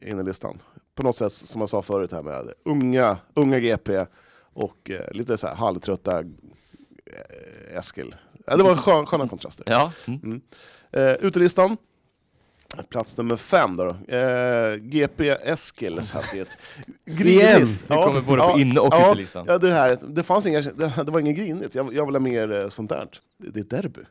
[0.02, 0.58] in i listan.
[0.96, 4.06] På något sätt som jag sa förut här med unga, unga GP
[4.54, 8.16] och eh, lite så här halvtrötta eh, Eskil.
[8.46, 9.66] Ja, det var skön, sköna kontraster.
[9.70, 9.92] Ja.
[10.06, 10.42] Mm.
[10.92, 11.78] Eh, utelistan.
[12.90, 13.84] Plats nummer fem då.
[14.08, 14.16] då.
[14.16, 16.58] Eh, GP Eskils hastighet.
[17.06, 17.68] Igen.
[17.68, 19.46] Vi kommer både på inne och ja, utelistan.
[19.48, 21.76] Ja, det, här, det, fanns inga, det, det var inget grinigt.
[21.76, 23.10] Jag, jag vill ha mer eh, sånt där.
[23.38, 24.02] Det är derby.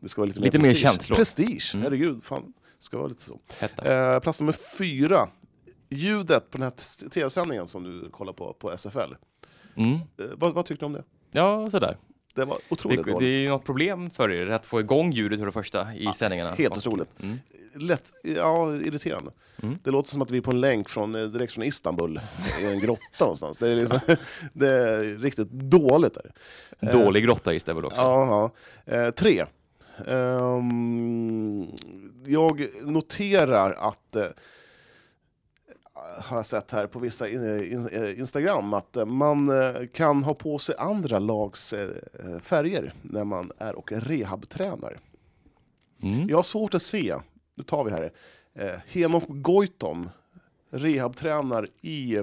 [0.00, 0.90] Det ska vara lite, Lite mer mer prestige.
[0.92, 1.16] känslor.
[1.16, 1.84] Prestige, Mm.
[1.84, 2.24] herregud.
[2.24, 2.52] Fan.
[2.78, 3.38] Ska vara lite så.
[3.84, 5.28] Eh, plats nummer fyra.
[5.90, 9.14] Ljudet på den här tv-sändningen som du kollar på, på SFL.
[9.76, 9.92] Mm.
[9.94, 10.00] Eh,
[10.36, 11.04] vad, vad tyckte du om det?
[11.30, 11.96] Ja, sådär.
[12.34, 13.28] Det var Det, otroligt det är dåligt.
[13.28, 16.54] ju något problem för er att få igång ljudet för det första i sändningarna.
[16.54, 17.08] helt otroligt.
[17.22, 17.38] Mm.
[17.74, 19.30] Lätt, ja, irriterande.
[19.62, 19.78] Mm.
[19.84, 22.20] Det låter som att vi är på en länk från, eh, direkt från Istanbul,
[22.60, 23.58] i en grotta någonstans.
[23.58, 23.98] Det är, liksom,
[24.52, 26.14] det är riktigt dåligt.
[26.14, 26.32] Där.
[26.80, 28.00] Eh, Dålig grotta i väl också.
[28.00, 28.52] Ja,
[28.86, 28.94] ja.
[28.94, 29.44] Eh, tre.
[30.06, 31.66] Ehm,
[32.28, 34.26] jag noterar att, eh,
[36.22, 39.50] har jag sett här på vissa eh, Instagram, att eh, man
[39.92, 41.74] kan ha på sig andra lags
[42.40, 45.00] färger när man är och rehabtränar.
[46.02, 46.28] Mm.
[46.28, 47.16] Jag har svårt att se,
[47.54, 48.12] nu tar vi här,
[48.86, 50.10] Henok Goitom
[50.70, 52.18] rehabtränar i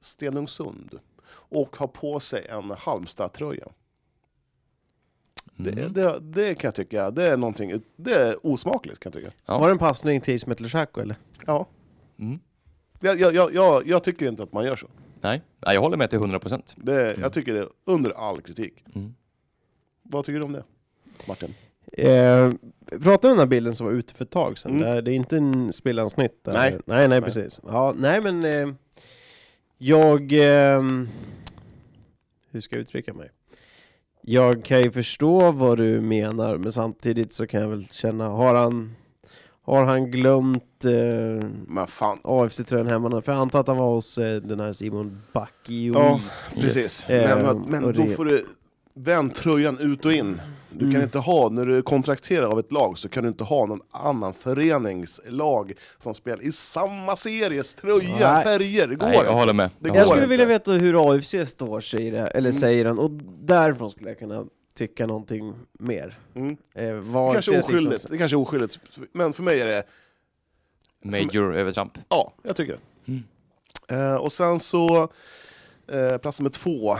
[0.00, 0.98] Stenungsund
[1.30, 3.68] och har på sig en Halmstad-tröja.
[5.60, 5.92] Det, Mm.
[5.92, 9.34] det, det kan jag tycka, det är någonting, det är osmakligt kan jag tycka.
[9.46, 9.58] Ja.
[9.58, 11.16] Var det en passning till Ismet Lushaku eller?
[11.46, 11.66] Ja.
[12.18, 12.38] Mm.
[13.00, 14.86] Jag, jag, jag, jag, jag tycker inte att man gör så.
[15.20, 15.42] Nej.
[15.66, 16.74] Nej, jag håller med till 100 procent.
[16.76, 18.84] Det, Jag tycker det är under all kritik.
[18.94, 19.14] Mm.
[20.02, 20.64] Vad tycker du om det,
[21.28, 21.54] Martin?
[21.92, 22.52] Eh,
[22.86, 24.72] vi pratade om den här bilden som var ute för ett tag sedan.
[24.72, 24.82] Mm.
[24.82, 25.72] Där, det är inte en.
[26.44, 26.52] Där.
[26.52, 26.70] Nej.
[26.72, 27.22] nej, nej, Nej.
[27.22, 27.60] precis.
[27.66, 28.74] Ja, nej men eh,
[29.78, 30.32] jag...
[30.32, 31.08] ehm,
[32.50, 33.30] hur ska jag uttrycka mig?
[34.22, 38.54] Jag kan ju förstå vad du menar, men samtidigt så kan jag väl känna, har
[38.54, 38.94] han,
[39.64, 43.22] har han glömt eh, Men fan, AFC-tröjan hemma?
[43.22, 45.92] För jag antar att han var hos eh, den här Simon Backio.
[45.94, 46.20] Ja,
[46.60, 47.08] precis.
[47.08, 48.46] Eh, Men, men och då det- får du
[48.98, 50.40] vänd tröjan ut och in.
[50.70, 51.02] Du kan Mm.
[51.02, 53.80] inte ha, när du är kontrakterad av ett lag så kan du inte ha någon
[53.90, 58.44] annan föreningslag som spelar i samma series tröja, Nej.
[58.44, 58.88] färger.
[58.88, 59.70] Det går Nej, jag håller med.
[59.78, 60.30] Det Jag går skulle inte.
[60.30, 62.60] vilja veta hur AFC står sig i det eller Mm.
[62.60, 64.44] säger han, och därifrån skulle jag kunna
[64.74, 66.18] tycka någonting mer.
[66.34, 66.56] Mm.
[66.74, 68.78] Eh, kanske liksom- oskyldigt, det kanske är oskyldigt.
[69.12, 69.82] Men för mig är det,
[71.04, 71.98] Major övertramp.
[72.08, 73.12] ja, jag tycker det.
[73.12, 73.24] Mm.
[74.12, 75.08] Eh, och sen så,
[75.92, 76.96] eh, plats nummer två.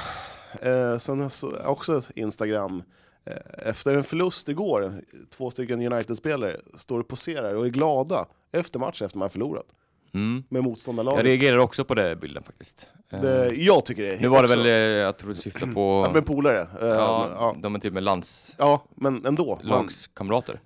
[0.63, 2.83] Eh, sen så också Instagram.
[3.25, 4.93] Eh, efter en förlust igår,
[5.31, 9.67] två stycken United-spelare står och poserar och är glada efter matchen efter man förlorat
[10.15, 10.45] Mm.
[10.49, 11.25] med Jag motståndarlaget.
[11.25, 12.89] reagerar också på den bilden faktiskt.
[13.13, 16.05] Eh, Det, jag tycker det nu var det väl, eh, jag tror du syftar på...
[16.07, 16.61] Ja, med polare.
[16.61, 17.57] Eh, ja, ja.
[17.63, 18.55] de är och med landslagskamrater.
[18.59, 19.61] ja, men ändå.
[19.65, 19.89] Man,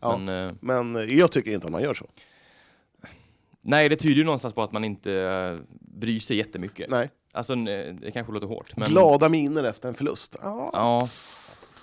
[0.01, 0.19] Ja.
[0.19, 2.07] Men, eh, men jag tycker inte att man gör så.
[3.61, 6.91] nej, det tyder ju någonstans på att man inte eh, bryr sig jättemycket.
[6.91, 7.11] Nej.
[7.33, 8.77] Alltså, det kanske låter hårt.
[8.77, 10.37] Men, Glada miner efter en förlust.
[10.43, 10.71] Ja.
[10.73, 11.09] Ja,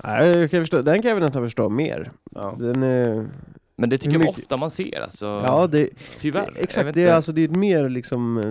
[0.03, 2.11] Nej, jag kan förstå, den kan jag väl nästan förstå mer.
[2.31, 2.55] Ja.
[2.59, 3.29] Den är,
[3.75, 5.25] men det tycker jag mycket- ofta man ser alltså.
[5.45, 5.89] ja, det,
[6.19, 6.53] Tyvärr.
[6.57, 8.43] Exakt, det är, alltså, det är mer liksom, eh,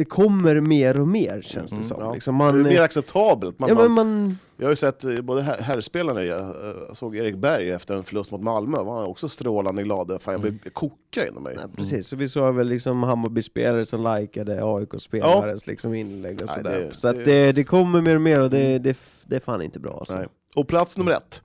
[0.00, 2.00] det kommer mer och mer känns det Mm, som.
[2.00, 2.14] ja.
[2.14, 3.58] Liksom det är man, mer acceptabelt.
[3.58, 7.16] Man, ja, man, man, jag har ju sett eh, både här- herrspelarna, jag eh, såg
[7.16, 10.22] Erik Berg efter en förlust mot Malmö, var han också strålande glad.
[10.22, 11.54] Fan, jag blev koka inom mig.
[11.56, 16.56] nej, precis, så vi såg väl liksom Hammarby-spelare som likade AIK-spelares liksom inlägg och Nej,
[16.56, 16.80] sådär.
[16.80, 18.96] det- så att det- det, kommer mer och mer och det, det,
[19.26, 20.16] det är fan inte bra alltså.
[20.18, 20.26] Nej.
[20.56, 21.42] Och plats nummer ett,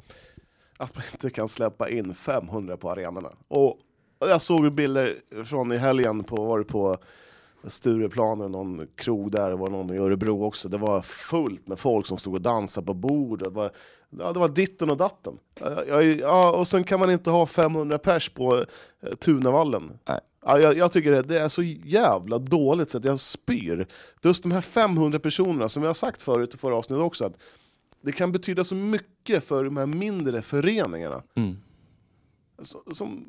[0.77, 3.29] att man inte kan släppa in 500 på arenorna.
[3.47, 3.79] Och
[4.19, 5.13] jag såg bilder
[5.45, 6.97] från i helgen på, var det på
[7.67, 10.69] Stureplan, någon krog där, det var någon i Örebro också.
[10.69, 13.47] Det var fullt med folk som stod och dansade på bordet.
[13.47, 13.71] Det var,
[14.09, 15.37] ja, det var ditten och datten.
[15.59, 18.55] Ja, ja, ja, och sen kan man inte ha 500 pers på
[19.01, 19.91] eh, Tunavallen.
[20.07, 20.19] Nej.
[20.47, 23.87] Ja, jag, jag tycker det, det är så jävla dåligt så att jag spyr.
[24.23, 27.37] Just de här 500 personerna, som vi har sagt förut i förra avsnittet också, att
[28.01, 31.55] det kan betyda så mycket för de här mindre föreningarna Mm.
[32.61, 33.25] så- som,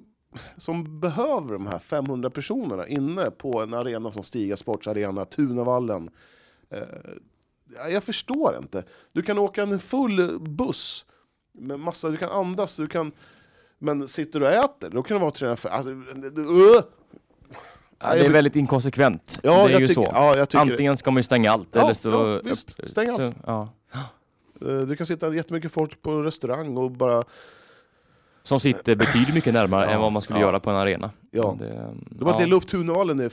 [0.57, 6.11] som behöver de här 500 personerna inne på en arena som Stiga Sports arena, Tunavallen.
[6.71, 6.81] Eh,
[7.77, 8.85] ja, jag förstår inte.
[9.13, 11.05] Du kan åka en full buss
[11.53, 13.13] med massa, du kan andas, du kan...
[13.79, 15.69] Men sitter du och äter, då kan det vara träna för...
[15.69, 16.83] Alltså, uh,
[17.99, 19.41] Ja, det är väldigt inkonsekvent.
[19.43, 20.11] ja, det är jag ju tycker, så.
[20.15, 22.11] ja, Antingen ska man ju stänga allt Ja, eller så...
[22.11, 22.89] ja, visst.
[22.89, 23.35] Stäng allt.
[23.45, 23.69] Så.
[24.61, 27.23] Eh, Du kan sitta jättemycket folk på en restaurang och bara...
[28.47, 30.47] Som sitter betydligt mycket närmare Ja, än vad man skulle ja.
[30.47, 31.11] göra på en arena.
[31.31, 31.57] Ja.
[31.59, 32.39] Det, Du bara ja.
[32.39, 33.29] dela upp Tunavallen i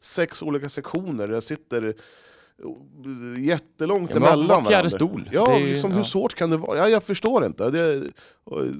[0.00, 1.94] sex olika sektioner, där sitter
[3.38, 5.28] jättelångt Ja, emellan var fjärde stol.
[5.32, 5.96] Ja, Det är liksom, ja.
[5.96, 6.78] hur svårt kan det vara?
[6.78, 7.70] Ja, jag förstår inte.
[7.70, 8.02] Det,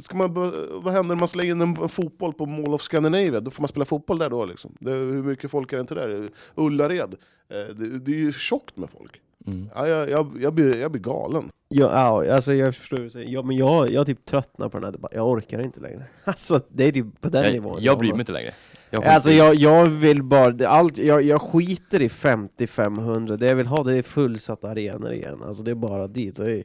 [0.05, 0.35] ska man,
[0.82, 3.40] vad händer om man slänger in en, en fotboll på Mall of Scandinavia?
[3.40, 4.44] Då får man spela fotboll där då.
[4.44, 4.77] Liksom.
[4.81, 6.28] Det, hur mycket folk är det inte där?
[6.55, 7.15] Ullared.
[7.48, 9.20] Eh, Det, det är ju tjockt med folk.
[9.47, 9.70] Mm.
[9.74, 11.51] Ja, jag, jag, jag, blir, jag blir galen.
[11.68, 13.28] Ja, alltså jag förstår vad du säger.
[13.32, 15.18] Ja, men jag, jag typ tröttnar på den här debatten.
[15.18, 16.05] Jag orkar inte längre.
[16.24, 17.78] Alltså, det är typ på den Jag, nivån.
[17.81, 18.52] jag bryr mig inte längre.
[18.90, 23.47] Jag skiter Alltså i- jag, jag vill bara, allt, jag, jag skiter i 50-500, det
[23.47, 26.36] jag vill ha det är fullsatta arenor igen, alltså det är bara dit.
[26.36, 26.64] Det är,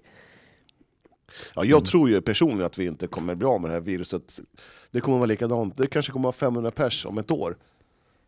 [1.56, 4.40] Ja, jag tror ju personligen att vi inte kommer bli av med det här viruset.
[4.92, 5.78] Det kommer vara likadant.
[5.78, 7.58] Det kanske kommer vara 500 pers om ett år.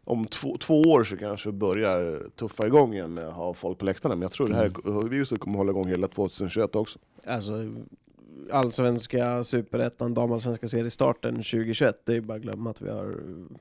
[0.06, 3.78] Om två, två år så kanske vi börjar tuffa igång igen med att ha folk
[3.78, 4.16] på läktarna.
[4.16, 7.00] Men jag tror det här viruset kommer hålla igång hela 2021 också.
[7.28, 7.54] alltså,
[8.52, 13.18] allsvenska, superettan, damallsvenska seriestarten 2021, det är bara att glömma att vi har...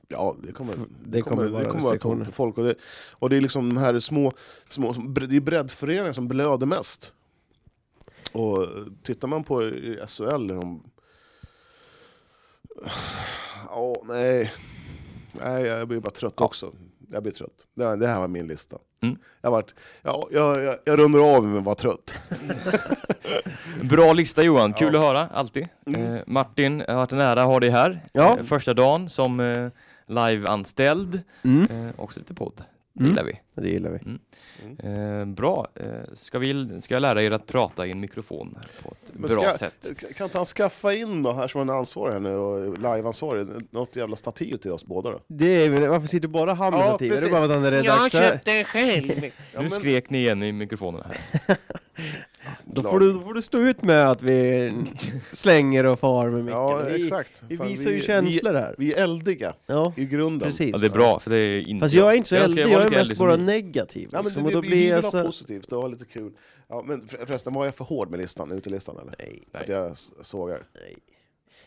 [0.07, 0.75] Ja, det kommer,
[1.05, 2.57] det kommer det kommer vara tomt på folk.
[2.57, 2.75] Och det,
[3.11, 4.31] och det är liksom de här små,
[4.69, 7.13] små det är breddföreningar som blöder mest.
[8.31, 8.67] Och
[9.03, 9.71] tittar man på
[10.07, 10.83] SHL, de...
[13.69, 14.53] Ja, nej.
[15.33, 16.71] Nej, jag blir bara trött också.
[17.11, 17.67] Jag blir trött.
[17.75, 18.77] Det här, det här var min lista.
[19.03, 19.17] Mm.
[19.41, 22.15] Jag, vart, ja, jag, jag, jag rundar av med att vara trött.
[23.81, 24.99] Bra lista Johan, kul Ja.
[24.99, 25.67] att höra, alltid.
[25.85, 26.13] Mm.
[26.15, 28.05] Eh, Martin, det har varit en ära att ha dig här.
[28.13, 28.37] Ja.
[28.39, 29.69] Eh, första dagen som eh,
[30.07, 31.87] live-anställd, Mm.
[31.87, 32.61] eh, också lite podd.
[32.95, 33.09] Det Mm.
[33.11, 33.61] gillar vi.
[33.61, 33.99] Det gillar vi.
[34.89, 38.91] Eh, bra, eh, ska, vi, ska jag lära er att prata i en mikrofon på
[38.91, 39.89] ett Men bra ska- sätt?
[40.17, 43.95] Kan inte han skaffa in då, här som en ansvarig här nu, och live-ansvarig, något
[43.95, 45.19] jävla stativ till oss båda då?
[45.27, 47.11] Det är, väl- varför sitter båda han med Ja, stativ?
[47.11, 47.31] Är det precis.
[47.31, 48.39] bara för att han är redaktör?
[48.45, 49.11] den själv!
[49.23, 51.17] Ja, nu men- skrek ni igen i mikrofonen här.
[52.65, 54.71] Då får, du, då får du stå ut med att vi
[55.33, 56.59] slänger och far med micken.
[56.59, 57.43] Ja, vi, exakt.
[57.47, 58.75] vi Fan, visar ju känslor här.
[58.77, 60.47] Vi, vi är eldiga Ja, i grunden.
[60.47, 60.69] precis.
[60.71, 62.71] Ja, det är bra, för det är inte Fast jag är inte så eldig, vara
[62.73, 64.09] jag är mest som bara negativ.
[64.11, 65.87] Ja, men liksom, det, och vi, då vi blir vill jag ha positivt och ha
[65.87, 66.31] lite kul.
[66.67, 69.15] Ja, men för- förresten, var jag för hård med listan, utelistan eller?
[69.19, 70.61] Nej, Att jag sågar?
[70.73, 70.95] nej.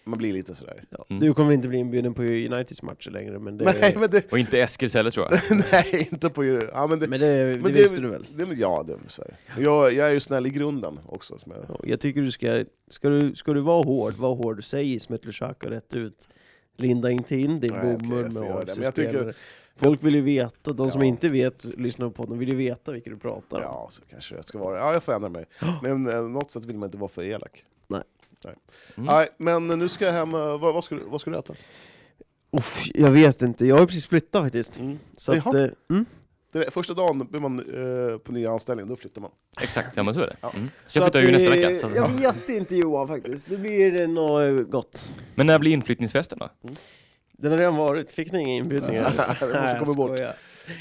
[0.04, 0.84] Man blir lite sådär.
[0.90, 1.06] Ja.
[1.10, 1.20] Mm.
[1.20, 4.38] Du kommer inte bli inbjuden på Uniteds matcher längre, men det, Nej, men det, Och
[4.38, 5.40] inte Eskils heller tror jag.
[5.72, 6.44] nej, inte på...
[6.44, 8.26] Ja, men det, men det, det men visste du väl?
[8.36, 9.62] Det, ja, det så här.
[9.62, 11.38] Jag, jag är ju snäll i grunden också.
[11.38, 14.64] Som jag, Ja, Jag tycker du ska, ska du, ska du vara hård, var hård.
[14.64, 16.28] Säg Ismet Lushaka rätt ut.
[16.76, 18.54] Linda inte in din bomull med det.
[18.54, 19.32] AFC-spelare.
[19.76, 21.06] Folk vill ju veta, de som Ja.
[21.06, 23.62] inte vet, lyssnar på podden, vill ju veta vilka du pratar om.
[23.62, 24.78] ja, så kanske jag ska vara.
[24.78, 25.44] Ja, jag får ändra mig.
[25.82, 27.64] Men eh, något sätt vill man inte vara för elak.
[28.46, 28.54] Nej.
[28.96, 29.06] Mm.
[29.14, 29.28] Nej
[29.68, 30.34] men nu ska jag hem.
[30.34, 31.54] eh, Vad, vad, ska, du, vad ska du äta?
[32.50, 34.78] Uff, jag vet inte, jag har precis flyttat faktiskt.
[34.78, 34.98] Mm.
[35.16, 36.06] Så att, eh, mm.
[36.52, 39.30] Det är, första dagen blir man eh, på nya anställning, då flyttar man.
[39.60, 40.36] Exakt, ja men så är det.
[40.40, 40.52] Ja.
[40.56, 40.70] Mm.
[40.86, 41.76] Så Jag flyttar ju nästa vecka.
[41.76, 41.90] Så.
[41.94, 45.08] Jag vet inte Johan faktiskt, det blir eh, något gott.
[45.34, 46.48] Men när blir inflyttningsfesten då?
[47.32, 49.12] Den har redan varit, fick ni inga inbjudningar?
[49.40, 50.20] Jag måste komma bort.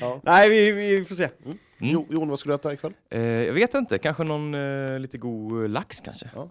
[0.02, 0.20] Ja.
[0.24, 1.30] Nej, vi, vi får se.
[1.46, 1.58] Mm.
[1.80, 2.94] Jo, Jon, vad ska du äta ikväll?
[3.10, 6.30] Eh, jag vet inte, kanske någon eh, lite god lax kanske?
[6.36, 6.50] Ja.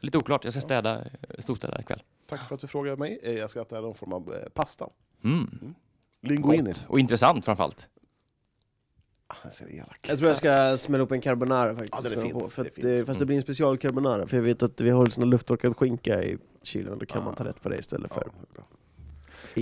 [0.00, 1.04] Lite oklart, jag ska städa, eh,
[1.38, 2.02] storstäda ikväll.
[2.26, 3.20] Tack för att du frågade mig.
[3.22, 4.88] Eh, Jag ska äta någon form av eh, pasta.
[5.24, 5.74] Mm.
[6.22, 6.62] Linguini.
[6.72, 7.88] Gott och intressant framförallt.
[9.26, 9.34] Ah,
[10.02, 12.04] jag tror jag ska smälla upp en carbonara faktiskt.
[12.04, 12.34] Ja, den är fint.
[12.34, 14.80] På, för Det att, eh, fast det blir en special carbonara, för jag vet att
[14.80, 17.24] vi har sån lufttorkad skinka i kylen, då kan Ah.
[17.24, 18.28] man ta rätt på det istället för.
[18.56, 18.62] Ja.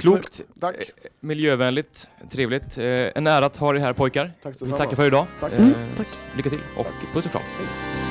[0.00, 0.76] Klokt, Tack.
[1.20, 2.78] miljövänligt, trevligt.
[2.78, 4.32] En ära att ha er här pojkar.
[4.42, 5.26] Tack Vi tackar för idag.
[5.40, 5.52] Tack.
[5.52, 6.08] Mm, tack.
[6.36, 7.42] Lycka till och puss och kram.
[7.58, 8.07] Hej.